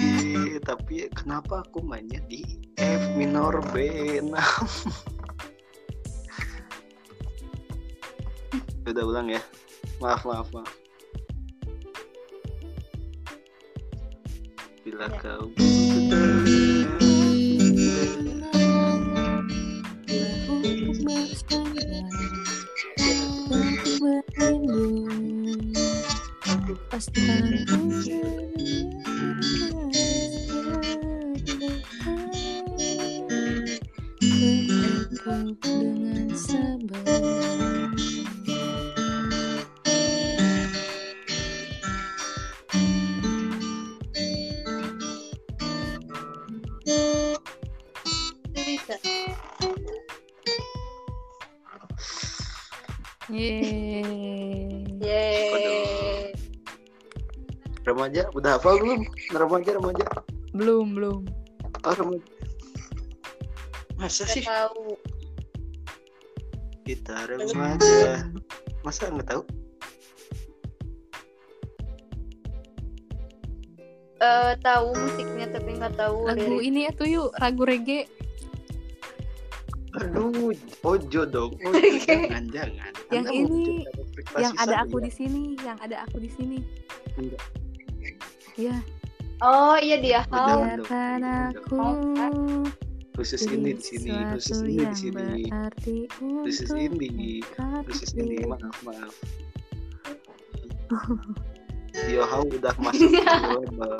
tapi 0.64 1.04
kenapa 1.12 1.60
aku 1.60 1.84
mainnya 1.84 2.24
di 2.24 2.40
F 2.80 3.12
minor 3.14 3.60
B6? 3.76 4.32
Udah 8.88 9.04
ulang 9.04 9.28
ya. 9.28 9.44
Maaf, 10.00 10.24
maaf, 10.24 10.48
maaf. 10.52 10.72
Bila 14.84 15.08
Ya. 15.08 15.16
kau 15.16 15.48
butuh 15.54 16.54
udah 58.34 58.58
hafal 58.58 58.76
belum? 58.82 59.00
Remaja, 59.30 59.70
remaja. 59.78 60.06
Belum, 60.52 60.86
belum. 60.94 61.22
Oh, 61.86 61.94
remaja. 61.94 62.26
Masa 63.94 64.26
sih? 64.26 64.42
tahu. 64.42 64.98
Kita 66.84 67.30
remaja. 67.30 68.26
Masa 68.82 69.08
nggak 69.08 69.30
tahu? 69.30 69.42
Eh, 74.24 74.52
tahu 74.64 74.88
musiknya 74.96 75.46
tapi 75.52 75.70
nggak 75.76 75.94
tahu 76.00 76.24
lagu 76.24 76.56
lirik. 76.56 76.68
ini 76.72 76.80
ya 76.88 76.92
tuh 76.96 77.08
yuk 77.08 77.28
ragu 77.36 77.64
reggae 77.68 78.08
Aduh, 79.94 80.50
ojo 80.82 81.22
dong. 81.22 81.54
Ojo, 81.70 82.02
jangan, 82.02 82.50
jangan. 82.50 82.90
Yang 83.14 83.26
Anda 83.30 83.38
ini, 83.38 83.86
yang 84.34 84.54
ada 84.58 84.76
aku 84.82 84.98
di 84.98 85.12
sini 85.14 85.54
yang 85.62 85.78
ada 85.78 86.02
aku 86.02 86.18
di 86.18 86.26
sini 86.34 86.58
Enggak. 87.14 87.38
Ya 88.56 88.76
Oh 89.42 89.76
iya 89.76 89.98
dia 89.98 90.20
Jangan 90.30 90.78
hal. 90.80 90.86
jangan 90.86 91.52
aku 91.52 91.82
Khusus 93.14 93.46
ini 93.46 93.78
di 93.78 93.82
sini, 93.84 94.10
khusus 94.34 94.58
ini 94.66 94.82
di 94.82 94.96
sini. 94.98 95.46
Khusus 96.42 96.70
ini, 96.74 97.38
khusus 97.86 98.10
di- 98.10 98.26
ini. 98.26 98.42
Maaf, 98.42 98.74
maaf. 98.82 99.14
Diohau 102.10 102.42
udah 102.42 102.74
masuk 102.74 103.10
ke 103.14 103.22
label. 103.54 103.94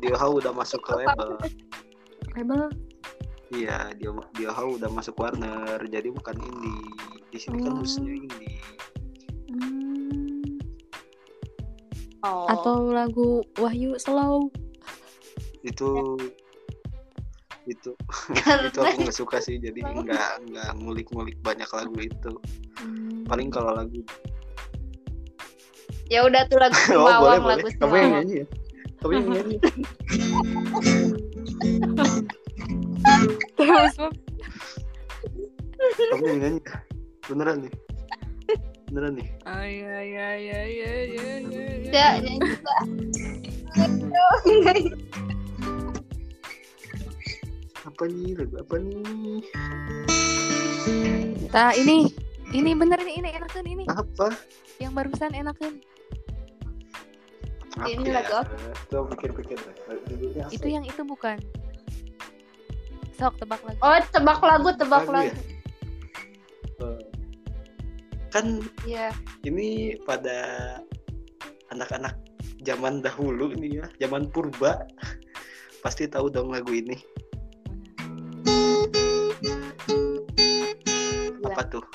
Diohau 0.00 0.30
udah 0.40 0.52
masuk 0.56 0.80
ke 0.80 0.92
label. 0.96 1.30
label 2.32 2.62
Iya, 3.52 3.92
dia 3.94 4.08
Diohau 4.32 4.74
udah 4.74 4.88
masuk 4.88 5.14
Warner, 5.14 5.78
jadi 5.84 6.08
bukan 6.08 6.34
indie. 6.40 6.96
Di 7.28 7.38
sini 7.38 7.60
kan 7.60 7.76
Oh. 7.76 7.84
khususnya 7.84 8.08
indie. 8.18 8.56
Hmm, 9.52 9.93
Oh. 12.24 12.48
atau 12.48 12.88
lagu 12.88 13.44
Wahyu 13.60 14.00
Slow 14.00 14.48
Itu 15.60 16.16
itu. 17.64 17.96
Karena 18.44 18.68
itu 18.68 18.76
aku 18.80 19.08
nggak 19.08 19.16
suka 19.16 19.40
sih 19.40 19.56
jadi 19.56 19.80
nggak 19.80 20.52
nggak 20.52 20.70
ngulik-ngulik 20.80 21.36
banyak 21.40 21.64
lagu 21.72 21.96
itu. 21.96 22.32
Hmm, 22.80 23.24
paling 23.24 23.48
kalau 23.48 23.72
lagu 23.72 24.04
ya 26.12 26.20
udah 26.28 26.44
tuh 26.52 26.60
lagu 26.60 26.76
oh 27.00 27.00
boleh 27.00 27.40
Sumawang 27.40 27.40
boleh. 27.40 27.64
Lagu 27.64 27.80
kamu 27.80 27.96
yang 27.96 28.12
nyanyi 28.12 28.36
ya? 28.36 28.44
Kamu 29.00 29.12
yang 29.12 29.28
nyanyi. 29.32 29.56
Terus 33.56 33.96
kamu 36.12 36.24
yang 36.28 36.40
nyanyi. 36.40 36.60
Ya? 36.60 36.76
beneran 37.24 37.64
nih 37.64 37.72
beneran 38.94 39.18
nih 39.18 39.26
iya, 39.66 39.96
iya, 40.06 40.28
iya, 40.38 40.60
iya, 40.62 40.92
iya, 41.02 41.32
iya. 41.42 41.90
Ya, 41.90 42.06
nyanyi 42.22 42.46
juga. 42.46 42.74
apa 47.84 48.02
nih 48.06 48.30
lagu 48.38 48.54
apa 48.62 48.74
nih 48.78 49.42
Nah, 51.50 51.70
ini 51.74 52.10
ini 52.50 52.70
bener 52.74 52.98
ini 53.02 53.12
ini 53.18 53.28
enakan 53.30 53.64
ini 53.64 53.84
apa 53.86 54.30
yang 54.78 54.94
barusan 54.94 55.34
enakan 55.34 55.78
Apa 57.74 57.90
Ini 57.90 58.06
ya? 58.06 58.22
lagu 58.22 58.32
apa? 58.38 58.54
Coba 58.86 59.04
pikir-pikir 59.14 59.58
itu 60.50 60.62
ya? 60.62 60.70
yang 60.78 60.86
itu 60.86 61.02
bukan 61.02 61.38
sok 63.14 63.34
tebak 63.38 63.58
lagi 63.62 63.78
Oh, 63.82 63.98
tebak 64.10 64.38
lagu, 64.38 64.70
tebak 64.74 65.02
Lagu 65.02 65.10
ya? 65.10 65.18
lagu. 65.30 65.34
Eh, 65.34 65.53
kan 68.34 68.58
Iya. 68.82 69.14
ini 69.46 69.94
pada 70.02 70.34
anak-anak 71.70 72.18
zaman 72.66 72.98
dahulu 72.98 73.54
nih 73.54 73.78
ya 73.78 73.86
zaman 74.02 74.26
purba 74.26 74.82
pasti 75.86 76.10
tahu 76.10 76.34
dong 76.34 76.50
lagu 76.50 76.74
ini 76.74 76.98
Iya. 79.38 79.58
apa 81.46 81.62
tuh 81.70 81.86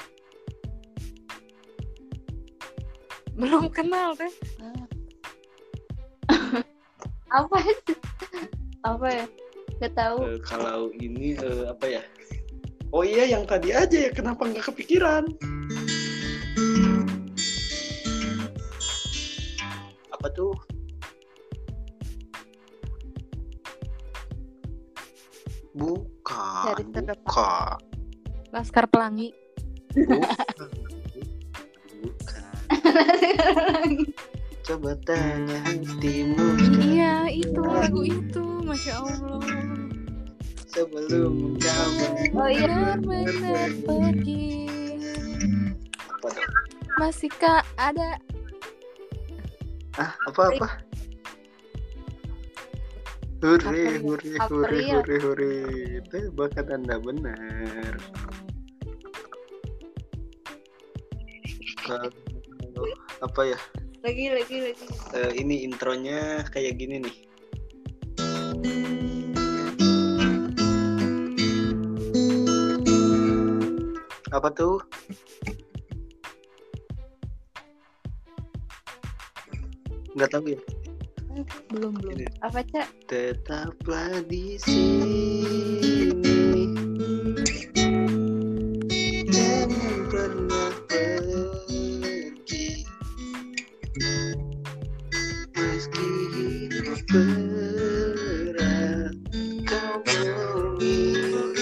belum 3.35 3.67
kenal 3.75 4.15
teh 4.15 4.31
Apa 7.29 7.61
itu? 7.61 7.93
Apa 8.81 9.05
ya? 9.05 9.25
Gak 9.77 9.93
tahu. 9.93 10.17
Eh, 10.25 10.41
kalau 10.41 10.89
ini 10.97 11.37
eh, 11.37 11.69
apa 11.69 11.85
ya 11.85 12.01
oh 12.89 13.05
iya 13.05 13.29
yang 13.29 13.45
tadi 13.45 13.73
aja 13.73 14.09
ya 14.09 14.11
kenapa 14.13 14.49
nggak 14.49 14.73
kepikiran 14.73 15.29
apa 20.19 20.35
tuh? 20.35 20.51
Bukan 25.79 26.75
Dari 26.75 26.83
bukan 26.91 27.79
Laskar 28.51 28.83
Pelangi. 28.91 29.31
Bukan 29.95 30.67
bukan. 32.03 32.43
Coba 34.67 34.91
tanya 35.07 35.57
hatimu. 35.63 36.47
Iya 36.83 37.31
itu 37.31 37.63
lagu 37.63 38.03
itu. 38.03 38.43
Masya 38.67 38.99
allah. 38.99 39.39
Sebelum 40.67 41.55
kamu 41.55 42.35
Oh 42.35 42.51
iya. 42.51 42.67
benar-benar 42.99 43.71
pergi. 43.87 44.67
Apa 46.11 46.27
tuh? 46.27 46.43
Masihkah 46.99 47.63
ada 47.79 48.19
ah 49.99 50.11
apa 50.31 50.43
apa 50.55 50.67
April. 53.39 54.03
hore, 54.03 54.35
hore, 54.35 54.67
April. 54.99 54.99
hore, 54.99 55.15
hore. 55.23 55.55
Tebakan 56.11 56.67
Anda 56.75 56.99
benar. 56.99 57.95
Kalau 61.87 62.11
apa 63.23 63.41
ya? 63.47 63.59
Lagi, 64.03 64.27
lagi, 64.27 64.57
lagi. 64.59 64.85
Eh, 65.15 65.31
ini 65.39 65.63
intronya 65.63 66.43
kayak 66.51 66.83
gini 66.83 67.07
nih. 67.07 67.15
Apa 74.35 74.51
tuh? 74.51 74.83
Nggak 80.19 80.35
tahu 80.35 80.51
ya. 80.51 80.59
belum 81.71 81.95
belum 81.95 82.11
Ini. 82.11 82.27
Apa, 82.43 82.59
Cak? 82.67 82.91
Tetaplah 83.07 84.19
di 84.27 84.59
sini. 84.59 85.31
Jangan 89.31 90.11
pernah 90.11 90.75
pergi. 90.91 92.83
Meski 95.55 96.07
hidup 96.35 96.99
berat, 97.07 97.95
kau 99.71 100.03
memilikiku. 100.03 101.55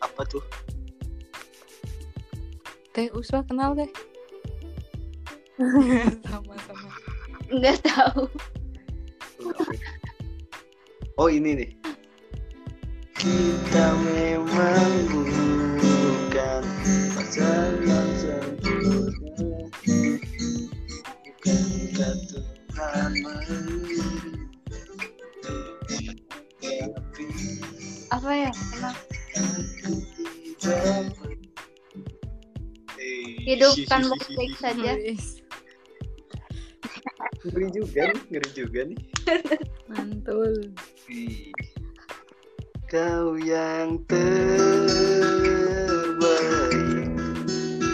Apa 0.00 0.24
tuh? 0.24 0.40
teh 2.94 3.10
uswa 3.12 3.42
kenal 3.44 3.74
teh 3.74 4.13
sama 6.28 6.54
sama 6.66 6.88
Nggak 7.52 7.78
tahu. 7.84 8.24
Oh 11.20 11.28
ini 11.30 11.62
nih. 11.62 11.70
Kita 13.14 13.86
memang 14.02 14.92
bukan 15.78 16.64
sempurna. 17.30 18.02
Tuhan 22.74 23.12
mengirim 23.22 24.50
Tapi 25.14 25.62
Apa 28.12 28.30
ya? 28.32 28.50
Emang 28.52 28.96
hidupkan 33.44 34.00
baik-baik 34.08 34.54
saja. 34.58 34.92
Ngeri 37.44 37.68
juga 37.76 38.08
nih, 38.08 38.22
ngeri 38.32 38.50
juga 38.56 38.80
nih. 38.88 38.96
mantul. 39.92 40.72
Kau 42.84 43.34
yang 43.40 43.98
terbaik 44.06 45.50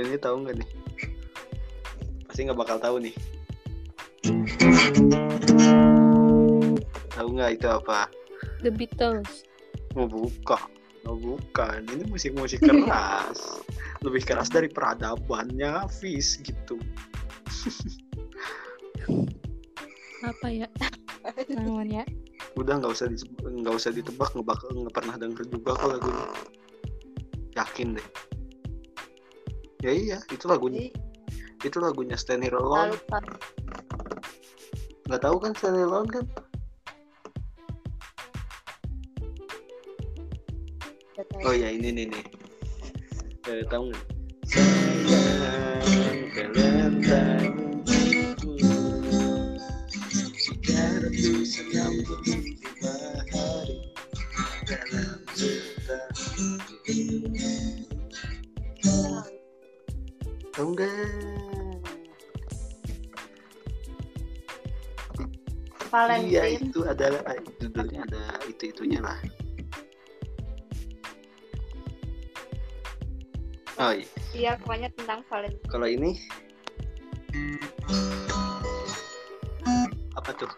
ini 0.01 0.17
tahu 0.17 0.47
nggak 0.47 0.57
nih? 0.61 0.69
Pasti 2.29 2.41
nggak 2.49 2.59
bakal 2.59 2.77
tahu 2.81 2.97
nih. 3.03 3.15
Tahu 7.13 7.29
nggak 7.37 7.51
itu 7.61 7.67
apa? 7.69 8.09
The 8.65 8.73
Beatles. 8.73 9.45
Mau 9.97 10.09
buka. 10.09 10.59
Oh 11.09 11.17
bukan 11.17 11.89
ini 11.91 12.05
musik-musik 12.09 12.61
keras. 12.61 13.41
Lebih 14.05 14.25
keras 14.25 14.49
dari 14.49 14.69
peradabannya 14.69 15.85
Hafiz 15.85 16.41
gitu 16.41 16.81
apa 20.21 20.47
ya? 20.49 20.69
Namanya 21.57 22.05
udah 22.59 22.83
nggak 22.83 22.93
usah 22.93 23.07
di- 23.07 23.31
nggak 23.41 23.75
usah 23.77 23.91
ditebak 23.95 24.31
nggak 24.35 24.95
pernah 24.95 25.15
denger 25.17 25.45
juga 25.49 25.79
kok 25.79 25.89
lagunya 25.97 26.27
yakin 27.57 27.97
deh. 27.97 28.09
Ya 29.81 29.93
iya 29.97 30.19
itu 30.29 30.45
lagunya. 30.45 30.89
Jadi 30.89 31.09
itu 31.61 31.77
lagunya 31.77 32.17
Stand 32.17 32.49
Here 32.49 32.57
Alone 32.57 32.97
nggak 35.11 35.21
tahu 35.21 35.37
kan 35.43 35.53
Stand 35.59 35.77
Here 35.77 35.89
Alone 35.89 36.09
kan 36.09 36.25
oh 41.45 41.53
ya 41.53 41.69
ini 41.69 41.93
nih 41.93 42.07
nih 42.09 42.25
eh, 43.51 43.65
tahu 43.69 43.93
nggak? 43.93 44.05
Sayang 44.51 46.90
Valentine 47.11 47.59
lima 52.07 52.87
hari 53.35 53.83
dalam 54.63 55.19
cinta 55.35 55.99
Iya 66.15 66.63
itu 66.63 66.87
ada 66.87 67.27
judulnya 67.59 68.07
ada 68.07 68.39
itu 68.47 68.71
itunya 68.71 69.03
lah. 69.03 69.19
Oh 73.83 73.99
iya. 73.99 74.07
iya 74.31 74.51
pokoknya 74.63 74.95
tentang 74.95 75.27
Valentine 75.27 75.67
Kalau 75.67 75.91
ini 75.91 76.23
apa 80.17 80.31
tuh? 80.37 80.53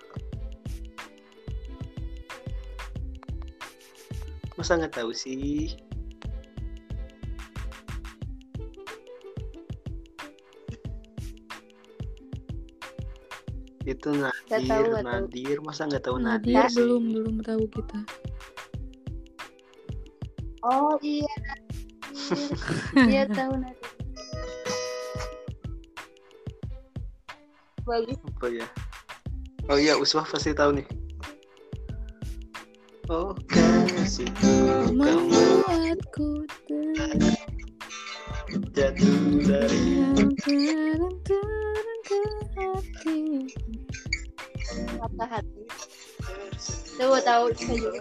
Masa 4.56 4.76
nggak 4.78 4.94
tahu 4.96 5.10
sih? 5.16 5.72
Itu 13.82 14.14
Nadir, 14.14 14.62
tahu, 14.70 14.82
nggak 14.94 15.04
tahu. 15.04 15.26
Nadir, 15.26 15.56
masa 15.66 15.82
nggak 15.90 16.04
tahu 16.06 16.16
Nadir 16.22 16.54
Nadir, 16.54 16.70
sih? 16.70 16.78
belum 16.78 17.02
belum 17.10 17.36
tahu 17.42 17.64
kita 17.66 18.00
oh 20.62 20.94
iya 21.02 21.34
iya 23.10 23.22
tahu 23.36 23.52
nanti 23.58 23.81
bagus 27.86 28.18
apa 28.18 28.46
ya? 28.50 28.66
Oh 29.70 29.78
iya 29.78 29.94
Uswah 29.98 30.26
pasti 30.26 30.54
tahu 30.54 30.82
nih. 30.82 30.86
Oh 33.10 33.34
kamu 33.50 34.94
membuatku 34.94 36.46
jatuh 38.72 39.20
dari 39.44 40.00
terang 40.40 41.14
turun 41.26 41.98
ke 42.06 42.20
hati. 42.56 43.20
hati. 45.18 45.62
Tahu 46.96 47.16
tahu 47.24 47.44
saya 47.56 47.76
juga 47.80 48.00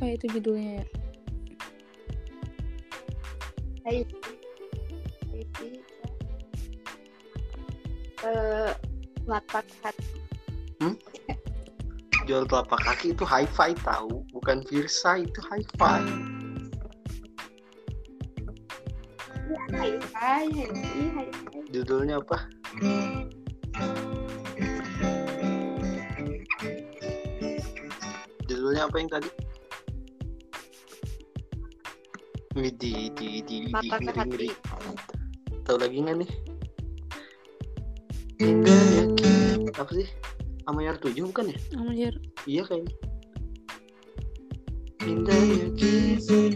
apa 0.00 0.16
itu 0.16 0.40
judulnya 0.40 0.80
ya? 0.80 0.84
Hai. 3.84 4.00
Itu 5.36 5.64
eh 8.24 8.72
mata 9.28 9.60
hati 9.84 10.08
jual 12.24 12.48
telapak 12.48 12.80
kaki 12.80 13.12
itu 13.12 13.28
hi-fi 13.28 13.76
tahu 13.84 14.24
bukan 14.32 14.64
Virsa 14.72 15.20
itu 15.20 15.40
hi-fi. 15.52 16.00
Judulnya 21.76 22.24
apa? 22.24 22.48
Judulnya 28.48 28.88
apa 28.88 28.96
yang 28.96 29.12
tadi 29.12 29.28
di 32.60 32.72
di 32.76 33.10
di 33.16 33.28
di 33.46 33.56
mata 33.72 33.96
hati 33.96 34.52
tahu 35.64 35.76
lagi 35.80 35.96
nggak 36.04 36.16
nih? 36.20 36.30
Hingga 38.40 38.76
yakin 39.00 39.72
apa 39.76 39.92
sih? 39.96 40.08
Amayar 40.68 41.00
7 41.00 41.16
bukan 41.32 41.56
ya? 41.56 41.58
Amalir 41.72 42.14
iya 42.44 42.62
kayaknya 42.68 42.92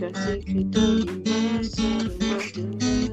kasih 0.05 0.37
kita 0.45 0.85
di 1.25 1.37
masa 1.57 1.89
remaja 2.05 3.04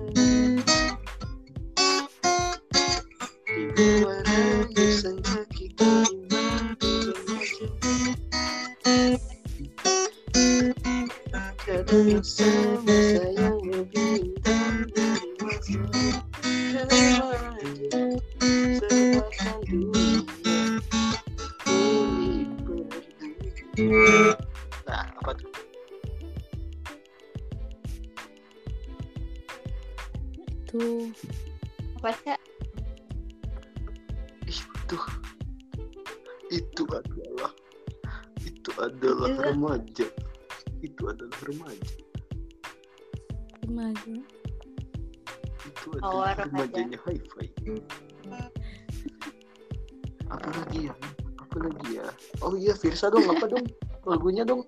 lagunya 54.31 54.47
dong 54.47 54.63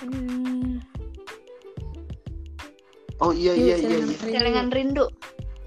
hmm. 0.00 0.80
oh 3.20 3.32
iya 3.36 3.52
iya 3.52 3.76
iya, 3.76 3.76
celengan 3.76 4.08
iya. 4.08 4.08
rindu. 4.08 4.32
celengan 4.32 4.68
rindu 4.72 5.04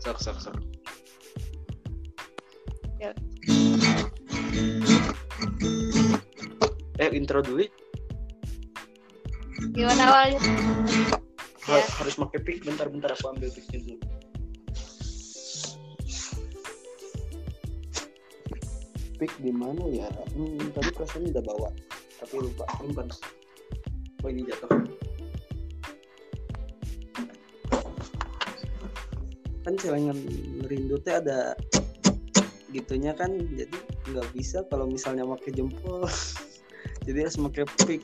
sok 0.01 0.17
sok 0.17 0.37
sok 0.41 0.57
Ya. 3.01 3.09
eh 7.01 7.09
intro 7.17 7.41
dulu 7.41 7.65
ya. 7.65 7.69
gimana 9.73 10.01
awalnya 10.05 10.37
Har- 11.65 11.89
harus 12.01 12.13
pakai 12.17 12.39
pick 12.45 12.61
bentar 12.61 12.85
bentar 12.93 13.09
aku 13.13 13.33
ambil 13.33 13.49
picknya 13.49 13.81
dulu 13.81 14.05
pick 19.17 19.33
di 19.41 19.49
mana 19.49 19.81
ya 19.89 20.09
hmm, 20.37 20.77
tadi 20.77 20.89
perasaan 20.93 21.29
udah 21.29 21.41
bawa 21.41 21.69
tapi 22.21 22.37
lupa 22.37 22.69
simpan 22.77 23.09
oh 24.21 24.29
ini 24.29 24.45
jatuh. 24.45 24.69
Kan 29.65 29.73
celengan 29.81 30.17
rindu 30.69 31.01
teh 31.01 31.17
ada 31.17 31.57
gitunya 32.69 33.11
kan 33.17 33.33
jadi 33.57 33.77
nggak 34.13 34.27
bisa 34.37 34.61
kalau 34.69 34.85
misalnya 34.85 35.25
pakai 35.25 35.51
jempol. 35.57 36.05
Jadi 37.01 37.17
harus 37.25 37.33
pakai 37.33 37.65
pick. 37.81 38.01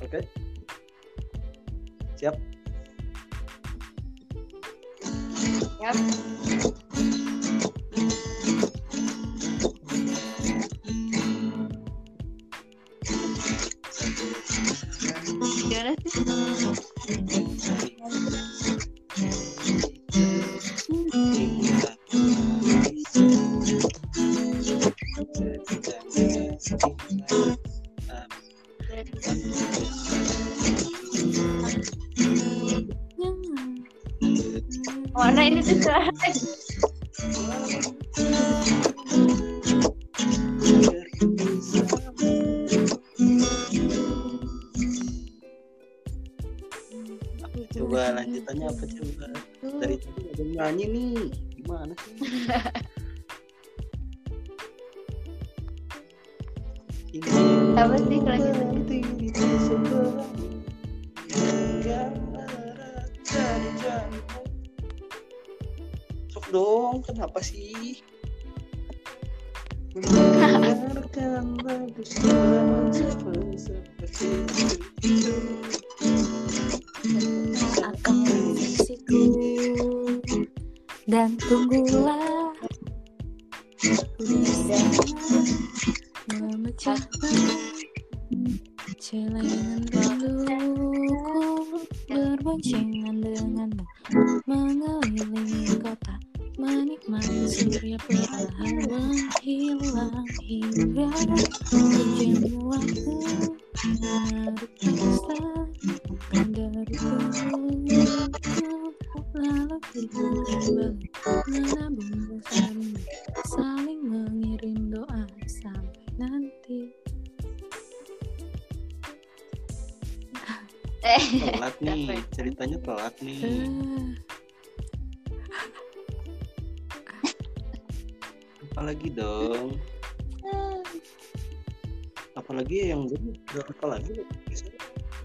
Oke. 0.00 0.24
Siap. 2.16 2.36
Yap. 5.84 5.96
Gimana 6.48 6.77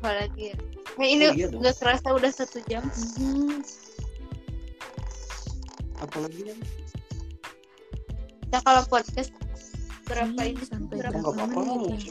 apalagi 0.03 0.51
ya? 0.51 0.57
Kayak 0.93 1.09
ini 1.09 1.23
Oh, 1.23 1.33
iya 1.33 1.47
nggak 1.49 1.75
kerasa 1.79 2.07
udah 2.11 2.27
satu 2.29 2.59
jam. 2.67 2.83
mhm. 3.17 3.63
apalagi 5.95 6.51
yang 6.51 6.59
Kita 8.43 8.59
kalau 8.59 8.83
podcast 8.85 9.31
berapa 10.03 10.35
Iya, 10.35 10.51
ini? 10.51 10.63
sampai 10.67 10.95
berapa 10.99 11.15
nggak 11.15 11.31
apa-apa 11.31 11.95
ya? 11.95 12.03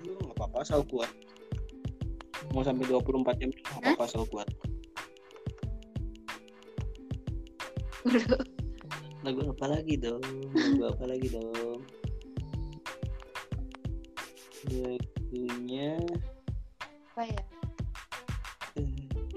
nggak 0.00 0.32
apa-apa 0.32 0.56
asal 0.64 0.80
kuat 0.82 1.12
mau 2.50 2.64
sampai 2.64 2.88
24 2.88 3.04
jam 3.36 3.52
nggak 3.52 3.76
apa-apa 3.84 4.02
asal 4.08 4.24
kuat 4.24 4.48
lagu 9.24 9.40
apa 9.46 9.66
lagi 9.68 9.94
dong 9.96 10.24
lagu 10.50 10.84
apa 10.88 11.04
lagi 11.04 11.28
dong 11.28 11.80
lagunya 14.64 16.00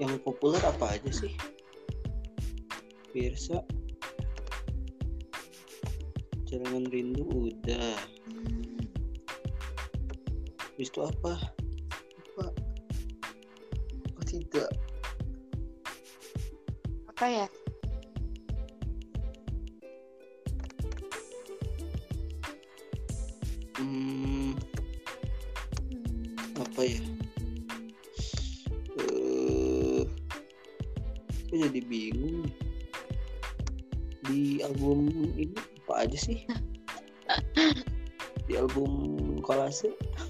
yang 0.08 0.22
populer 0.24 0.60
apa 0.64 0.96
aja 0.96 1.10
sih? 1.12 1.32
Pirsa. 3.12 3.60
Jalan 6.48 6.88
Rindu 6.88 7.28
udah. 7.28 7.96
Habis 10.56 10.88
itu 10.88 11.00
apa? 11.04 11.34
Apa? 12.22 12.46
Oh 14.14 14.24
tidak 14.24 14.70
Apa 17.10 17.24
ya? 17.26 17.46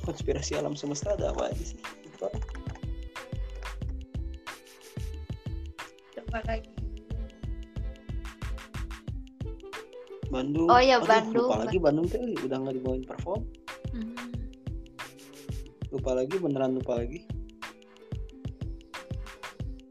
Konspirasi 0.09 0.57
alam 0.57 0.73
semesta 0.73 1.13
ada 1.13 1.29
apa 1.29 1.49
aja 1.49 1.65
sih 1.67 1.79
Lupa. 2.03 2.29
Coba 6.15 6.39
lagi. 6.45 6.71
Bandung 10.29 10.69
Oh 10.69 10.77
iya, 10.77 10.97
Aduh, 10.97 11.07
Bandung. 11.07 11.47
lupa 11.47 11.57
lagi 11.59 11.77
Bandung 11.79 12.07
tuh 12.07 12.21
udah 12.43 12.57
nggak 12.59 12.75
dibawain 12.75 13.01
perform 13.03 13.43
Mhm. 13.89 14.17
lupa 15.89 16.11
lagi 16.15 16.37
beneran 16.37 16.73
lupa 16.75 17.01
lagi 17.01 17.25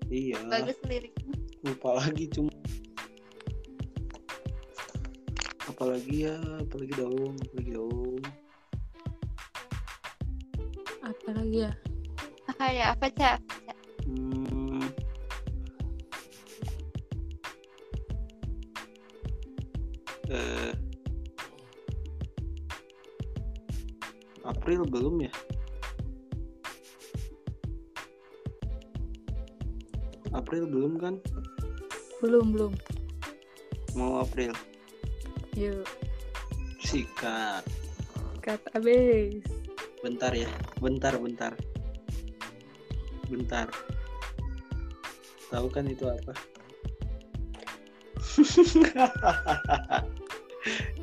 iya 0.08 0.38
Bagus 0.46 0.78
liriknya. 0.84 1.34
lupa 1.64 1.98
lagi 1.98 2.30
cuma 2.30 2.54
apalagi 5.68 6.26
ya 6.26 6.38
apalagi 6.60 6.94
dong 6.96 7.34
apalagi 7.36 7.72
dong 7.72 7.87
ya? 12.78 12.94
Apa 12.94 13.08
cak? 13.10 13.38
hmm. 14.06 14.86
eh 20.30 20.74
April 24.46 24.86
belum 24.88 25.26
ya? 25.26 25.34
April 30.32 30.70
belum 30.70 30.94
kan? 31.02 31.16
Belum 32.22 32.54
belum. 32.54 32.74
Mau 33.98 34.22
April? 34.22 34.54
Yuk. 35.58 35.84
Sikat. 36.80 37.66
Cut 38.40 38.62
abis 38.78 39.44
bentar 40.06 40.32
ya. 40.32 40.48
Bentar 40.80 41.20
bentar 41.20 41.52
bentar. 43.30 43.68
Tahu 45.48 45.68
kan 45.72 45.88
itu 45.88 46.04
apa? 46.08 46.34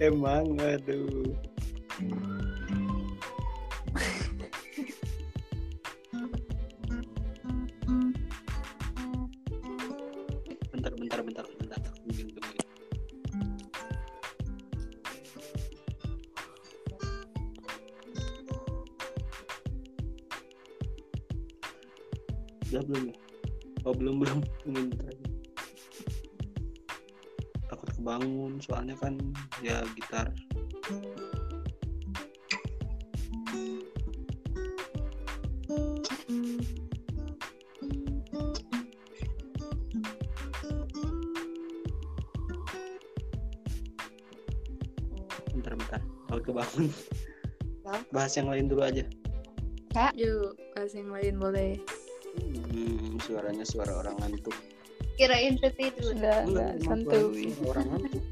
Emang 0.03 0.61
aduh 0.61 1.33
soalnya 28.65 28.97
kan 28.97 29.21
ya 29.61 29.85
gitar. 29.93 30.33
Bentar 45.53 45.73
bentar. 45.77 46.01
Takut 46.29 46.43
kebangun. 46.49 46.85
Bang. 47.85 48.01
Bahas 48.17 48.33
yang 48.41 48.49
lain 48.49 48.73
dulu 48.73 48.81
aja. 48.81 49.05
Yuk, 50.17 50.59
kasih 50.75 51.05
yang 51.05 51.13
lain 51.13 51.35
boleh. 51.39 51.71
Hmm, 52.35 53.21
suaranya 53.23 53.63
suara 53.63 53.95
orang 53.95 54.19
ngantuk. 54.19 54.57
Kirain 55.15 55.55
tidur. 55.63 56.11
Enggak, 56.19 56.51
enggak, 56.51 56.71
emang 56.83 57.07
santuy. 57.07 57.55
Orang 57.63 57.87
ngantuk. 57.95 58.25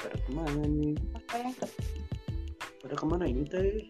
Pada 0.00 0.16
ke 0.16 0.30
mana 0.32 0.62
nih? 0.64 0.96
Apa 1.12 1.34
ya? 1.44 1.50
Pada 2.80 2.94
ke 2.96 3.04
mana 3.04 3.24
ini 3.28 3.44
teh? 3.44 3.84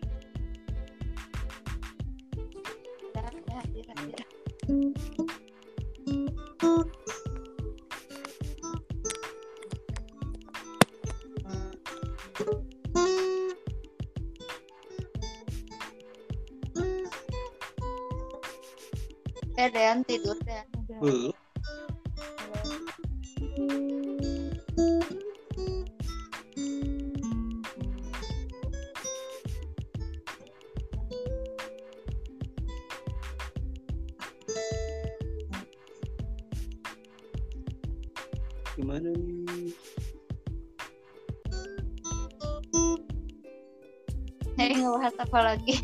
Lagi? 45.60 45.76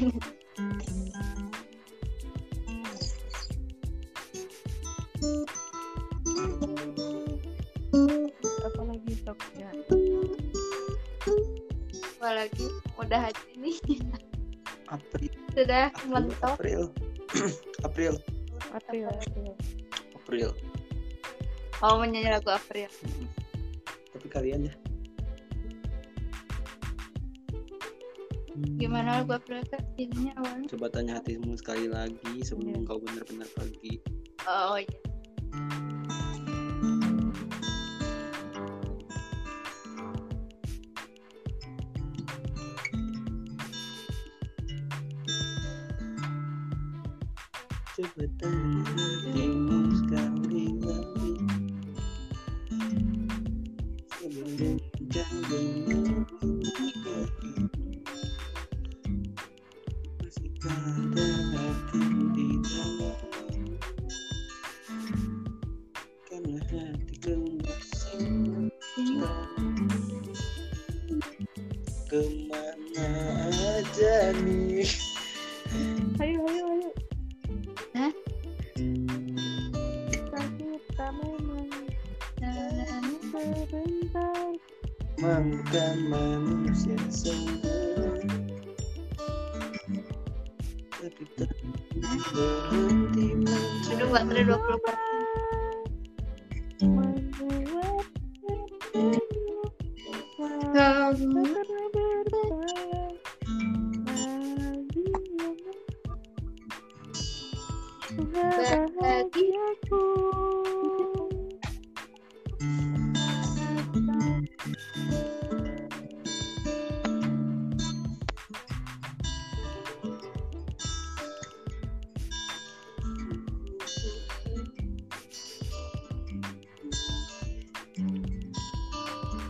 Apa 8.65 8.83
lagi 8.89 9.13
topnya? 9.21 9.69
apa 12.17 12.29
lagi? 12.33 12.67
Udah 12.97 13.21
aja 13.29 13.45
nih. 13.61 13.77
April. 14.89 15.33
Sudah 15.53 15.93
April. 15.93 16.09
mentok. 16.09 16.57
April. 16.57 16.83
April. 17.85 18.15
April, 18.73 19.05
April. 19.13 19.53
April. 20.17 20.49
Oh, 21.85 22.01
menyanyi 22.01 22.33
lagu 22.33 22.49
April. 22.49 22.89
Tapi 24.17 24.27
kalian 24.33 24.73
ya. 24.73 24.75
Gimana 28.77 29.25
April, 29.41 29.65
Kak? 29.73 29.81
Jadinya 29.97 30.33
awalnya? 30.37 30.69
Coba 30.69 30.87
tanya 30.93 31.13
hatimu 31.17 31.57
sekali 31.57 31.89
lagi 31.89 32.33
sebelum 32.45 32.85
Iya. 32.85 32.89
kau 32.89 33.01
benar-benar 33.01 33.49
pergi. 33.57 33.95
Oh, 34.45 34.77
iya. 34.77 35.01
Coba 47.97 48.25
tanya 48.37 48.85
hatimu 48.85 49.79
sekali 49.97 50.65
lagi 50.85 51.33
sebelum 54.21 54.77
kau 55.09 56.06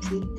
see 0.08 0.35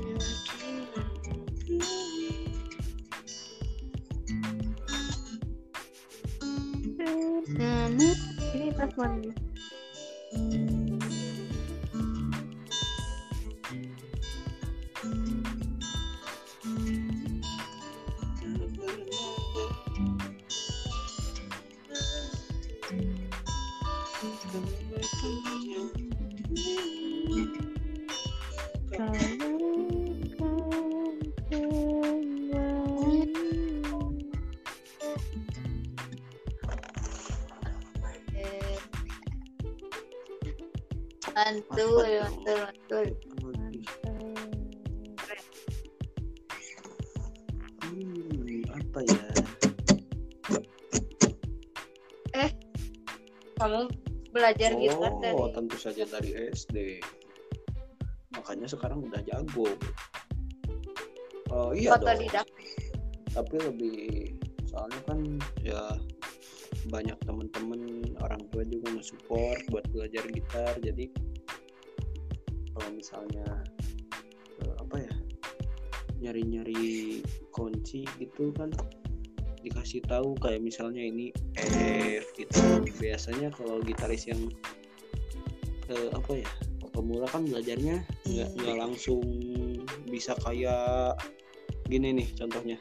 Mantul, 41.37 42.01
mantul, 42.01 42.57
mantul. 42.65 43.05
Hmm, 47.85 48.61
apa 48.73 48.99
ya? 49.05 49.21
Kamu 53.61 53.85
belajar 54.33 54.69
gitar 54.81 55.13
dari 55.21 55.37
Oh, 55.37 55.53
tentu 55.53 55.77
saja 55.77 56.09
dari 56.09 56.33
SD. 56.49 57.05
Makanya 58.33 58.65
sekarang 58.65 59.05
udah 59.05 59.21
jago. 59.21 59.69
Oh 61.53 61.69
iya 61.77 62.01
dong. 62.01 62.17
Tapi 63.29 63.55
lebih 63.61 63.97
soalnya 64.65 65.01
kan 65.05 65.21
ya 65.61 66.01
banyak 66.89 67.17
temen-temen 67.29 68.13
orang 68.25 68.41
tua 68.49 68.63
juga 68.65 68.95
nge-support 68.95 69.61
buat 69.69 69.85
belajar 69.91 70.23
gitar 70.31 70.73
jadi 70.79 71.11
misalnya 73.07 73.63
eh, 74.67 74.75
apa 74.83 74.99
ya 74.99 75.13
nyari-nyari 76.19 77.23
kunci 77.55 78.03
gitu 78.19 78.51
kan 78.51 78.67
dikasih 79.63 80.03
tahu 80.11 80.35
kayak 80.43 80.59
misalnya 80.59 81.07
ini 81.07 81.31
F 81.55 82.35
gitu. 82.35 82.83
Biasanya 82.99 83.55
kalau 83.55 83.79
gitaris 83.79 84.27
yang 84.27 84.51
eh, 85.87 86.11
apa 86.11 86.43
ya 86.43 86.51
pemula 86.91 87.31
kan 87.31 87.47
belajarnya 87.47 88.03
nggak 88.27 88.49
nggak 88.59 88.75
langsung 88.75 89.23
bisa 90.11 90.35
kayak 90.43 91.15
gini 91.87 92.11
nih 92.11 92.27
contohnya. 92.35 92.75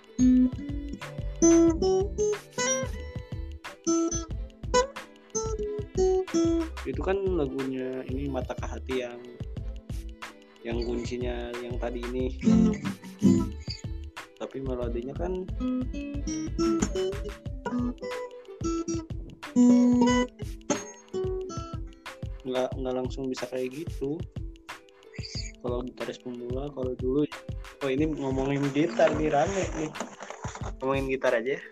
Itu 6.82 6.98
kan 7.06 7.14
lagunya 7.38 8.02
ini 8.10 8.26
mata 8.26 8.58
ke 8.58 8.66
hati 8.66 9.06
yang 9.06 9.22
yang 10.66 10.82
kuncinya 10.82 11.54
yang 11.62 11.78
tadi 11.78 12.02
ini. 12.02 12.34
Tapi 14.36 14.58
melodinya 14.66 15.14
kan 15.14 15.46
nggak 22.42 22.68
nggak 22.82 22.94
langsung 22.98 23.30
bisa 23.30 23.46
kayak 23.46 23.70
gitu. 23.70 24.18
Kalau 25.62 25.86
gitaris 25.86 26.18
pemula 26.18 26.66
kalau 26.74 26.92
dulu 26.98 27.22
oh 27.82 27.90
ini 27.90 28.10
ngomongin 28.10 28.66
gitar 28.74 29.14
nih 29.14 29.30
rame 29.30 29.64
nih. 29.78 29.90
Ngomongin 30.82 31.06
gitar 31.14 31.38
aja 31.38 31.54
ya. 31.54 31.62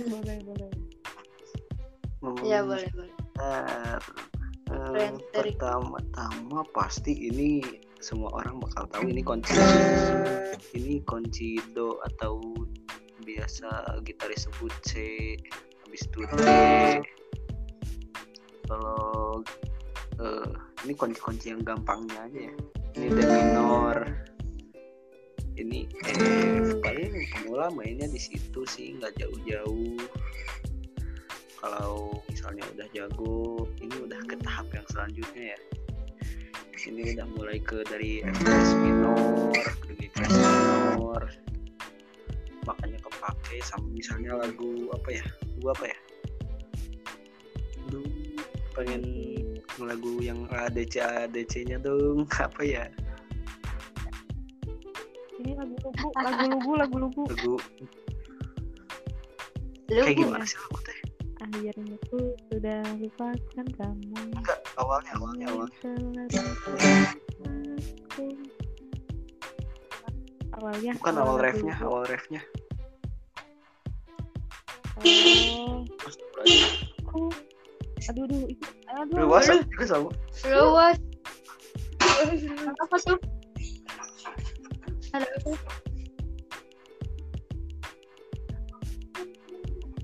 boleh 0.00 0.36
boleh. 0.42 0.70
Ngomongin 2.20 2.48
Iya 2.50 2.58
boleh 2.66 2.88
boleh. 2.90 3.14
gitar 3.38 4.29
Dari- 4.94 5.54
pertama-tama 5.54 6.66
pasti 6.74 7.30
ini 7.30 7.62
semua 8.00 8.32
orang 8.32 8.58
bakal 8.64 8.88
tahu 8.88 9.12
ini 9.12 9.20
kunci. 9.20 9.54
Ini 10.72 11.04
kunci 11.04 11.60
do 11.76 12.00
atau 12.04 12.40
biasa 13.20 14.00
gitaris 14.08 14.48
sebut 14.48 14.72
C 14.86 14.92
habis 15.84 16.02
itu 16.08 16.20
D. 16.24 16.40
Kalau 18.64 19.44
eh, 20.22 20.50
ini 20.86 20.92
kunci-kunci 20.96 21.52
yang 21.52 21.60
gampangnya 21.60 22.24
aja. 22.24 22.40
Ya 22.48 22.54
ini 22.96 23.06
D 23.14 23.18
minor. 23.28 23.96
Ini 25.60 25.84
F. 26.08 26.80
Paling 26.80 27.12
pemula 27.36 27.68
mainnya 27.74 28.08
di 28.08 28.16
situ 28.16 28.64
sih 28.64 28.96
nggak 28.96 29.20
jauh-jauh. 29.20 30.00
Kalau 31.60 32.19
misalnya 32.40 32.64
udah 32.72 32.88
jago 32.96 33.68
ini 33.84 33.96
udah 34.00 34.16
ke 34.24 34.32
tahap 34.40 34.64
yang 34.72 34.86
selanjutnya 34.88 35.52
ya. 35.52 35.58
Ini 36.88 37.12
udah 37.12 37.26
mulai 37.36 37.60
ke 37.60 37.84
dari 37.84 38.24
Fs 38.24 38.70
minor 38.80 39.52
ke 39.84 39.92
Fs 40.08 40.32
minor. 40.40 41.20
Makanya 42.64 42.96
kepake 43.04 43.60
sama 43.60 43.84
misalnya 43.92 44.40
lagu 44.40 44.88
apa 44.88 45.20
ya? 45.20 45.24
Lagu 45.60 45.66
apa 45.68 45.84
ya? 45.84 45.98
Aduh, 47.84 48.08
pengen 48.72 49.04
lagu 49.76 50.24
yang 50.24 50.48
ADC 50.48 50.96
ADC 50.96 51.68
nya 51.68 51.76
dong. 51.76 52.24
Apa 52.40 52.64
ya? 52.64 52.88
Ini 55.44 55.60
lagu 55.60 55.76
lugu 55.76 56.08
lagu 56.16 56.44
lugu 56.48 56.72
lagu 56.72 56.96
lugu 56.96 57.22
lagu 57.28 57.54
kayak 59.92 60.16
gimana 60.16 60.44
sih 60.48 60.56
lagu 60.56 60.80
teh 60.88 61.00
akhirnya 61.40 61.96
ku 62.12 62.29
sudah 62.60 62.84
lupakan 63.00 63.66
kamu 63.72 64.20
enggak 64.36 64.60
awalnya 64.76 65.16
awalnya 65.16 65.46
awalnya 65.48 65.80
awalnya 70.52 70.92
bukan 71.00 71.14
awal 71.24 71.40
refnya 71.40 71.72
awal 71.80 72.04
refnya 72.04 72.44
oh 75.00 75.88
aduh 78.12 78.28
aduh 78.28 78.44
itu 78.44 78.68
aduh 78.92 79.24
Luas 79.24 79.48
juga 79.48 79.84
sama 79.88 80.12
luas. 80.44 81.00
Apa 82.60 82.96
tuh? 83.00 83.16
Ada 85.16 85.24
apa? 85.24 85.50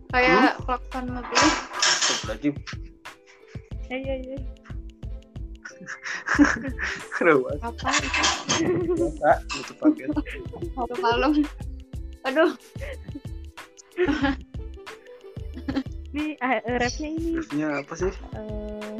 Kayak 0.08 0.56
klakson 0.64 1.04
mobil. 1.12 1.65
Ya 3.86 3.96
ya 4.02 4.14
Luas. 7.22 7.58
Apa? 7.62 7.90
Biasa, 8.60 9.30
itu 9.56 9.72
paket. 9.78 10.08
Malam. 11.00 11.32
Aduh. 12.26 12.50
ini 16.16 16.36
eh, 16.40 16.60
refnya 16.80 17.08
ini 17.12 17.30
Refnya 17.40 17.68
apa 17.80 17.92
sih? 17.96 18.12
eh, 18.36 18.96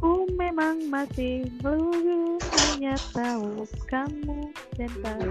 ku 0.00 0.28
memang 0.36 0.90
masih 0.92 1.48
melulu 1.64 2.36
hanya 2.74 2.98
tahu 3.14 3.64
kamu 3.88 4.52
dan 4.76 4.90
tak 5.00 5.22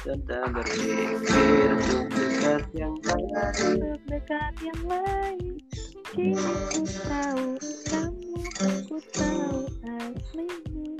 tak 0.00 0.16
berpikir 0.48 1.68
untuk 1.76 2.08
dekat 2.08 2.64
yang 2.72 2.94
lain. 3.04 3.28
untuk 3.76 4.00
dekat 4.08 4.54
yang 4.64 4.80
lain 4.88 5.52
kini 6.10 6.40
ku 6.72 6.80
tahu 7.04 7.44
kamu 7.84 8.40
ku 8.88 8.96
tahu 9.12 9.58
aslimu 9.84 10.96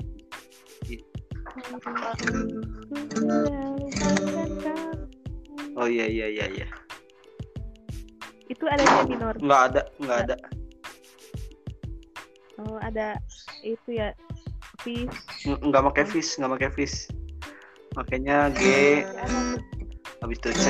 Oh 5.73 5.87
iya 5.89 6.05
iya 6.05 6.27
iya 6.29 6.45
iya. 6.51 6.67
itu 8.45 8.63
ada 8.67 8.83
C 8.83 8.93
minor 9.09 9.33
Nggak 9.39 9.61
ada 9.73 9.81
nggak 9.97 10.19
ada. 10.27 10.35
oh 12.61 12.77
ada 12.77 13.17
itu 13.65 13.97
ya 13.97 14.13
vis 14.85 15.09
Ng- 15.49 15.73
Nggak 15.73 15.83
pakai 15.89 16.05
vis 16.05 16.29
nggak 16.37 16.51
pakai 16.59 16.69
vis. 16.77 17.09
Makanya 17.91 18.51
G, 18.55 18.63
habis 20.23 20.37
itu 20.39 20.51
C, 20.55 20.65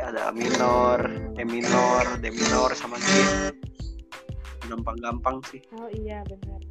ada 0.00 0.28
A 0.28 0.32
minor, 0.32 1.04
E 1.36 1.44
minor, 1.44 2.04
D 2.24 2.32
minor 2.32 2.72
sama 2.72 2.96
G. 2.96 3.52
Gampang-gampang 4.64 5.44
sih. 5.52 5.60
oh 5.76 5.90
iya 5.92 6.24
benar 6.24 6.62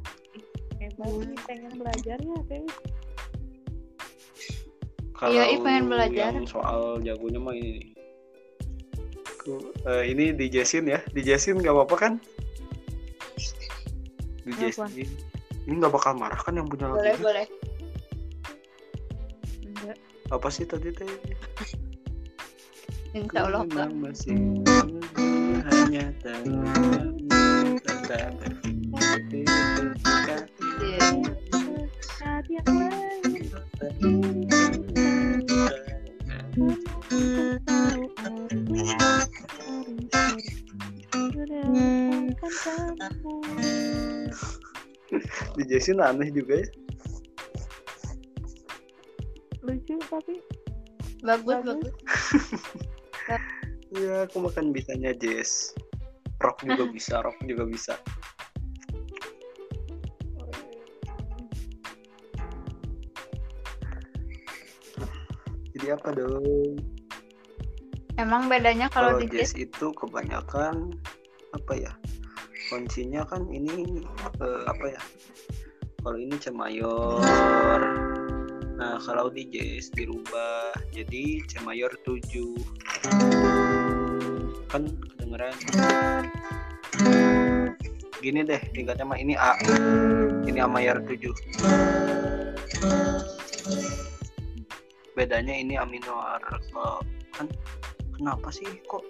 hebat 0.82 1.10
nih 1.22 1.38
pengen 1.46 1.72
belajarnya 1.78 2.36
teh 2.50 2.64
Kalau 5.14 5.30
Iya, 5.30 5.54
pengen 5.62 5.86
belajar. 5.86 6.30
yang 6.34 6.50
soal 6.50 6.98
jagonya 6.98 7.38
mah 7.38 7.54
ini 7.54 7.70
nih. 7.78 7.86
Eh, 9.86 10.02
ini 10.10 10.34
di 10.34 10.50
Jasin 10.50 10.90
ya, 10.90 10.98
di 11.14 11.22
Jasin 11.22 11.62
nggak 11.62 11.70
apa-apa 11.70 11.94
kan? 11.94 12.12
Di? 14.42 14.50
Jasin. 14.58 15.06
Ini 15.62 15.74
nggak 15.78 15.94
bakal 15.94 16.18
marah 16.18 16.42
kan 16.42 16.58
yang 16.58 16.66
punya 16.66 16.90
lagu 16.90 16.98
Boleh 16.98 17.16
boleh. 17.22 17.46
Apa 20.32 20.48
sih 20.48 20.64
tadi 20.64 20.88
teh? 20.96 21.04
Insya 23.12 23.44
Allah 23.44 23.68
masih 23.92 24.64
hanya 25.68 26.08
kamu 26.24 26.64
tetap 27.84 28.32
berpikir 28.88 29.92
Iya. 30.80 30.98
dekat 31.92 32.44
yang 32.48 32.64
lain 32.64 33.22
di 45.52 45.62
Jasin 45.68 46.00
aneh 46.00 46.32
juga 46.32 46.64
ya. 46.64 46.68
Lucu 49.82 49.98
tapi 50.06 50.38
Bagus 51.22 51.58
Bagus. 51.62 51.78
bagus. 51.78 51.94
Ya, 53.94 54.26
aku 54.26 54.42
makan 54.42 54.74
bisanya 54.74 55.14
jazz. 55.14 55.70
Rock 56.42 56.62
juga 56.66 56.88
bisa, 56.94 57.22
rock 57.22 57.38
juga 57.46 57.62
bisa. 57.68 57.94
Jadi 65.78 65.86
apa 65.94 66.08
dong? 66.10 66.74
Emang 68.18 68.50
bedanya 68.50 68.90
kalau 68.90 69.18
Kalau 69.18 69.22
di 69.22 69.30
jazz 69.30 69.54
jazz 69.54 69.70
itu 69.70 69.86
kebanyakan 69.94 70.90
apa 71.54 71.72
ya? 71.78 71.92
Kuncinya 72.66 73.22
kan 73.30 73.46
ini 73.46 74.02
eh, 74.42 74.62
apa 74.66 74.86
ya? 74.90 75.02
Kalau 76.02 76.18
ini 76.18 76.34
C 76.42 76.50
mayor. 76.50 78.11
Nah, 78.82 78.98
kalau 78.98 79.30
di 79.30 79.46
jazz 79.46 79.94
dirubah 79.94 80.74
jadi 80.90 81.38
C 81.46 81.62
mayor 81.62 81.94
7. 82.02 82.18
Kan 84.66 84.90
kedengeran. 84.98 85.54
Gini 88.18 88.42
deh, 88.42 88.58
tingkatnya 88.74 89.06
mah 89.06 89.14
ini 89.22 89.38
A. 89.38 89.54
Ini 90.50 90.58
A 90.58 90.66
mayor 90.66 90.98
7. 90.98 91.30
Bedanya 95.14 95.54
ini 95.54 95.78
A 95.78 95.86
minor. 95.86 96.42
Kan 97.38 97.46
kenapa 98.18 98.50
sih 98.50 98.66
kok 98.90 99.06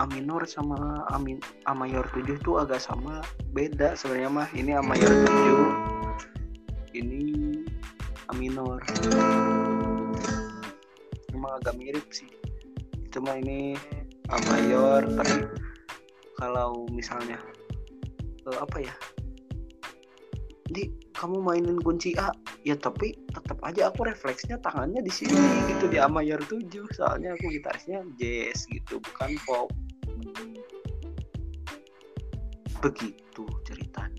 A 0.00 0.08
minor 0.08 0.48
sama 0.48 1.04
A, 1.12 1.20
min, 1.20 1.36
A 1.68 1.76
mayor 1.76 2.08
7 2.16 2.40
tuh 2.40 2.64
agak 2.64 2.80
sama 2.80 3.20
beda 3.52 3.92
sebenarnya 3.92 4.32
mah 4.32 4.48
ini 4.56 4.72
A 4.72 4.80
mayor 4.80 5.12
7 5.28 6.96
ini 6.96 7.45
minor. 8.36 8.80
Emang 11.32 11.52
agak 11.60 11.76
mirip 11.76 12.06
sih. 12.12 12.28
Cuma 13.10 13.36
ini 13.36 13.76
A 14.28 14.38
mayor 14.52 15.06
tapi 15.16 15.48
kalau 16.36 16.84
misalnya 16.92 17.40
eh, 18.44 18.58
apa 18.60 18.78
ya? 18.80 18.94
Di 20.66 20.90
kamu 21.16 21.40
mainin 21.40 21.80
kunci 21.80 22.12
A 22.20 22.32
ya 22.66 22.76
tapi 22.76 23.16
tetap 23.32 23.56
aja 23.64 23.88
aku 23.88 24.04
refleksnya 24.04 24.60
tangannya 24.60 25.00
di 25.00 25.12
sini 25.12 25.36
gitu. 25.72 25.88
Di 25.88 25.96
A 25.96 26.08
mayor 26.08 26.40
7 26.44 26.62
soalnya 26.92 27.32
aku 27.36 27.48
gitarisnya 27.52 28.04
jazz 28.20 28.68
gitu. 28.68 29.00
Bukan 29.00 29.30
pop. 29.48 29.68
Begitu 32.84 33.44
ceritanya 33.64 34.15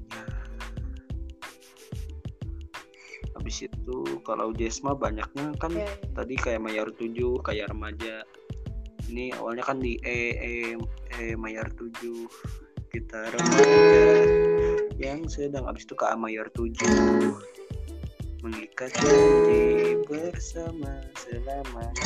habis 3.48 3.64
itu 3.64 4.20
kalau 4.28 4.52
mah 4.84 4.96
banyaknya 5.00 5.56
kan 5.56 5.72
Ya, 5.72 5.88
tadi 6.12 6.36
kayak 6.36 6.68
mayor 6.68 6.92
7 6.92 7.16
kayak 7.48 7.72
remaja. 7.72 8.28
Ini 9.08 9.32
awalnya 9.40 9.64
kan 9.64 9.80
di 9.80 9.96
E 10.04 10.36
E, 10.36 10.76
e 11.16 11.32
mayor 11.40 11.64
7 11.72 12.28
kita 12.92 13.32
remaja. 13.32 14.04
Yang 15.00 15.40
sedang 15.40 15.64
habis 15.64 15.88
itu 15.88 15.96
ke 15.96 16.06
A 16.12 16.20
mayor 16.20 16.52
7 16.52 16.76
mengikat 18.44 18.92
janji 19.00 19.96
bersama 20.12 21.08
selamanya. 21.16 22.04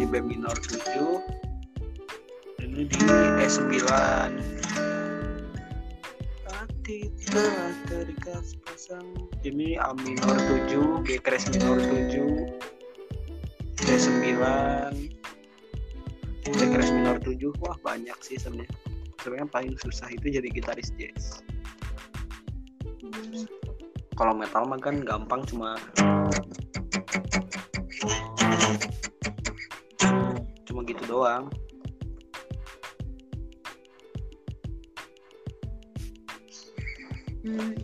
Di 0.00 0.08
B 0.08 0.16
minor 0.24 0.56
7 0.56 1.20
ini 2.64 2.88
di 2.88 3.04
E 3.36 3.44
9 3.44 4.97
hati 6.88 7.12
telah 7.28 7.68
terikat 7.84 8.56
pasang 8.64 9.04
ini 9.44 9.76
A 9.76 9.92
minor 9.92 10.40
7 10.40 11.04
G 11.04 11.20
keras 11.20 11.44
minor 11.52 11.76
7 11.84 12.48
D 13.76 13.88
9 13.92 14.96
D 16.48 16.60
keras 16.64 16.88
minor 16.88 17.20
7 17.20 17.44
wah 17.60 17.76
banyak 17.84 18.16
sih 18.24 18.40
sebenarnya. 18.40 18.72
Sebenarnya 19.20 19.52
paling 19.52 19.76
susah 19.76 20.08
itu 20.08 20.32
jadi 20.32 20.48
gitaris 20.48 20.88
jazz. 20.96 21.44
Kalau 24.16 24.32
metal 24.32 24.64
mah 24.64 24.80
kan 24.80 25.04
gampang 25.04 25.44
cuma 25.44 25.76
cuma 30.64 30.80
gitu 30.88 31.04
doang 31.04 31.52
Hmm. 37.46 37.74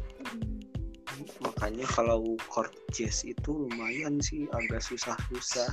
makanya 1.38 1.86
kalau 1.94 2.34
chord 2.50 2.74
jazz 2.90 3.22
itu 3.22 3.66
lumayan 3.66 4.18
sih 4.18 4.50
agak 4.50 4.82
susah-susah. 4.82 5.70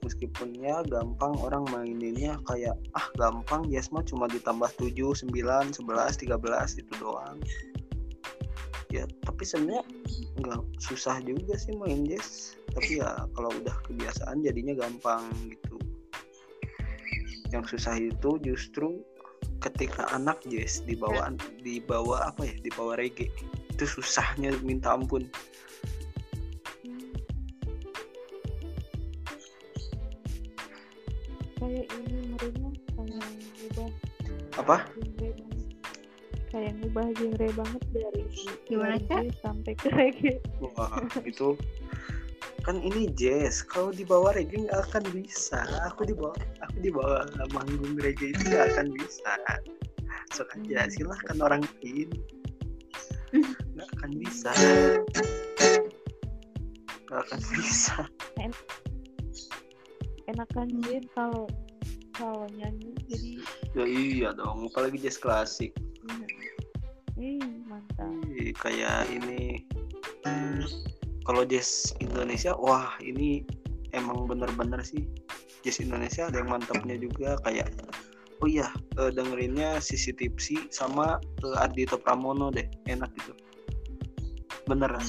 Meskipun 0.00 0.56
ya 0.56 0.80
gampang 0.88 1.36
orang 1.40 1.64
maininnya 1.68 2.40
kayak 2.48 2.76
ah 2.96 3.08
gampang 3.20 3.68
jazz 3.68 3.92
mah 3.92 4.04
cuma 4.04 4.28
ditambah 4.28 4.68
7, 4.80 4.92
9, 4.96 5.28
11, 5.28 5.76
13 5.76 6.80
itu 6.80 6.92
doang. 6.96 7.36
Ya 8.88 9.04
tapi 9.28 9.42
sebenarnya 9.44 9.84
nggak 10.40 10.60
susah 10.80 11.20
juga 11.24 11.56
sih 11.60 11.76
main 11.76 12.08
jazz 12.08 12.56
tapi 12.72 13.04
ya 13.04 13.28
kalau 13.36 13.52
udah 13.52 13.76
kebiasaan 13.84 14.40
jadinya 14.40 14.72
gampang 14.76 15.28
gitu. 15.52 15.76
Yang 17.52 17.76
susah 17.76 18.00
itu 18.00 18.30
justru 18.40 19.04
ketika 19.64 20.04
anak 20.12 20.38
jazz 20.48 20.84
dibawa 20.84 21.32
dibawa 21.64 22.28
apa 22.28 22.44
ya 22.44 22.56
dibawa 22.60 23.00
reggae 23.00 23.32
itu 23.74 23.84
susahnya 23.88 24.54
minta 24.62 24.94
ampun. 24.94 25.26
Kayak 31.58 31.86
ini 31.90 32.18
ngerinya 32.28 32.70
kayak 32.92 33.24
ngubah. 33.58 33.90
Apa? 34.60 34.76
Kayak 36.54 36.72
ngubah 36.78 37.06
genre 37.18 37.48
banget 37.56 37.82
dari 37.90 38.22
Gimana, 38.64 38.96
jazz 39.10 39.34
sampai 39.42 39.72
ke 39.74 39.88
reggae 39.90 40.38
wah 40.60 41.02
itu 41.26 41.58
kan 42.64 42.80
ini 42.80 43.12
jazz 43.12 43.60
kalau 43.60 43.92
dibawa 43.92 44.32
reggae 44.32 44.64
nggak 44.64 44.88
akan 44.88 45.04
bisa. 45.12 45.68
Aku 45.92 46.08
dibawa 46.08 46.32
aku 46.64 46.76
dibawa 46.80 47.28
manggung 47.52 48.00
reggae 48.00 48.32
itu 48.32 48.40
nggak 48.48 48.72
akan 48.72 48.88
bisa. 48.96 49.32
Sok 50.32 50.56
aja 50.56 50.88
silahkan 50.88 51.36
orang 51.44 51.62
lain. 51.84 52.08
Nggak 53.76 53.88
akan 54.00 54.10
bisa. 54.16 54.50
Nggak 57.04 57.20
akan 57.28 57.40
bisa. 57.52 57.96
Enakan 60.24 60.68
jazz 60.88 61.04
kalau 61.12 61.44
kalau 62.16 62.48
nyanyi 62.56 62.96
jadi 63.10 63.32
ya 63.76 63.84
iya 63.84 64.28
dong 64.32 64.72
apalagi 64.72 64.96
jazz 65.04 65.20
klasik. 65.20 65.76
Ih 67.20 67.44
mantap. 67.68 68.08
Kayak 68.56 69.04
ini 69.12 69.68
kalau 71.24 71.42
jazz 71.48 71.96
Indonesia 72.04 72.52
wah 72.56 72.94
ini 73.00 73.44
emang 73.96 74.28
bener-bener 74.28 74.80
sih. 74.84 75.08
Jazz 75.64 75.80
Indonesia 75.80 76.28
ada 76.28 76.44
yang 76.44 76.52
mantapnya 76.52 77.00
juga 77.00 77.40
kayak 77.48 77.72
oh 78.44 78.48
iya 78.48 78.68
eh, 79.00 79.08
dengerinnya 79.08 79.80
Sisi 79.80 80.12
Tipsi 80.12 80.68
sama 80.68 81.16
eh, 81.40 81.56
Ardito 81.64 81.96
Pramono 81.96 82.52
deh 82.52 82.68
enak 82.84 83.08
gitu. 83.16 83.32
Beneran 84.68 85.04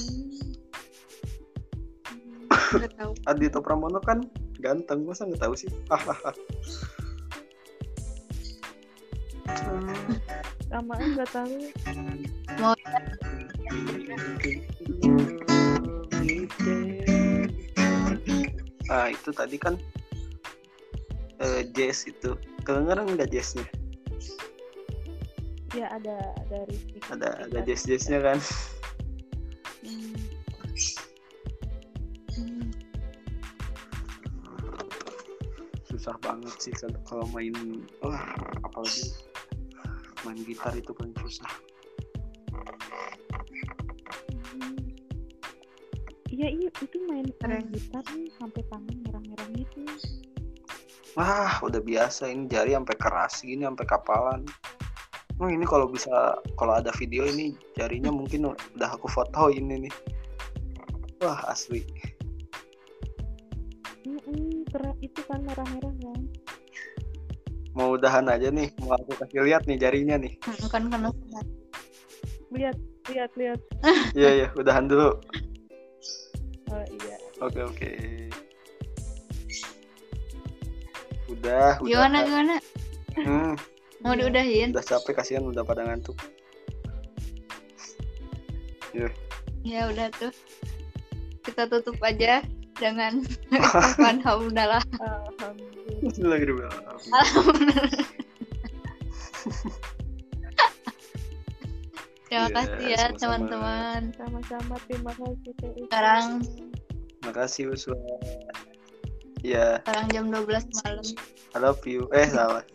tahu. 3.00 3.12
Ardito 3.28 3.60
Pramono 3.60 4.00
kan 4.00 4.24
ganteng 4.64 5.04
masa 5.04 5.28
nggak 5.28 5.44
tahu 5.44 5.54
sih? 5.54 5.68
Hahaha 5.92 6.32
sama 10.66 10.92
nggak 10.98 11.30
tahu. 11.32 11.56
Mau 12.60 12.74
ah 18.92 19.06
itu 19.10 19.30
tadi 19.34 19.56
kan 19.58 19.74
eh, 21.42 21.66
jazz 21.74 22.06
itu. 22.06 22.34
Kedengeran 22.66 23.14
nggak 23.14 23.30
jazznya? 23.30 23.66
Ya 25.76 25.92
ada 25.92 26.16
ada 26.46 26.58
ritmik 26.66 27.04
ada 27.12 27.28
ada 27.46 27.58
jazz 27.62 27.84
jazznya 27.86 28.18
kan? 28.24 28.38
Hmm. 29.86 30.16
susah 35.86 36.22
banget 36.22 36.54
sih 36.60 36.72
kalau- 36.76 37.02
kalau 37.08 37.26
main 37.34 37.54
wah 38.04 38.20
apalagi 38.62 39.10
main 40.22 40.38
gitar 40.44 40.70
itu 40.76 40.92
paling 40.94 41.14
susah 41.18 41.50
Iya 46.36 46.48
iya 46.52 46.68
itu 46.68 46.96
main 47.08 47.24
main 47.24 47.32
Keren. 47.40 47.64
gitar 47.72 48.04
nih 48.12 48.28
sampai 48.36 48.60
tangan 48.68 48.96
merah-merah 49.00 49.48
gitu. 49.56 49.80
wah 51.16 51.64
udah 51.64 51.80
biasa 51.80 52.28
ini 52.28 52.44
jari 52.44 52.76
sampai 52.76 52.92
keras 52.94 53.40
gini 53.40 53.64
sampai 53.64 53.86
kapalan 53.86 54.44
Oh, 55.36 55.48
ini 55.48 55.64
kalau 55.64 55.84
bisa 55.84 56.32
kalau 56.56 56.72
ada 56.72 56.88
video 56.92 57.24
ini 57.24 57.52
jarinya 57.72 58.08
mungkin 58.08 58.52
udah 58.52 58.90
aku 58.90 59.04
fotoin 59.06 59.64
ini 59.64 59.88
wah 61.20 61.40
asli 61.46 61.84
Mm-mm, 64.02 64.64
kera- 64.66 64.96
itu 64.98 65.20
kan 65.24 65.40
merah-merah 65.42 65.92
kan. 65.94 66.20
mau 67.72 67.92
udahan 67.92 68.24
aja 68.26 68.48
nih 68.48 68.72
mau 68.78 68.92
aku 68.94 69.12
kasih 69.18 69.44
lihat 69.44 69.64
nih 69.64 69.76
jarinya 69.76 70.16
nih 70.16 70.32
Hmm, 70.40 70.68
kan 70.68 70.82
kena 70.86 71.08
sunat. 71.10 71.46
Lihat 72.48 72.76
lihat 73.06 73.30
lihat. 73.36 73.60
iya 74.12 74.30
iya 74.34 74.46
udahan 74.52 74.84
dulu 74.86 75.20
Oh 76.72 76.82
iya. 76.82 77.16
oke 77.42 77.60
oke. 77.62 77.90
Udah 81.30 81.78
gimana 81.82 82.22
udah. 82.22 82.26
Gimana 82.26 82.54
Hmm, 83.16 83.56
mau 84.04 84.12
diudahin? 84.12 84.76
Udah 84.76 84.84
capek 84.84 85.16
kasihan 85.16 85.48
udah 85.48 85.64
pada 85.64 85.88
ngantuk. 85.88 86.20
Ya 89.64 89.88
udah 89.90 90.12
tuh. 90.14 90.30
Kita 91.42 91.66
tutup 91.66 91.98
aja 92.04 92.44
dengan 92.76 93.24
ucapan 93.52 94.20
hamdalah. 94.20 94.84
Alhamdulillah. 95.00 96.70
Terima 102.26 102.50
Iya, 102.50 102.58
kasih 102.58 102.86
ya 102.90 103.04
teman-teman. 103.14 104.10
Sama-sama 104.18 104.74
terima 104.90 105.12
kasih. 105.14 105.54
Sekarang 105.86 106.42
Makasih 107.22 107.70
Uswa. 107.70 107.94
Ya, 109.46 109.78
sekarang 109.86 110.06
jam 110.10 110.24
12 110.34 110.66
malam. 110.82 111.06
I 111.54 111.58
love 111.62 111.82
you. 111.86 112.10
Eh, 112.10 112.26
salah. 112.30 112.66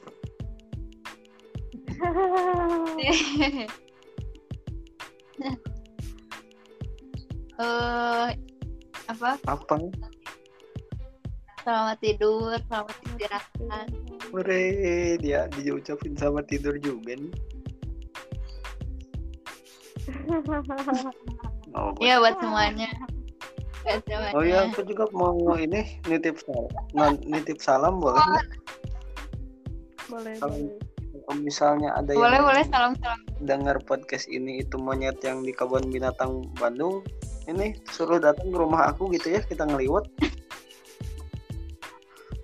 Eh 7.61 8.33
apa? 9.05 9.37
Apa? 9.45 9.77
Selamat 11.61 11.97
tidur, 12.01 12.57
selamat 12.65 12.95
istirahat. 13.05 13.87
Hore, 14.33 14.65
dia 15.21 15.45
dia 15.53 15.71
ucapin 15.77 16.17
sama 16.17 16.41
tidur 16.41 16.73
juga 16.81 17.13
nih. 17.13 17.29
Oh, 21.71 21.95
Iya 22.03 22.19
buat 22.19 22.35
semuanya. 22.43 22.91
Buat 23.87 24.03
semuanya. 24.03 24.35
Oh 24.35 24.43
iya, 24.43 24.67
aku 24.67 24.83
juga 24.83 25.07
mau 25.15 25.55
ini 25.55 25.97
nitip 26.05 26.35
salam. 26.43 27.15
Nitip 27.23 27.57
salam 27.63 28.03
boleh 28.03 28.19
nggak? 28.19 28.45
boleh 30.11 30.33
Kalau 30.37 30.57
boleh. 30.59 30.75
Kalau 31.11 31.39
misalnya 31.43 31.89
ada 31.95 32.11
Boleh 32.11 32.39
yang 32.39 32.47
boleh 32.47 32.63
salam 32.71 32.93
salam. 32.99 33.19
dengar 33.43 33.77
podcast 33.83 34.27
ini 34.27 34.63
itu 34.63 34.75
monyet 34.79 35.19
yang 35.23 35.43
di 35.43 35.51
kebun 35.55 35.91
binatang 35.91 36.43
Bandung, 36.59 37.03
ini 37.47 37.75
suruh 37.91 38.19
datang 38.19 38.51
ke 38.51 38.57
rumah 38.57 38.91
aku 38.91 39.11
gitu 39.15 39.35
ya, 39.35 39.41
kita 39.43 39.63
ngeliwat. 39.67 40.07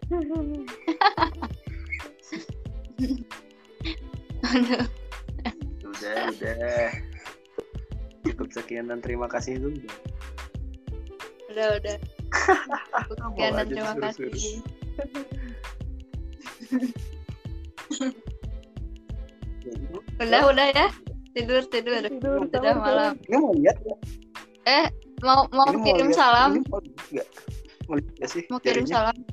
Udah, 5.88 6.30
udah. 6.32 6.88
Cukup 8.38 8.54
sekian 8.54 8.86
dan 8.86 9.02
terima 9.02 9.26
kasih 9.26 9.58
dulu. 9.58 9.82
Udah 11.50 11.68
udah. 11.74 11.98
Sekian 13.34 13.52
dan 13.52 13.58
aja 13.58 13.74
terima 13.74 13.94
kasih. 13.98 14.30
Udah 20.18 20.42
udah 20.48 20.68
ya. 20.70 20.88
Tidur 21.34 21.62
tidur. 21.66 22.02
Tidur, 22.02 22.46
Sudah 22.46 22.62
salam, 22.62 22.78
malam. 22.80 23.14
Ini 23.26 23.38
mau 23.38 23.54
lihat 23.54 23.78
ya? 23.80 23.96
Eh 24.68 24.86
mau 25.22 25.46
mau 25.50 25.66
Ini 25.68 25.82
kirim 25.84 26.08
lihat- 26.10 26.18
salam. 26.18 26.50
Ini 26.52 26.62
mau 26.66 26.80
lihat? 27.12 27.28
Mau 27.88 27.96
lihat 27.98 28.30
sih? 28.30 28.44
Mau 28.50 28.60
kirim 28.60 28.86
jarinya? 28.86 28.94
salam. 29.12 29.16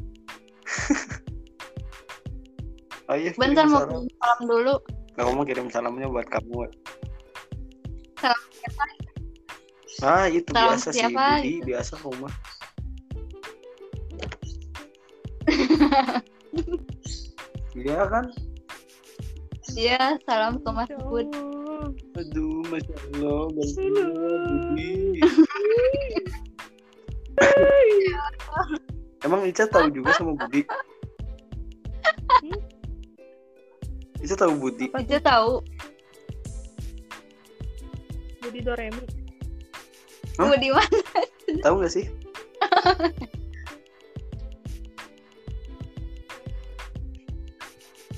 Oh 3.04 3.12
iya, 3.12 3.36
Bentar 3.36 3.68
kirim 3.68 3.68
mau 3.68 3.80
salam. 3.84 3.90
kirim 4.00 4.16
salam 4.16 4.38
dulu. 4.48 4.74
Kamu 5.12 5.30
mau 5.30 5.44
kirim 5.44 5.68
salamnya 5.68 6.08
buat 6.08 6.24
kamu. 6.24 6.56
Salam 8.18 8.42
siapa? 8.54 8.82
Ah, 10.02 10.26
itu 10.26 10.50
Salam 10.50 10.74
biasa 10.74 10.88
sih, 10.90 10.98
siapa 11.00 11.38
Budi, 11.38 11.52
gitu? 11.60 11.66
biasa 11.70 11.94
rumah. 12.02 12.34
Iya 17.74 18.06
kan? 18.06 18.30
Iya 19.74 20.14
salam 20.22 20.62
ke 20.62 20.70
Mas 20.70 20.86
Bud. 20.94 21.26
Aduh, 22.14 22.62
masya 22.70 22.94
Allah, 23.18 23.50
gantinya 23.50 24.06
Budi. 24.46 25.18
Emang 29.26 29.42
Ica 29.42 29.66
tahu 29.66 29.90
juga 29.90 30.14
sama 30.14 30.38
Budi? 30.38 30.62
Ica 34.22 34.38
tahu 34.38 34.54
Budi? 34.54 34.94
Aja 34.94 35.18
tahu. 35.18 35.58
Budi 38.44 38.60
Doremi. 38.60 39.04
Hah? 40.36 40.50
Bud 40.52 40.60
di 40.60 40.68
mana? 40.68 40.98
Tahu 41.64 41.74
nggak 41.80 41.92
sih? 41.92 42.04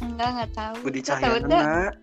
Enggak 0.02 0.28
enggak 0.34 0.50
tahu. 0.56 0.74
Budi 0.82 1.00
Cahyana. 1.00 1.94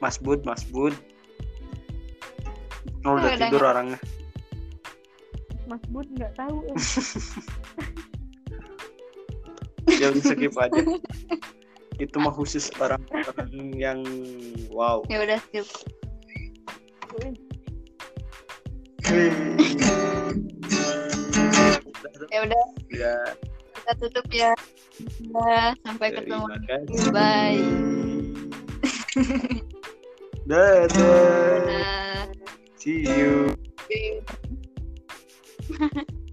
Mas 0.00 0.16
Bud, 0.20 0.40
Mas 0.44 0.64
Bud. 0.68 0.92
Oh, 3.04 3.16
udah 3.20 3.36
tidur 3.36 3.60
nggak- 3.60 3.72
orangnya. 3.72 3.98
Mas 5.68 5.84
Bud 5.92 6.08
nggak 6.16 6.32
tahu. 6.36 6.64
Ya 9.94 10.10
skip 10.10 10.56
aja. 10.58 10.74
Itu 11.98 12.16
mah 12.18 12.34
khusus 12.34 12.70
orang-orang 12.82 13.50
yang 13.84 14.00
wow. 14.70 15.02
Ya 15.06 15.22
udah 15.22 15.38
skip. 15.46 15.66
Ya 22.32 22.38
udah 22.42 22.64
Ya, 22.94 23.14
kita 23.74 23.92
tutup 24.00 24.26
ya. 24.30 24.54
Udah, 25.30 25.74
sampai 25.82 26.14
ketemu. 26.14 26.46
terima 26.46 26.58
kasih. 26.66 26.98
Bye. 27.10 27.62
Dadah. 30.50 30.88
Dadah. 31.66 32.26
See 32.78 33.06
you. 33.06 33.54